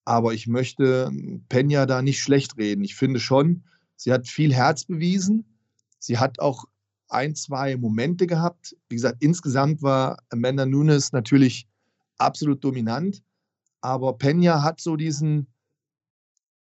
Aber 0.07 0.32
ich 0.32 0.46
möchte 0.46 1.12
Pena 1.51 1.84
da 1.84 2.01
nicht 2.01 2.22
schlecht 2.22 2.57
reden. 2.57 2.82
Ich 2.82 2.94
finde 2.94 3.20
schon, 3.20 3.64
sie 3.96 4.11
hat 4.11 4.26
viel 4.26 4.55
Herz 4.55 4.86
bewiesen. 4.86 5.59
Sie 5.99 6.16
hat 6.16 6.38
auch 6.38 6.64
ein, 7.09 7.34
zwei 7.34 7.76
Momente 7.76 8.26
gehabt. 8.26 8.76
Wie 8.88 8.96
gesagt, 8.96 9.22
insgesamt 9.22 9.82
war 9.82 10.18
Amanda 10.30 10.66
Nunes 10.66 11.12
natürlich 11.12 11.66
absolut 12.18 12.62
dominant, 12.62 13.22
aber 13.80 14.18
Pena 14.18 14.62
hat 14.62 14.80
so 14.80 14.96
diesen, 14.96 15.46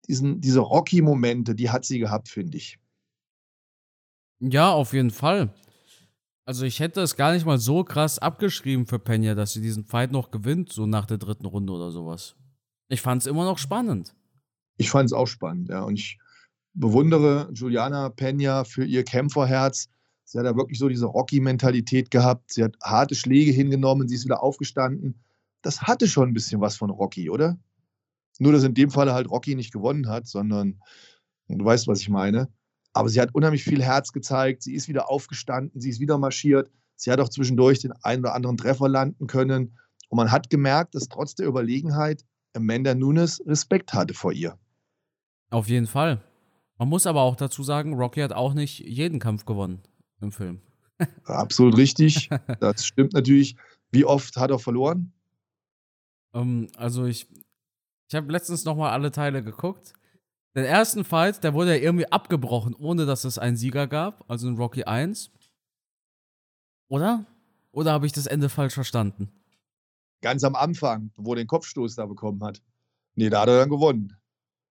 diesen, 0.08 0.40
diese 0.40 0.60
Rocky-Momente, 0.60 1.54
die 1.54 1.70
hat 1.70 1.84
sie 1.84 1.98
gehabt, 1.98 2.28
finde 2.28 2.58
ich. 2.58 2.78
Ja, 4.40 4.70
auf 4.72 4.92
jeden 4.92 5.10
Fall. 5.10 5.52
Also 6.44 6.64
ich 6.64 6.78
hätte 6.78 7.00
es 7.00 7.16
gar 7.16 7.32
nicht 7.32 7.44
mal 7.44 7.58
so 7.58 7.82
krass 7.82 8.18
abgeschrieben 8.18 8.86
für 8.86 9.00
Pena, 9.00 9.34
dass 9.34 9.52
sie 9.52 9.60
diesen 9.60 9.84
Fight 9.84 10.12
noch 10.12 10.30
gewinnt, 10.30 10.72
so 10.72 10.86
nach 10.86 11.06
der 11.06 11.18
dritten 11.18 11.46
Runde 11.46 11.72
oder 11.72 11.90
sowas. 11.90 12.36
Ich 12.88 13.00
fand 13.00 13.22
es 13.22 13.26
immer 13.26 13.44
noch 13.44 13.58
spannend. 13.58 14.14
Ich 14.76 14.90
fand 14.90 15.06
es 15.06 15.12
auch 15.12 15.26
spannend, 15.26 15.70
ja. 15.70 15.82
Und 15.82 15.94
ich 15.98 16.18
bewundere 16.74 17.48
Juliana 17.52 18.10
Pena 18.10 18.62
für 18.64 18.84
ihr 18.84 19.02
Kämpferherz, 19.02 19.88
Sie 20.26 20.38
hat 20.38 20.44
ja 20.44 20.56
wirklich 20.56 20.78
so 20.78 20.88
diese 20.88 21.06
Rocky-Mentalität 21.06 22.10
gehabt. 22.10 22.52
Sie 22.52 22.64
hat 22.64 22.76
harte 22.82 23.14
Schläge 23.14 23.52
hingenommen, 23.52 24.08
sie 24.08 24.16
ist 24.16 24.24
wieder 24.24 24.42
aufgestanden. 24.42 25.22
Das 25.62 25.82
hatte 25.82 26.08
schon 26.08 26.28
ein 26.28 26.34
bisschen 26.34 26.60
was 26.60 26.76
von 26.76 26.90
Rocky, 26.90 27.30
oder? 27.30 27.56
Nur, 28.40 28.52
dass 28.52 28.64
in 28.64 28.74
dem 28.74 28.90
Falle 28.90 29.14
halt 29.14 29.30
Rocky 29.30 29.54
nicht 29.54 29.72
gewonnen 29.72 30.08
hat, 30.08 30.26
sondern 30.26 30.80
du 31.48 31.64
weißt, 31.64 31.86
was 31.86 32.00
ich 32.00 32.08
meine. 32.08 32.48
Aber 32.92 33.08
sie 33.08 33.20
hat 33.20 33.34
unheimlich 33.36 33.62
viel 33.62 33.80
Herz 33.80 34.12
gezeigt. 34.12 34.64
Sie 34.64 34.74
ist 34.74 34.88
wieder 34.88 35.08
aufgestanden, 35.08 35.80
sie 35.80 35.90
ist 35.90 36.00
wieder 36.00 36.18
marschiert. 36.18 36.72
Sie 36.96 37.12
hat 37.12 37.20
auch 37.20 37.28
zwischendurch 37.28 37.78
den 37.78 37.92
einen 38.02 38.22
oder 38.22 38.34
anderen 38.34 38.56
Treffer 38.56 38.88
landen 38.88 39.28
können. 39.28 39.78
Und 40.08 40.16
man 40.16 40.32
hat 40.32 40.50
gemerkt, 40.50 40.96
dass 40.96 41.08
trotz 41.08 41.36
der 41.36 41.46
Überlegenheit 41.46 42.24
Amanda 42.52 42.96
Nunes 42.96 43.40
Respekt 43.46 43.92
hatte 43.92 44.12
vor 44.12 44.32
ihr. 44.32 44.58
Auf 45.50 45.68
jeden 45.68 45.86
Fall. 45.86 46.20
Man 46.78 46.88
muss 46.88 47.06
aber 47.06 47.22
auch 47.22 47.36
dazu 47.36 47.62
sagen, 47.62 47.94
Rocky 47.94 48.20
hat 48.20 48.32
auch 48.32 48.54
nicht 48.54 48.80
jeden 48.80 49.20
Kampf 49.20 49.44
gewonnen 49.44 49.82
im 50.20 50.32
Film. 50.32 50.60
Absolut 51.24 51.76
richtig. 51.76 52.30
Das 52.60 52.86
stimmt 52.86 53.12
natürlich. 53.12 53.56
Wie 53.90 54.04
oft 54.04 54.36
hat 54.36 54.50
er 54.50 54.58
verloren? 54.58 55.12
Um, 56.32 56.64
ähm, 56.64 56.68
also 56.76 57.06
ich, 57.06 57.28
ich 58.08 58.14
habe 58.14 58.30
letztens 58.32 58.64
noch 58.64 58.76
mal 58.76 58.90
alle 58.90 59.10
Teile 59.10 59.42
geguckt. 59.42 59.92
Den 60.54 60.64
ersten 60.64 61.04
Fight, 61.04 61.44
der 61.44 61.52
wurde 61.52 61.76
ja 61.76 61.82
irgendwie 61.82 62.10
abgebrochen, 62.10 62.74
ohne 62.74 63.04
dass 63.04 63.24
es 63.24 63.38
einen 63.38 63.56
Sieger 63.56 63.86
gab, 63.86 64.24
also 64.28 64.48
in 64.48 64.56
Rocky 64.56 64.84
1. 64.84 65.30
Oder? 66.88 67.26
Oder 67.72 67.92
habe 67.92 68.06
ich 68.06 68.12
das 68.12 68.26
Ende 68.26 68.48
falsch 68.48 68.74
verstanden? 68.74 69.30
Ganz 70.22 70.44
am 70.44 70.54
Anfang, 70.54 71.10
wo 71.16 71.32
er 71.32 71.36
den 71.36 71.46
Kopfstoß 71.46 71.96
da 71.96 72.06
bekommen 72.06 72.42
hat. 72.42 72.62
Nee, 73.16 73.28
da 73.28 73.42
hat 73.42 73.48
er 73.48 73.58
dann 73.58 73.68
gewonnen. 73.68 74.16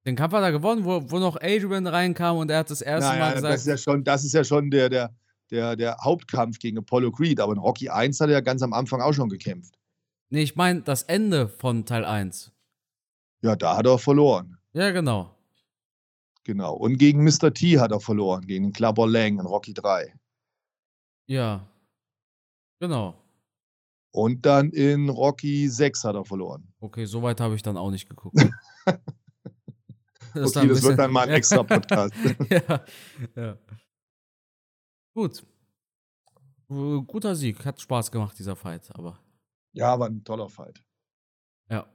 Den 0.06 0.16
Kampf 0.16 0.34
hat 0.34 0.44
er 0.44 0.52
gewonnen, 0.52 0.86
wo, 0.86 1.12
wo 1.12 1.20
noch 1.20 1.36
Adrian 1.42 1.86
reinkam 1.88 2.38
und 2.38 2.50
er 2.50 2.60
hat 2.60 2.70
das 2.70 2.82
erste 2.82 3.10
naja, 3.10 3.20
Mal 3.20 3.34
gesagt. 3.36 3.54
Das 3.54 3.62
ist 3.62 3.68
ja 3.68 3.78
schon, 3.78 4.04
das 4.04 4.24
ist 4.24 4.34
ja 4.34 4.44
schon 4.44 4.72
der, 4.72 4.90
der, 4.90 5.16
der, 5.52 5.76
der 5.76 5.98
Hauptkampf 6.02 6.60
gegen 6.60 6.78
Apollo 6.78 7.12
Creed. 7.12 7.40
Aber 7.40 7.54
in 7.54 7.60
Rocky 7.60 7.90
1 7.90 8.20
hat 8.20 8.30
er 8.30 8.34
ja 8.34 8.42
ganz 8.42 8.62
am 8.62 8.74
Anfang 8.74 9.02
auch 9.02 9.14
schon 9.14 9.30
gekämpft. 9.30 9.78
Nee, 10.30 10.42
ich 10.42 10.56
meine 10.56 10.82
das 10.82 11.04
Ende 11.04 11.48
von 11.48 11.86
Teil 11.86 12.06
1. 12.06 12.52
Ja, 13.42 13.56
da 13.56 13.78
hat 13.78 13.86
er 13.86 14.00
verloren. 14.00 14.58
Ja, 14.74 14.92
genau. 14.92 15.36
Genau. 16.44 16.74
Und 16.76 16.98
gegen 16.98 17.24
Mr. 17.24 17.54
T 17.54 17.80
hat 17.80 17.92
er 17.92 18.00
verloren, 18.00 18.46
gegen 18.46 18.72
Clubber 18.72 19.08
Lang 19.08 19.40
in 19.40 19.46
Rocky 19.46 19.74
3. 19.74 20.14
Ja. 21.28 21.68
Genau. 22.80 23.16
Und 24.12 24.46
dann 24.46 24.70
in 24.70 25.10
Rocky 25.10 25.68
6 25.68 26.04
hat 26.06 26.16
er 26.16 26.24
verloren. 26.24 26.72
Okay, 26.80 27.06
so 27.06 27.22
weit 27.22 27.42
habe 27.42 27.56
ich 27.56 27.64
dann 27.64 27.78
auch 27.78 27.92
nicht 27.92 28.08
geguckt. 28.08 28.38
das 30.34 30.56
okay, 30.56 30.68
das 30.68 30.84
wird 30.84 31.00
dann 31.00 31.12
mal 31.12 31.28
ein 31.28 31.34
extra 31.34 31.64
Podcast. 31.64 32.14
ja, 32.50 32.86
ja. 33.36 33.58
Gut. 35.16 35.44
Guter 36.68 37.36
Sieg. 37.36 37.66
Hat 37.66 37.82
Spaß 37.82 38.12
gemacht, 38.12 38.38
dieser 38.38 38.56
Fight, 38.56 38.94
aber. 38.94 39.18
Ja, 39.74 40.00
war 40.00 40.08
ein 40.08 40.24
toller 40.24 40.50
Fight. 40.50 40.84
Ja. 41.70 41.88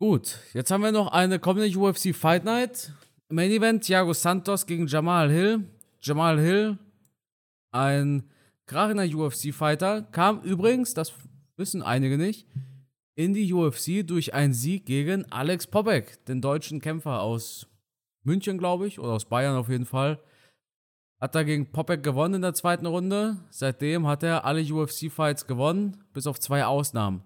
Gut, 0.00 0.38
jetzt 0.52 0.70
haben 0.70 0.82
wir 0.82 0.90
noch 0.90 1.12
eine 1.12 1.38
kommende 1.38 1.78
UFC 1.78 2.14
Fight 2.14 2.44
Night. 2.44 2.92
Main 3.28 3.52
Event: 3.52 3.84
Thiago 3.84 4.12
Santos 4.12 4.66
gegen 4.66 4.86
Jamal 4.88 5.30
Hill. 5.30 5.68
Jamal 6.04 6.40
Hill, 6.40 6.78
ein 7.70 8.28
krachender 8.66 9.04
UFC-Fighter, 9.04 10.02
kam 10.02 10.42
übrigens, 10.42 10.94
das 10.94 11.12
wissen 11.56 11.80
einige 11.80 12.18
nicht, 12.18 12.48
in 13.14 13.34
die 13.34 13.52
UFC 13.52 14.04
durch 14.04 14.34
einen 14.34 14.52
Sieg 14.52 14.84
gegen 14.84 15.30
Alex 15.30 15.68
Popek, 15.68 16.24
den 16.26 16.40
deutschen 16.40 16.80
Kämpfer 16.80 17.20
aus 17.20 17.68
München, 18.24 18.58
glaube 18.58 18.88
ich, 18.88 18.98
oder 18.98 19.12
aus 19.12 19.26
Bayern 19.26 19.56
auf 19.56 19.68
jeden 19.68 19.86
Fall. 19.86 20.20
Hat 21.22 21.36
er 21.36 21.44
gegen 21.44 21.70
Popek 21.70 22.02
gewonnen 22.02 22.34
in 22.34 22.42
der 22.42 22.52
zweiten 22.52 22.84
Runde. 22.84 23.36
Seitdem 23.48 24.08
hat 24.08 24.24
er 24.24 24.44
alle 24.44 24.60
UFC-Fights 24.60 25.46
gewonnen, 25.46 25.98
bis 26.12 26.26
auf 26.26 26.40
zwei 26.40 26.64
Ausnahmen. 26.64 27.22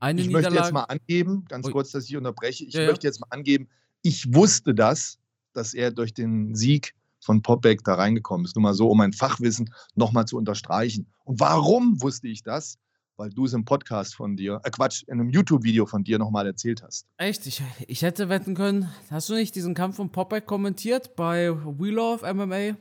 Eine 0.00 0.22
ich 0.22 0.28
möchte 0.28 0.52
jetzt 0.52 0.72
mal 0.72 0.82
angeben, 0.82 1.44
ganz 1.48 1.70
kurz, 1.70 1.92
dass 1.92 2.06
ich 2.06 2.16
unterbreche, 2.16 2.64
ich 2.64 2.74
ja, 2.74 2.86
möchte 2.86 3.06
jetzt 3.06 3.20
mal 3.20 3.28
angeben, 3.30 3.68
ich 4.02 4.34
wusste 4.34 4.74
das, 4.74 5.20
dass 5.52 5.72
er 5.72 5.92
durch 5.92 6.12
den 6.12 6.56
Sieg 6.56 6.96
von 7.20 7.40
Popbeck 7.40 7.84
da 7.84 7.94
reingekommen 7.94 8.44
ist. 8.44 8.56
Nur 8.56 8.64
mal 8.64 8.74
so, 8.74 8.90
um 8.90 8.98
mein 8.98 9.12
Fachwissen 9.12 9.72
nochmal 9.94 10.24
zu 10.24 10.36
unterstreichen. 10.36 11.06
Und 11.22 11.38
warum 11.38 12.02
wusste 12.02 12.26
ich 12.26 12.42
das? 12.42 12.76
Weil 13.16 13.30
du 13.30 13.44
es 13.44 13.52
im 13.52 13.64
Podcast 13.64 14.16
von 14.16 14.36
dir, 14.36 14.60
äh 14.64 14.70
Quatsch, 14.70 15.04
in 15.06 15.20
einem 15.20 15.30
YouTube-Video 15.30 15.86
von 15.86 16.02
dir 16.02 16.18
nochmal 16.18 16.48
erzählt 16.48 16.82
hast. 16.82 17.06
Echt? 17.18 17.46
Ich, 17.46 17.62
ich 17.86 18.02
hätte 18.02 18.28
wetten 18.28 18.56
können, 18.56 18.90
hast 19.12 19.28
du 19.28 19.34
nicht 19.34 19.54
diesen 19.54 19.74
Kampf 19.74 19.94
von 19.94 20.10
Popbeck 20.10 20.46
kommentiert 20.46 21.14
bei 21.14 21.52
We 21.54 21.90
Love 21.90 22.34
MMA? 22.34 22.76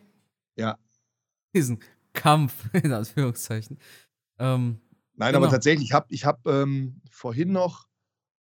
Ja. 0.57 0.77
Diesen 1.55 1.79
Kampf, 2.13 2.69
in 2.73 2.91
Anführungszeichen. 2.91 3.77
Ähm, 4.39 4.81
Nein, 5.15 5.33
genau. 5.33 5.45
aber 5.45 5.51
tatsächlich, 5.51 5.87
ich 5.87 5.93
habe 5.93 6.07
ich 6.09 6.25
hab, 6.25 6.45
ähm, 6.45 7.01
vorhin 7.11 7.51
noch 7.51 7.87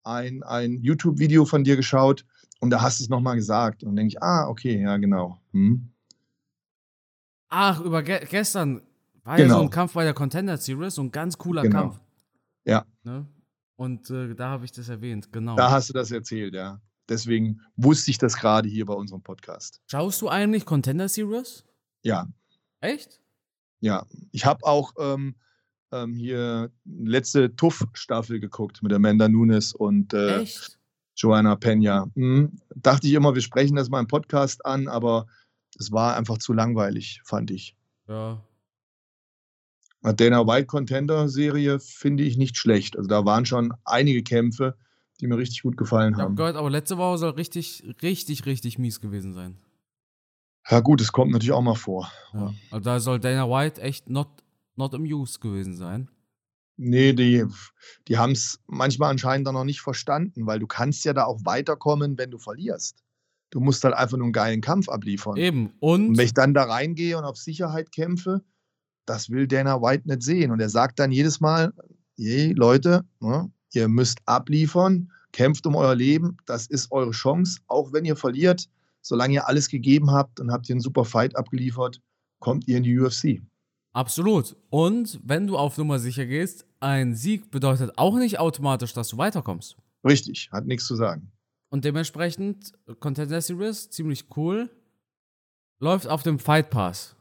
ein, 0.03 0.43
ein 0.43 0.81
YouTube-Video 0.81 1.45
von 1.45 1.63
dir 1.63 1.75
geschaut 1.75 2.25
und 2.59 2.69
da 2.69 2.81
hast 2.81 2.99
du 2.99 3.03
es 3.03 3.09
nochmal 3.09 3.35
gesagt. 3.35 3.83
Und 3.83 3.95
denke 3.95 4.09
ich, 4.09 4.23
ah, 4.23 4.47
okay, 4.47 4.81
ja, 4.81 4.97
genau. 4.97 5.39
Hm. 5.51 5.91
Ach, 7.49 7.79
über 7.81 8.03
ge 8.03 8.25
gestern 8.29 8.81
war 9.23 9.37
genau. 9.37 9.49
ja 9.49 9.55
so 9.59 9.63
ein 9.63 9.69
Kampf 9.69 9.93
bei 9.93 10.03
der 10.03 10.13
Contender 10.13 10.57
Series, 10.57 10.95
so 10.95 11.01
ein 11.01 11.11
ganz 11.11 11.37
cooler 11.37 11.63
genau. 11.63 11.81
Kampf. 11.81 11.99
Ja. 12.65 12.85
Ne? 13.03 13.25
Und 13.75 14.09
äh, 14.09 14.33
da 14.33 14.49
habe 14.49 14.65
ich 14.65 14.71
das 14.71 14.89
erwähnt, 14.89 15.31
genau. 15.31 15.55
Da 15.55 15.71
hast 15.71 15.89
du 15.89 15.93
das 15.93 16.11
erzählt, 16.11 16.53
ja. 16.53 16.81
Deswegen 17.09 17.61
wusste 17.77 18.11
ich 18.11 18.17
das 18.17 18.35
gerade 18.35 18.67
hier 18.67 18.85
bei 18.85 18.93
unserem 18.93 19.21
Podcast. 19.21 19.81
Schaust 19.89 20.21
du 20.21 20.29
eigentlich 20.29 20.65
Contender 20.65 21.07
Series? 21.07 21.63
Ja. 22.07 22.25
Echt? 22.79 23.19
Ja. 23.81 24.05
Ich 24.31 24.45
habe 24.45 24.65
auch 24.65 24.93
ähm, 24.97 25.35
ähm, 25.91 26.15
hier 26.15 26.71
letzte 26.85 27.53
Tuff-Staffel 27.53 28.39
geguckt 28.39 28.81
mit 28.81 28.93
Amanda 28.93 29.27
Nunes 29.27 29.73
und 29.73 30.13
äh, 30.13 30.45
Joanna 31.17 31.57
Pena. 31.57 32.09
Mhm. 32.15 32.61
Dachte 32.75 33.07
ich 33.07 33.13
immer, 33.13 33.35
wir 33.35 33.41
sprechen 33.41 33.75
das 33.75 33.89
mal 33.89 33.99
im 33.99 34.07
Podcast 34.07 34.65
an, 34.65 34.87
aber 34.87 35.27
es 35.77 35.91
war 35.91 36.15
einfach 36.15 36.37
zu 36.37 36.53
langweilig, 36.53 37.19
fand 37.25 37.51
ich. 37.51 37.75
Ja. 38.07 38.41
Dana 40.01 40.47
White 40.47 40.67
Contender 40.67 41.27
Serie 41.27 41.81
finde 41.81 42.23
ich 42.23 42.37
nicht 42.37 42.55
schlecht. 42.55 42.95
Also 42.95 43.09
da 43.09 43.25
waren 43.25 43.45
schon 43.45 43.73
einige 43.83 44.23
Kämpfe, 44.23 44.77
die 45.19 45.27
mir 45.27 45.37
richtig 45.37 45.63
gut 45.63 45.75
gefallen 45.75 46.15
haben. 46.15 46.19
Ich 46.19 46.23
habe 46.23 46.35
gehört, 46.35 46.55
aber 46.55 46.69
letzte 46.69 46.97
Woche 46.97 47.17
soll 47.17 47.31
richtig, 47.31 47.83
richtig, 48.01 48.45
richtig 48.45 48.79
mies 48.79 49.01
gewesen 49.01 49.33
sein. 49.33 49.57
Ja, 50.69 50.81
gut, 50.81 51.01
es 51.01 51.11
kommt 51.11 51.31
natürlich 51.31 51.53
auch 51.53 51.61
mal 51.61 51.75
vor. 51.75 52.11
Ja. 52.33 52.53
Also 52.71 52.83
da 52.83 52.99
soll 52.99 53.19
Dana 53.19 53.49
White 53.49 53.81
echt 53.81 54.09
not 54.09 54.27
not 54.75 54.93
amused 54.93 55.41
gewesen 55.41 55.75
sein. 55.75 56.09
Nee, 56.77 57.13
die, 57.13 57.43
die 58.07 58.17
haben 58.17 58.33
es 58.33 58.59
manchmal 58.67 59.09
anscheinend 59.09 59.47
dann 59.47 59.55
noch 59.55 59.63
nicht 59.63 59.81
verstanden, 59.81 60.45
weil 60.45 60.59
du 60.59 60.67
kannst 60.67 61.03
ja 61.05 61.13
da 61.13 61.25
auch 61.25 61.39
weiterkommen, 61.43 62.17
wenn 62.17 62.29
du 62.29 62.37
verlierst. 62.37 63.03
Du 63.49 63.59
musst 63.59 63.83
halt 63.83 63.95
einfach 63.95 64.17
nur 64.17 64.25
einen 64.25 64.33
geilen 64.33 64.61
Kampf 64.61 64.87
abliefern. 64.87 65.37
Eben. 65.37 65.73
Und, 65.79 66.09
und 66.09 66.17
wenn 66.17 66.25
ich 66.25 66.35
dann 66.35 66.53
da 66.53 66.65
reingehe 66.65 67.17
und 67.17 67.23
auf 67.23 67.37
Sicherheit 67.37 67.91
kämpfe, 67.91 68.43
das 69.07 69.31
will 69.31 69.47
Dana 69.47 69.81
White 69.81 70.07
nicht 70.07 70.21
sehen. 70.21 70.51
Und 70.51 70.59
er 70.59 70.69
sagt 70.69 70.99
dann 70.99 71.11
jedes 71.11 71.39
Mal, 71.39 71.73
hey 72.15 72.53
Leute, 72.53 73.05
ne, 73.19 73.51
ihr 73.73 73.87
müsst 73.87 74.19
abliefern, 74.25 75.11
kämpft 75.31 75.65
um 75.65 75.75
euer 75.75 75.95
Leben, 75.95 76.37
das 76.45 76.67
ist 76.67 76.91
eure 76.91 77.11
Chance, 77.11 77.59
auch 77.67 77.91
wenn 77.91 78.05
ihr 78.05 78.15
verliert, 78.15 78.69
solange 79.07 79.35
ihr 79.35 79.47
alles 79.47 79.69
gegeben 79.69 80.11
habt 80.11 80.39
und 80.39 80.51
habt 80.51 80.69
ihr 80.69 80.73
einen 80.73 80.81
super 80.81 81.05
Fight 81.05 81.35
abgeliefert, 81.35 82.01
kommt 82.39 82.67
ihr 82.67 82.77
in 82.77 82.83
die 82.83 82.99
UFC. 82.99 83.41
Absolut. 83.93 84.55
Und 84.69 85.19
wenn 85.23 85.47
du 85.47 85.57
auf 85.57 85.77
Nummer 85.77 85.99
sicher 85.99 86.25
gehst, 86.25 86.65
ein 86.79 87.15
Sieg 87.15 87.49
bedeutet 87.49 87.97
auch 87.97 88.15
nicht 88.17 88.39
automatisch, 88.39 88.93
dass 88.93 89.09
du 89.09 89.17
weiterkommst. 89.17 89.75
Richtig, 90.05 90.49
hat 90.51 90.67
nichts 90.67 90.85
zu 90.85 90.95
sagen. 90.95 91.31
Und 91.69 91.83
dementsprechend, 91.83 92.73
Contender 92.99 93.41
Series, 93.41 93.89
ziemlich 93.89 94.25
cool. 94.37 94.69
Läuft 95.79 96.07
auf 96.07 96.23
dem 96.23 96.39
Fight 96.39 96.69
Pass. 96.69 97.15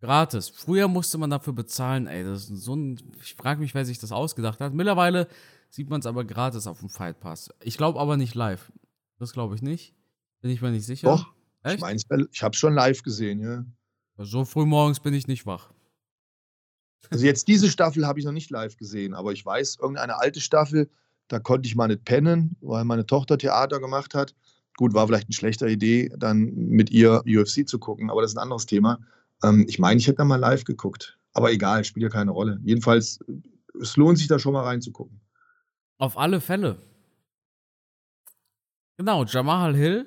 Gratis. 0.00 0.48
Früher 0.48 0.88
musste 0.88 1.18
man 1.18 1.30
dafür 1.30 1.52
bezahlen, 1.52 2.06
ey. 2.06 2.24
Das 2.24 2.48
ist 2.48 2.64
so 2.64 2.74
ein. 2.74 2.98
Ich 3.22 3.34
frage 3.34 3.60
mich, 3.60 3.74
wer 3.74 3.84
sich 3.84 3.98
das 3.98 4.12
ausgedacht 4.12 4.60
hat. 4.60 4.72
Mittlerweile 4.72 5.28
sieht 5.68 5.90
man 5.90 6.00
es 6.00 6.06
aber 6.06 6.24
gratis 6.24 6.66
auf 6.66 6.80
dem 6.80 6.88
Fight 6.88 7.20
Pass. 7.20 7.50
Ich 7.62 7.76
glaube 7.76 8.00
aber 8.00 8.16
nicht 8.16 8.34
live. 8.34 8.72
Das 9.18 9.32
glaube 9.32 9.54
ich 9.54 9.62
nicht. 9.62 9.94
Bin 10.40 10.50
ich 10.50 10.62
mir 10.62 10.70
nicht 10.70 10.86
sicher. 10.86 11.08
Doch. 11.08 11.32
Echt? 11.62 11.76
Ich 11.76 11.80
meine, 11.80 12.00
ich 12.32 12.42
habe 12.42 12.54
es 12.54 12.58
schon 12.58 12.74
live 12.74 13.02
gesehen, 13.02 13.40
ja. 13.40 13.64
So 14.16 14.44
früh 14.44 14.64
morgens 14.64 15.00
bin 15.00 15.14
ich 15.14 15.26
nicht 15.26 15.46
wach. 15.46 15.70
Also 17.10 17.24
jetzt 17.24 17.48
diese 17.48 17.68
Staffel 17.68 18.06
habe 18.06 18.18
ich 18.18 18.24
noch 18.24 18.32
nicht 18.32 18.50
live 18.50 18.76
gesehen, 18.76 19.14
aber 19.14 19.32
ich 19.32 19.44
weiß, 19.44 19.78
irgendeine 19.80 20.18
alte 20.18 20.40
Staffel, 20.40 20.90
da 21.28 21.38
konnte 21.38 21.66
ich 21.66 21.76
mal 21.76 21.88
nicht 21.88 22.04
pennen, 22.04 22.56
weil 22.60 22.84
meine 22.84 23.06
Tochter 23.06 23.38
Theater 23.38 23.80
gemacht 23.80 24.14
hat. 24.14 24.34
Gut, 24.76 24.94
war 24.94 25.06
vielleicht 25.06 25.26
eine 25.26 25.34
schlechte 25.34 25.68
Idee, 25.68 26.10
dann 26.16 26.54
mit 26.54 26.90
ihr 26.90 27.22
UFC 27.26 27.68
zu 27.68 27.78
gucken, 27.78 28.10
aber 28.10 28.22
das 28.22 28.32
ist 28.32 28.36
ein 28.36 28.42
anderes 28.42 28.66
Thema. 28.66 28.98
Ähm, 29.42 29.66
ich 29.68 29.78
meine, 29.78 29.98
ich 29.98 30.06
hätte 30.06 30.18
da 30.18 30.24
mal 30.24 30.36
live 30.36 30.64
geguckt. 30.64 31.18
Aber 31.32 31.52
egal, 31.52 31.84
spielt 31.84 32.02
ja 32.04 32.08
keine 32.08 32.30
Rolle. 32.30 32.58
Jedenfalls, 32.64 33.20
es 33.80 33.96
lohnt 33.96 34.18
sich 34.18 34.28
da 34.28 34.38
schon 34.38 34.52
mal 34.52 34.64
reinzugucken. 34.64 35.20
Auf 35.98 36.18
alle 36.18 36.40
Fälle. 36.40 36.78
Genau, 38.96 39.24
Jamal 39.24 39.74
Hill 39.74 40.06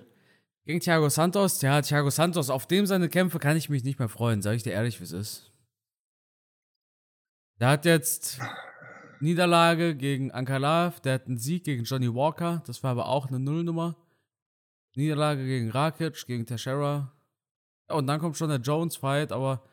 gegen 0.66 0.80
Thiago 0.80 1.09
Santos, 1.09 1.61
ja, 1.61 1.82
Thiago 1.82 2.09
Santos, 2.09 2.49
auf 2.49 2.68
dem 2.68 2.86
seine 2.86 3.09
Kämpfe 3.09 3.39
kann 3.39 3.57
ich 3.57 3.70
mich 3.70 3.84
nicht 3.84 3.99
mehr 3.99 4.09
freuen, 4.09 4.41
sage 4.41 4.57
ich 4.57 4.64
dir 4.64 4.72
ehrlich, 4.72 4.99
wie 4.99 5.03
es 5.03 5.11
ist. 5.11 5.51
Der 7.59 7.70
hat 7.70 7.86
jetzt 7.86 8.39
Niederlage 9.20 9.95
gegen 9.95 10.32
Ankalaev, 10.32 10.99
der 11.01 11.14
hat 11.16 11.28
einen 11.28 11.38
Sieg 11.38 11.64
gegen 11.64 11.84
Johnny 11.84 12.14
Walker, 12.14 12.64
das 12.66 12.84
war 12.84 12.91
aber 12.91 13.07
auch 13.07 13.28
eine 13.28 13.39
Nullnummer. 13.39 13.95
Niederlage 14.95 15.45
gegen 15.45 15.72
Rakic, 15.72 16.26
gegen 16.28 16.45
Teixeira. 16.45 17.11
Und 17.88 18.07
dann 18.07 18.20
kommt 18.20 18.38
schon 18.38 18.49
der 18.49 18.59
Jones-Fight, 18.59 19.32
aber 19.32 19.64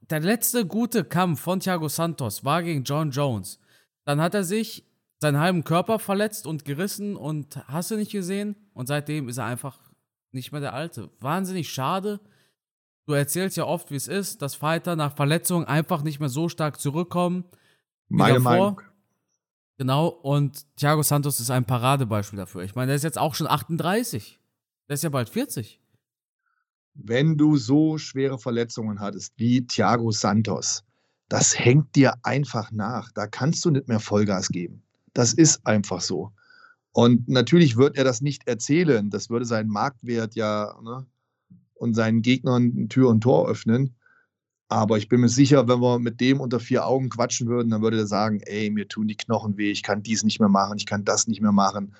der 0.00 0.20
letzte 0.20 0.66
gute 0.66 1.04
Kampf 1.04 1.40
von 1.40 1.60
Thiago 1.60 1.88
Santos 1.88 2.44
war 2.44 2.62
gegen 2.62 2.84
John 2.84 3.10
Jones. 3.10 3.58
Dann 4.04 4.20
hat 4.20 4.34
er 4.34 4.44
sich 4.44 4.84
seinen 5.22 5.38
halben 5.38 5.64
Körper 5.64 5.98
verletzt 5.98 6.46
und 6.46 6.66
gerissen 6.66 7.16
und 7.16 7.56
hast 7.68 7.90
du 7.90 7.96
nicht 7.96 8.12
gesehen? 8.12 8.56
Und 8.74 8.86
seitdem 8.86 9.28
ist 9.28 9.38
er 9.38 9.46
einfach 9.46 9.78
nicht 10.32 10.52
mehr 10.52 10.60
der 10.60 10.74
Alte. 10.74 11.10
Wahnsinnig 11.20 11.70
schade. 11.70 12.20
Du 13.06 13.14
erzählst 13.14 13.56
ja 13.56 13.64
oft, 13.64 13.90
wie 13.90 13.96
es 13.96 14.08
ist, 14.08 14.42
dass 14.42 14.54
Fighter 14.54 14.96
nach 14.96 15.16
Verletzungen 15.16 15.66
einfach 15.66 16.02
nicht 16.02 16.20
mehr 16.20 16.28
so 16.28 16.48
stark 16.48 16.78
zurückkommen. 16.78 17.44
Meine 18.08 18.34
davor. 18.34 18.50
Meinung. 18.50 18.80
Genau, 19.78 20.08
und 20.08 20.66
Thiago 20.76 21.02
Santos 21.02 21.40
ist 21.40 21.50
ein 21.50 21.64
Paradebeispiel 21.64 22.36
dafür. 22.36 22.62
Ich 22.62 22.74
meine, 22.74 22.88
der 22.88 22.96
ist 22.96 23.02
jetzt 23.02 23.18
auch 23.18 23.34
schon 23.34 23.46
38. 23.46 24.38
Der 24.88 24.94
ist 24.94 25.02
ja 25.02 25.08
bald 25.08 25.28
40. 25.28 25.80
Wenn 26.94 27.38
du 27.38 27.56
so 27.56 27.96
schwere 27.96 28.38
Verletzungen 28.38 29.00
hattest 29.00 29.32
wie 29.38 29.66
Thiago 29.66 30.10
Santos, 30.10 30.84
das 31.28 31.58
hängt 31.58 31.96
dir 31.96 32.14
einfach 32.22 32.70
nach. 32.70 33.10
Da 33.12 33.26
kannst 33.26 33.64
du 33.64 33.70
nicht 33.70 33.88
mehr 33.88 34.00
Vollgas 34.00 34.48
geben. 34.48 34.82
Das 35.12 35.32
ist 35.32 35.66
einfach 35.66 36.00
so. 36.00 36.32
Und 36.92 37.28
natürlich 37.28 37.76
wird 37.76 37.96
er 37.96 38.04
das 38.04 38.20
nicht 38.20 38.46
erzählen. 38.46 39.10
Das 39.10 39.30
würde 39.30 39.44
seinen 39.44 39.68
Marktwert 39.68 40.34
ja 40.34 40.74
ne, 40.82 41.06
und 41.74 41.94
seinen 41.94 42.22
Gegnern 42.22 42.88
Tür 42.88 43.08
und 43.08 43.22
Tor 43.22 43.48
öffnen. 43.48 43.96
Aber 44.68 44.96
ich 44.96 45.08
bin 45.08 45.20
mir 45.20 45.28
sicher, 45.28 45.68
wenn 45.68 45.80
wir 45.80 45.98
mit 45.98 46.20
dem 46.20 46.40
unter 46.40 46.58
vier 46.58 46.86
Augen 46.86 47.10
quatschen 47.10 47.46
würden, 47.46 47.70
dann 47.70 47.82
würde 47.82 47.98
er 47.98 48.06
sagen, 48.06 48.40
ey, 48.40 48.70
mir 48.70 48.88
tun 48.88 49.06
die 49.06 49.16
Knochen 49.16 49.58
weh, 49.58 49.70
ich 49.70 49.82
kann 49.82 50.02
dies 50.02 50.22
nicht 50.22 50.40
mehr 50.40 50.48
machen, 50.48 50.78
ich 50.78 50.86
kann 50.86 51.04
das 51.04 51.26
nicht 51.26 51.42
mehr 51.42 51.52
machen. 51.52 51.94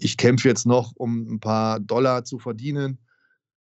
Ich 0.00 0.16
kämpfe 0.16 0.48
jetzt 0.48 0.64
noch, 0.64 0.92
um 0.94 1.34
ein 1.34 1.40
paar 1.40 1.80
Dollar 1.80 2.24
zu 2.24 2.38
verdienen, 2.38 2.98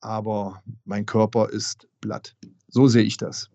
aber 0.02 0.62
mein 0.84 1.06
Körper 1.06 1.50
ist 1.50 1.88
blatt. 2.02 2.36
So 2.68 2.88
sehe 2.88 3.04
ich 3.04 3.18
das. 3.18 3.50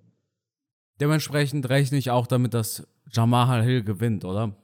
Dementsprechend 0.98 1.68
rechne 1.68 1.98
ich 1.98 2.10
auch 2.10 2.26
damit, 2.26 2.54
dass 2.54 2.86
Jamal 3.12 3.62
Hill 3.62 3.82
gewinnt, 3.82 4.24
oder? 4.24 4.54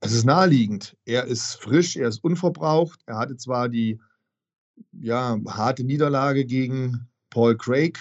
Es 0.00 0.12
ist 0.12 0.24
naheliegend. 0.24 0.96
Er 1.04 1.24
ist 1.24 1.56
frisch, 1.56 1.96
er 1.96 2.08
ist 2.08 2.22
unverbraucht. 2.22 3.00
Er 3.06 3.18
hatte 3.18 3.36
zwar 3.36 3.68
die 3.68 4.00
ja, 4.92 5.38
harte 5.46 5.84
Niederlage 5.84 6.44
gegen 6.44 7.08
Paul 7.30 7.56
Craig, 7.56 7.98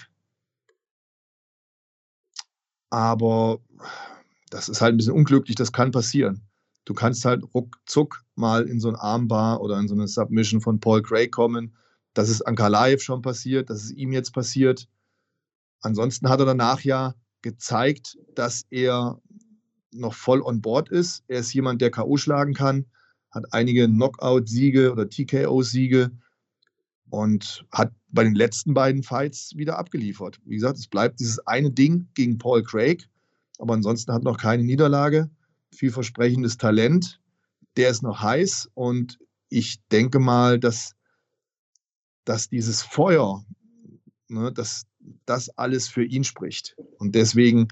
aber 2.89 3.59
das 4.49 4.69
ist 4.69 4.81
halt 4.81 4.93
ein 4.93 4.97
bisschen 4.97 5.13
unglücklich, 5.13 5.55
das 5.55 5.73
kann 5.73 5.91
passieren. 5.91 6.41
Du 6.85 6.93
kannst 6.93 7.25
halt 7.25 7.43
ruckzuck 7.53 8.23
mal 8.35 8.67
in 8.67 8.79
so 8.79 8.87
ein 8.87 8.95
Armbar 8.95 9.61
oder 9.61 9.77
in 9.77 9.87
so 9.87 9.93
eine 9.93 10.07
Submission 10.07 10.61
von 10.61 10.79
Paul 10.79 11.01
Craig 11.01 11.31
kommen. 11.31 11.75
Das 12.13 12.29
ist 12.29 12.41
Ankalaev 12.41 13.01
schon 13.01 13.21
passiert, 13.21 13.69
das 13.69 13.83
ist 13.83 13.91
ihm 13.91 14.13
jetzt 14.13 14.31
passiert. 14.31 14.87
Ansonsten 15.81 16.29
hat 16.29 16.39
er 16.39 16.45
danach 16.45 16.81
ja 16.81 17.13
gezeigt, 17.41 18.17
dass 18.35 18.65
er 18.69 19.21
noch 19.91 20.13
voll 20.13 20.41
on 20.41 20.61
board 20.61 20.89
ist. 20.89 21.23
Er 21.27 21.39
ist 21.39 21.53
jemand, 21.53 21.81
der 21.81 21.91
K.O. 21.91 22.17
schlagen 22.17 22.53
kann, 22.53 22.85
hat 23.31 23.45
einige 23.51 23.87
Knockout-Siege 23.87 24.91
oder 24.91 25.09
TKO-Siege 25.09 26.11
und 27.09 27.65
hat 27.71 27.91
bei 28.09 28.23
den 28.23 28.35
letzten 28.35 28.73
beiden 28.73 29.03
Fights 29.03 29.55
wieder 29.55 29.77
abgeliefert. 29.77 30.39
Wie 30.45 30.55
gesagt, 30.55 30.77
es 30.77 30.87
bleibt 30.87 31.19
dieses 31.19 31.39
eine 31.47 31.71
Ding 31.71 32.07
gegen 32.13 32.37
Paul 32.37 32.63
Craig, 32.63 33.07
aber 33.59 33.73
ansonsten 33.73 34.13
hat 34.13 34.23
noch 34.23 34.37
keine 34.37 34.63
Niederlage. 34.63 35.29
Vielversprechendes 35.73 36.57
Talent. 36.57 37.19
der 37.75 37.89
ist 37.89 38.01
noch 38.01 38.21
heiß 38.21 38.71
und 38.73 39.19
ich 39.49 39.79
denke 39.91 40.19
mal, 40.19 40.59
dass, 40.59 40.95
dass 42.25 42.49
dieses 42.49 42.81
Feuer, 42.81 43.45
ne, 44.29 44.51
dass 44.51 44.86
das 45.25 45.49
alles 45.57 45.87
für 45.87 46.03
ihn 46.03 46.23
spricht. 46.23 46.75
Und 46.97 47.15
deswegen 47.15 47.67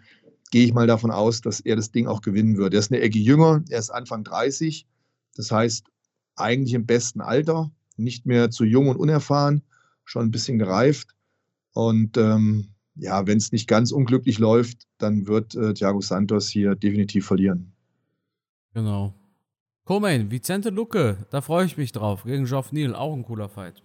gehe 0.51 0.65
ich 0.65 0.73
mal 0.73 0.87
davon 0.87 1.11
aus, 1.11 1.41
dass 1.41 1.59
er 1.59 1.75
das 1.75 1.91
Ding 1.91 2.07
auch 2.07 2.21
gewinnen 2.21 2.57
wird. 2.57 2.73
Er 2.73 2.79
ist 2.79 2.91
eine 2.91 3.01
Ecke 3.01 3.19
jünger, 3.19 3.63
er 3.69 3.79
ist 3.79 3.89
Anfang 3.89 4.23
30, 4.23 4.87
das 5.35 5.51
heißt 5.51 5.87
eigentlich 6.35 6.73
im 6.73 6.85
besten 6.85 7.21
Alter, 7.21 7.71
nicht 7.97 8.25
mehr 8.25 8.51
zu 8.51 8.65
jung 8.65 8.87
und 8.87 8.97
unerfahren, 8.97 9.61
schon 10.03 10.23
ein 10.23 10.31
bisschen 10.31 10.59
gereift. 10.59 11.15
Und 11.73 12.17
ähm, 12.17 12.69
ja, 12.95 13.27
wenn 13.27 13.37
es 13.37 13.51
nicht 13.51 13.67
ganz 13.67 13.91
unglücklich 13.91 14.39
läuft, 14.39 14.87
dann 14.97 15.27
wird 15.27 15.55
äh, 15.55 15.73
Thiago 15.73 16.01
Santos 16.01 16.47
hier 16.49 16.75
definitiv 16.75 17.25
verlieren. 17.25 17.73
Genau. 18.73 19.13
Co-Main, 19.85 20.31
Vicente 20.31 20.69
Luque, 20.69 21.17
da 21.29 21.41
freue 21.41 21.65
ich 21.65 21.77
mich 21.77 21.91
drauf. 21.91 22.23
Gegen 22.23 22.45
Geoff 22.45 22.71
Neal, 22.71 22.95
auch 22.95 23.13
ein 23.13 23.23
cooler 23.23 23.49
Fight. 23.49 23.83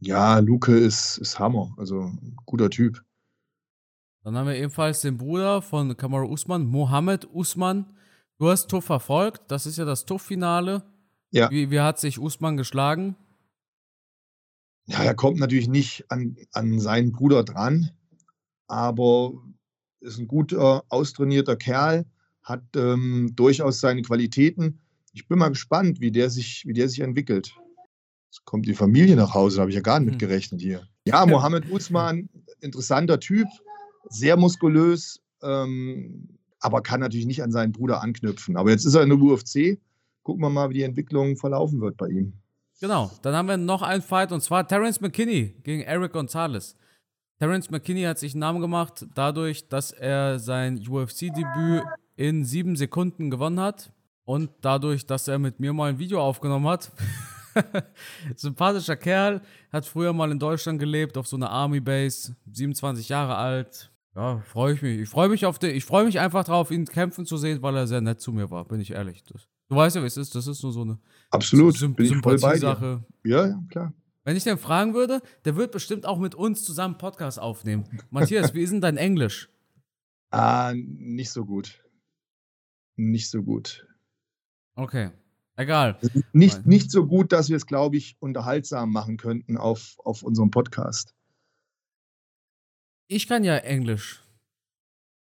Ja, 0.00 0.38
Luke 0.38 0.76
ist, 0.76 1.18
ist 1.18 1.38
Hammer, 1.38 1.74
also 1.76 2.12
guter 2.46 2.70
Typ. 2.70 3.04
Dann 4.24 4.36
haben 4.36 4.46
wir 4.46 4.56
ebenfalls 4.56 5.00
den 5.00 5.16
Bruder 5.16 5.62
von 5.62 5.96
Kamaru 5.96 6.30
Usman, 6.30 6.66
Mohammed 6.66 7.26
Usman. 7.32 7.86
Du 8.38 8.48
hast 8.48 8.68
TUF 8.68 8.84
verfolgt, 8.84 9.50
das 9.50 9.66
ist 9.66 9.78
ja 9.78 9.84
das 9.84 10.04
TUF-Finale. 10.04 10.82
Ja. 11.30 11.50
Wie, 11.50 11.70
wie 11.70 11.80
hat 11.80 11.98
sich 11.98 12.18
Usman 12.18 12.56
geschlagen? 12.56 13.16
Ja, 14.86 15.02
er 15.02 15.14
kommt 15.14 15.38
natürlich 15.38 15.68
nicht 15.68 16.10
an, 16.10 16.36
an 16.52 16.80
seinen 16.80 17.12
Bruder 17.12 17.44
dran, 17.44 17.90
aber 18.66 19.32
ist 20.00 20.18
ein 20.18 20.28
guter, 20.28 20.84
austrainierter 20.88 21.56
Kerl, 21.56 22.06
hat 22.42 22.64
ähm, 22.76 23.32
durchaus 23.34 23.80
seine 23.80 24.02
Qualitäten. 24.02 24.80
Ich 25.12 25.28
bin 25.28 25.38
mal 25.38 25.48
gespannt, 25.48 26.00
wie 26.00 26.12
der 26.12 26.30
sich, 26.30 26.64
wie 26.66 26.72
der 26.72 26.88
sich 26.88 27.00
entwickelt. 27.00 27.54
Jetzt 28.38 28.44
kommt 28.44 28.66
die 28.66 28.74
Familie 28.74 29.16
nach 29.16 29.34
Hause, 29.34 29.56
da 29.56 29.60
habe 29.62 29.70
ich 29.70 29.76
ja 29.76 29.82
gar 29.82 29.98
nicht 29.98 30.06
hm. 30.06 30.12
mit 30.14 30.20
gerechnet 30.20 30.60
hier. 30.60 30.86
Ja, 31.06 31.26
Mohammed 31.26 31.70
Usman, 31.70 32.28
interessanter 32.60 33.18
Typ, 33.20 33.48
sehr 34.08 34.36
muskulös, 34.36 35.20
ähm, 35.42 36.28
aber 36.60 36.82
kann 36.82 37.00
natürlich 37.00 37.26
nicht 37.26 37.42
an 37.42 37.52
seinen 37.52 37.72
Bruder 37.72 38.02
anknüpfen. 38.02 38.56
Aber 38.56 38.70
jetzt 38.70 38.84
ist 38.84 38.94
er 38.94 39.02
in 39.02 39.10
der 39.10 39.18
UFC. 39.18 39.78
Gucken 40.22 40.42
wir 40.42 40.50
mal, 40.50 40.70
wie 40.70 40.74
die 40.74 40.82
Entwicklung 40.82 41.36
verlaufen 41.36 41.80
wird 41.80 41.96
bei 41.96 42.08
ihm. 42.08 42.32
Genau, 42.80 43.10
dann 43.22 43.34
haben 43.34 43.48
wir 43.48 43.56
noch 43.56 43.82
einen 43.82 44.02
Fight 44.02 44.30
und 44.30 44.42
zwar 44.42 44.66
Terence 44.66 45.00
McKinney 45.00 45.56
gegen 45.62 45.82
Eric 45.82 46.12
Gonzalez. 46.12 46.76
Terence 47.38 47.70
McKinney 47.70 48.02
hat 48.02 48.18
sich 48.18 48.34
einen 48.34 48.40
Namen 48.40 48.60
gemacht 48.60 49.06
dadurch, 49.14 49.68
dass 49.68 49.92
er 49.92 50.38
sein 50.38 50.78
UFC-Debüt 50.78 51.84
in 52.16 52.44
sieben 52.44 52.76
Sekunden 52.76 53.30
gewonnen 53.30 53.60
hat 53.60 53.92
und 54.24 54.50
dadurch, 54.60 55.06
dass 55.06 55.28
er 55.28 55.38
mit 55.38 55.60
mir 55.60 55.72
mal 55.72 55.90
ein 55.90 55.98
Video 55.98 56.20
aufgenommen 56.20 56.68
hat. 56.68 56.92
Sympathischer 58.36 58.96
Kerl, 58.96 59.40
hat 59.72 59.86
früher 59.86 60.12
mal 60.12 60.30
in 60.30 60.38
Deutschland 60.38 60.78
gelebt, 60.78 61.16
auf 61.16 61.26
so 61.26 61.36
einer 61.36 61.50
Army 61.50 61.80
Base, 61.80 62.34
27 62.52 63.08
Jahre 63.08 63.36
alt. 63.36 63.90
Ja, 64.14 64.40
freue 64.40 64.74
ich 64.74 64.82
mich. 64.82 65.00
Ich 65.00 65.08
freue 65.08 65.28
mich 65.28 65.46
auf 65.46 65.58
den, 65.58 65.74
ich 65.74 65.84
freue 65.84 66.04
mich 66.04 66.18
einfach 66.18 66.44
drauf, 66.44 66.70
ihn 66.70 66.86
kämpfen 66.86 67.24
zu 67.24 67.36
sehen, 67.36 67.62
weil 67.62 67.76
er 67.76 67.86
sehr 67.86 68.00
nett 68.00 68.20
zu 68.20 68.32
mir 68.32 68.50
war, 68.50 68.64
bin 68.64 68.80
ich 68.80 68.90
ehrlich. 68.90 69.22
Das, 69.24 69.46
du 69.68 69.76
weißt 69.76 69.96
ja, 69.96 70.02
wie 70.02 70.06
es 70.06 70.16
ist, 70.16 70.34
das 70.34 70.46
ist 70.46 70.62
nur 70.62 70.72
so 70.72 70.82
eine 70.82 70.98
Absolut, 71.30 71.76
Symp 71.76 71.96
bin 71.96 72.06
ich 72.06 72.16
voll 72.16 72.38
bei 72.38 72.58
dir. 72.58 73.04
Ja, 73.24 73.46
ja, 73.46 73.62
klar. 73.70 73.92
Wenn 74.24 74.36
ich 74.36 74.44
den 74.44 74.58
fragen 74.58 74.92
würde, 74.92 75.22
der 75.44 75.56
wird 75.56 75.72
bestimmt 75.72 76.04
auch 76.04 76.18
mit 76.18 76.34
uns 76.34 76.62
zusammen 76.62 76.98
Podcast 76.98 77.38
aufnehmen. 77.40 77.84
Matthias, 78.10 78.54
wie 78.54 78.60
ist 78.60 78.72
denn 78.72 78.80
dein 78.80 78.96
Englisch? 78.96 79.48
Ah, 80.30 80.74
nicht 80.74 81.30
so 81.30 81.44
gut. 81.44 81.82
Nicht 82.96 83.30
so 83.30 83.42
gut. 83.42 83.86
Okay. 84.74 85.10
Egal. 85.58 85.98
Nicht, 86.32 86.66
nicht 86.66 86.90
so 86.92 87.04
gut, 87.04 87.32
dass 87.32 87.48
wir 87.48 87.56
es, 87.56 87.66
glaube 87.66 87.96
ich, 87.96 88.16
unterhaltsam 88.20 88.92
machen 88.92 89.16
könnten 89.16 89.56
auf, 89.56 89.96
auf 90.04 90.22
unserem 90.22 90.52
Podcast. 90.52 91.16
Ich 93.08 93.26
kann 93.26 93.42
ja 93.42 93.56
Englisch. 93.56 94.22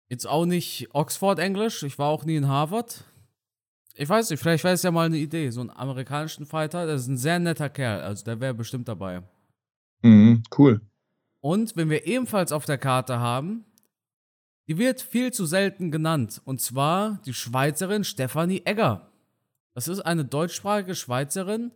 Jetzt 0.09 0.27
auch 0.27 0.45
nicht 0.45 0.89
Oxford-Englisch. 0.93 1.81
Ich 1.81 1.97
war 1.97 2.09
auch 2.09 2.23
nie 2.23 2.35
in 2.35 2.47
Harvard. 2.47 3.03
Ich 3.95 4.07
weiß 4.07 4.29
nicht, 4.29 4.39
vielleicht 4.39 4.63
wäre 4.63 4.75
es 4.75 4.83
ja 4.83 4.91
mal 4.91 5.07
eine 5.07 5.17
Idee. 5.17 5.49
So 5.49 5.61
einen 5.61 5.71
amerikanischen 5.71 6.45
Fighter, 6.45 6.85
der 6.85 6.95
ist 6.95 7.07
ein 7.07 7.17
sehr 7.17 7.39
netter 7.39 7.69
Kerl. 7.69 8.01
Also 8.01 8.23
der 8.23 8.39
wäre 8.39 8.53
bestimmt 8.53 8.87
dabei. 8.87 9.23
Mhm, 10.03 10.43
cool. 10.55 10.81
Und 11.41 11.75
wenn 11.75 11.89
wir 11.89 12.05
ebenfalls 12.05 12.51
auf 12.51 12.65
der 12.65 12.77
Karte 12.77 13.17
haben, 13.17 13.65
die 14.67 14.77
wird 14.77 15.01
viel 15.01 15.33
zu 15.33 15.47
selten 15.47 15.89
genannt. 15.89 16.43
Und 16.45 16.61
zwar 16.61 17.19
die 17.25 17.33
Schweizerin 17.33 18.03
Stefanie 18.03 18.61
Egger. 18.65 19.09
Das 19.77 19.87
ist 19.87 19.99
eine 19.99 20.25
deutschsprachige 20.25 20.95
Schweizerin, 20.95 21.71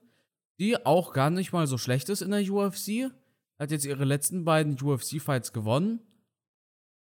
die 0.57 0.87
auch 0.87 1.13
gar 1.13 1.29
nicht 1.29 1.53
mal 1.53 1.67
so 1.67 1.77
schlecht 1.77 2.09
ist 2.09 2.23
in 2.23 2.31
der 2.31 2.41
UFC. 2.51 3.11
Hat 3.59 3.69
jetzt 3.69 3.85
ihre 3.85 4.05
letzten 4.05 4.43
beiden 4.43 4.75
UFC-Fights 4.81 5.53
gewonnen. 5.53 5.99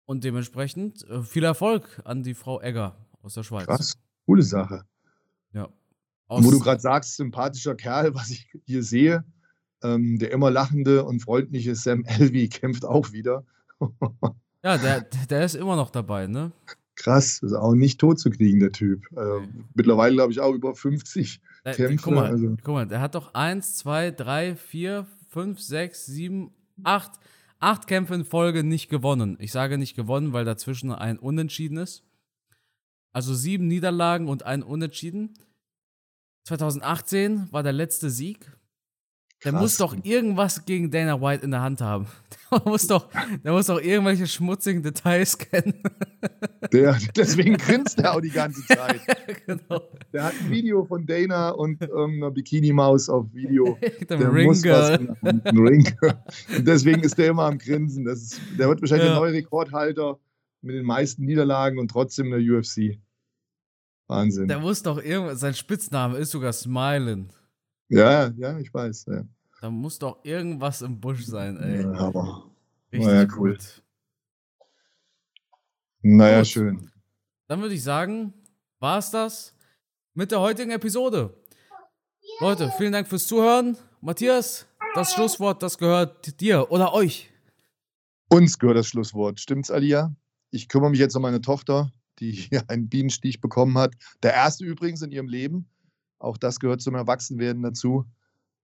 Und 0.07 0.24
dementsprechend 0.24 1.09
äh, 1.09 1.22
viel 1.22 1.44
Erfolg 1.44 2.03
an 2.05 2.24
die 2.24 2.34
Frau 2.34 2.61
Egger 2.61 2.96
aus 3.22 3.34
der 3.34 3.44
Schweiz. 3.44 3.66
Krass, 3.66 3.96
coole 4.26 4.42
Sache. 4.42 4.82
Ja. 5.53 5.68
Aus 6.26 6.44
Wo 6.44 6.51
du 6.51 6.59
gerade 6.59 6.80
sagst, 6.80 7.14
sympathischer 7.14 7.76
Kerl, 7.76 8.12
was 8.16 8.30
ich 8.30 8.51
hier 8.66 8.82
sehe, 8.82 9.24
ähm, 9.84 10.18
der 10.18 10.32
immer 10.32 10.51
lachende 10.51 11.05
und 11.05 11.22
freundliche 11.22 11.76
Sam 11.76 12.05
Elvey 12.07 12.49
kämpft 12.49 12.84
auch 12.84 13.12
wieder. 13.12 13.44
ja, 14.64 14.76
der, 14.76 15.03
der 15.30 15.44
ist 15.44 15.55
immer 15.55 15.76
noch 15.76 15.90
dabei, 15.90 16.26
ne? 16.26 16.51
Krass, 16.99 17.40
ist 17.42 17.53
auch 17.55 17.74
nicht 17.74 18.01
tot 18.01 18.18
zu 18.18 18.30
kriegen, 18.30 18.61
der 18.61 18.72
Typ. 18.72 19.05
Also, 19.16 19.36
okay. 19.36 19.49
Mittlerweile, 19.74 20.14
glaube 20.14 20.32
ich, 20.32 20.40
auch 20.40 20.53
über 20.53 20.74
50 20.74 21.40
äh, 21.64 21.74
Kämpfe. 21.74 22.05
Guck 22.05 22.14
mal, 22.14 22.26
also. 22.26 22.57
guck 22.62 22.74
mal, 22.74 22.86
der 22.86 23.01
hat 23.01 23.14
doch 23.14 23.34
1, 23.34 23.76
2, 23.76 24.11
3, 24.11 24.57
4, 24.57 25.07
5, 25.28 25.61
6, 25.61 26.07
7, 26.07 26.51
8, 26.82 27.12
8 27.61 27.86
Kämpfe 27.86 28.14
in 28.14 28.24
Folge 28.24 28.64
nicht 28.64 28.88
gewonnen. 28.88 29.36
Ich 29.40 29.53
sage 29.53 29.78
nicht 29.78 29.96
gewonnen, 29.96 30.32
weil 30.32 30.44
dazwischen 30.44 30.92
ein 30.92 31.18
Unentschieden 31.18 31.78
ist. 31.78 32.05
Also 33.12 33.34
sieben 33.34 33.66
Niederlagen 33.68 34.28
und 34.28 34.44
ein 34.44 34.62
Unentschieden. 34.62 35.34
2018 36.44 37.53
war 37.53 37.62
der 37.62 37.72
letzte 37.72 38.11
Sieg. 38.11 38.53
Der 39.45 39.53
Krass. 39.53 39.61
muss 39.61 39.76
doch 39.76 39.97
irgendwas 40.03 40.64
gegen 40.64 40.91
Dana 40.91 41.20
White 41.20 41.45
in 41.45 41.53
der 41.53 41.61
Hand 41.61 41.80
haben. 41.80 42.07
Der 42.51 42.62
muss 42.64 42.86
doch, 42.86 43.09
der 43.45 43.53
muss 43.53 43.66
doch 43.66 43.78
irgendwelche 43.78 44.26
schmutzigen 44.26 44.82
Details 44.82 45.36
kennen. 45.51 45.74
Der, 46.72 46.97
deswegen 47.14 47.59
grinst 47.59 47.99
er 47.99 48.14
auch 48.14 48.22
die 48.22 48.30
ganze 48.30 48.64
Zeit. 48.66 49.01
genau. 49.47 49.82
Der 50.14 50.24
hat 50.24 50.32
ein 50.41 50.51
Video 50.51 50.82
von 50.86 51.05
Dana 51.05 51.51
und 51.51 51.82
irgendeiner 51.82 52.30
Bikini-Maus 52.30 53.11
auf 53.11 53.26
Video. 53.34 53.78
der 54.09 54.18
muss 54.32 54.64
was 54.64 54.99
Ring. 55.53 55.95
Und 56.57 56.66
deswegen 56.66 57.03
ist 57.03 57.18
der 57.18 57.28
immer 57.28 57.45
am 57.45 57.59
Grinsen. 57.59 58.07
Das 58.07 58.22
ist, 58.22 58.41
der 58.59 58.68
wird 58.68 58.80
wahrscheinlich 58.80 59.09
ja. 59.09 59.12
der 59.12 59.20
neue 59.20 59.34
Rekordhalter 59.34 60.18
mit 60.62 60.74
den 60.74 60.86
meisten 60.86 61.26
Niederlagen 61.26 61.78
und 61.78 61.91
trotzdem 61.91 62.32
in 62.32 62.45
der 62.47 62.59
UFC. 62.59 62.99
Wahnsinn. 64.07 64.49
Der 64.49 64.59
muss 64.59 64.82
doch 64.82 65.03
irgendwas, 65.03 65.41
sein 65.41 65.55
Spitzname 65.55 66.16
ist 66.16 66.30
sogar 66.30 66.55
Smilen. 66.55 67.30
Ja, 67.89 68.28
ja, 68.36 68.59
ich 68.59 68.72
weiß. 68.72 69.07
Ja. 69.07 69.24
Da 69.61 69.70
muss 69.70 69.99
doch 69.99 70.24
irgendwas 70.24 70.82
im 70.82 71.01
Busch 71.01 71.24
sein, 71.24 71.57
ey. 71.59 71.82
Ja, 71.82 71.93
aber. 71.93 72.51
Richtig 72.93 73.09
naja, 73.09 73.28
cool. 73.36 73.53
Gut. 73.53 73.82
Naja, 76.03 76.39
gut. 76.39 76.47
schön. 76.47 76.91
Dann 77.49 77.61
würde 77.61 77.74
ich 77.74 77.82
sagen, 77.82 78.34
war 78.78 78.99
es 78.99 79.11
das 79.11 79.55
mit 80.14 80.30
der 80.30 80.41
heutigen 80.41 80.70
Episode. 80.70 81.34
Leute, 82.41 82.72
vielen 82.76 82.93
Dank 82.93 83.09
fürs 83.09 83.26
Zuhören. 83.26 83.76
Matthias, 84.01 84.66
das 84.95 85.12
Schlusswort, 85.12 85.62
das 85.62 85.78
gehört 85.78 86.41
dir 86.41 86.70
oder 86.70 86.93
euch. 86.93 87.30
Uns 88.28 88.59
gehört 88.59 88.78
das 88.78 88.86
Schlusswort. 88.86 89.41
Stimmt's, 89.41 89.70
Alia? 89.70 90.14
Ich 90.51 90.68
kümmere 90.68 90.91
mich 90.91 91.01
jetzt 91.01 91.16
um 91.16 91.22
meine 91.22 91.41
Tochter, 91.41 91.93
die 92.20 92.32
hier 92.32 92.62
einen 92.68 92.89
Bienenstich 92.89 93.41
bekommen 93.41 93.76
hat. 93.78 93.95
Der 94.22 94.34
erste 94.34 94.64
übrigens 94.64 95.03
in 95.03 95.11
ihrem 95.11 95.28
Leben. 95.28 95.68
Auch 96.19 96.37
das 96.37 96.61
gehört 96.61 96.83
zum 96.83 96.95
Erwachsenwerden 96.95 97.62
dazu. 97.62 98.05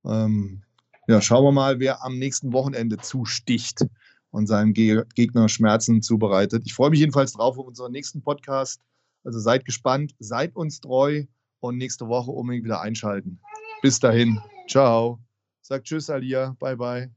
Ähm, 0.04 0.62
ja, 1.06 1.20
schauen 1.20 1.44
wir 1.44 1.52
mal, 1.52 1.80
wer 1.80 2.04
am 2.04 2.18
nächsten 2.18 2.52
Wochenende 2.52 2.96
zusticht 2.98 3.86
und 4.30 4.46
seinem 4.46 4.72
Ge 4.72 5.04
Gegner 5.14 5.48
Schmerzen 5.48 6.02
zubereitet. 6.02 6.62
Ich 6.66 6.74
freue 6.74 6.90
mich 6.90 7.00
jedenfalls 7.00 7.32
drauf 7.32 7.58
auf 7.58 7.66
unseren 7.66 7.92
nächsten 7.92 8.22
Podcast. 8.22 8.80
Also 9.22 9.38
seid 9.38 9.64
gespannt, 9.64 10.14
seid 10.18 10.56
uns 10.56 10.80
treu 10.80 11.24
und 11.60 11.78
nächste 11.78 12.08
Woche 12.08 12.30
unbedingt 12.30 12.64
wieder 12.64 12.80
einschalten. 12.80 13.40
Bis 13.82 13.98
dahin. 13.98 14.40
Ciao. 14.68 15.20
Sagt 15.62 15.86
Tschüss, 15.86 16.10
Alia. 16.10 16.56
Bye, 16.58 16.76
bye. 16.76 17.10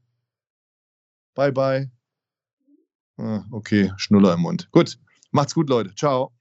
Bye, 1.34 1.52
bye. 1.52 1.92
Ah, 3.18 3.44
okay, 3.52 3.92
Schnuller 3.98 4.34
im 4.34 4.42
Mund. 4.42 4.70
Gut. 4.72 4.98
Macht's 5.32 5.54
gut, 5.54 5.70
Leute. 5.70 5.94
Ciao. 5.96 6.37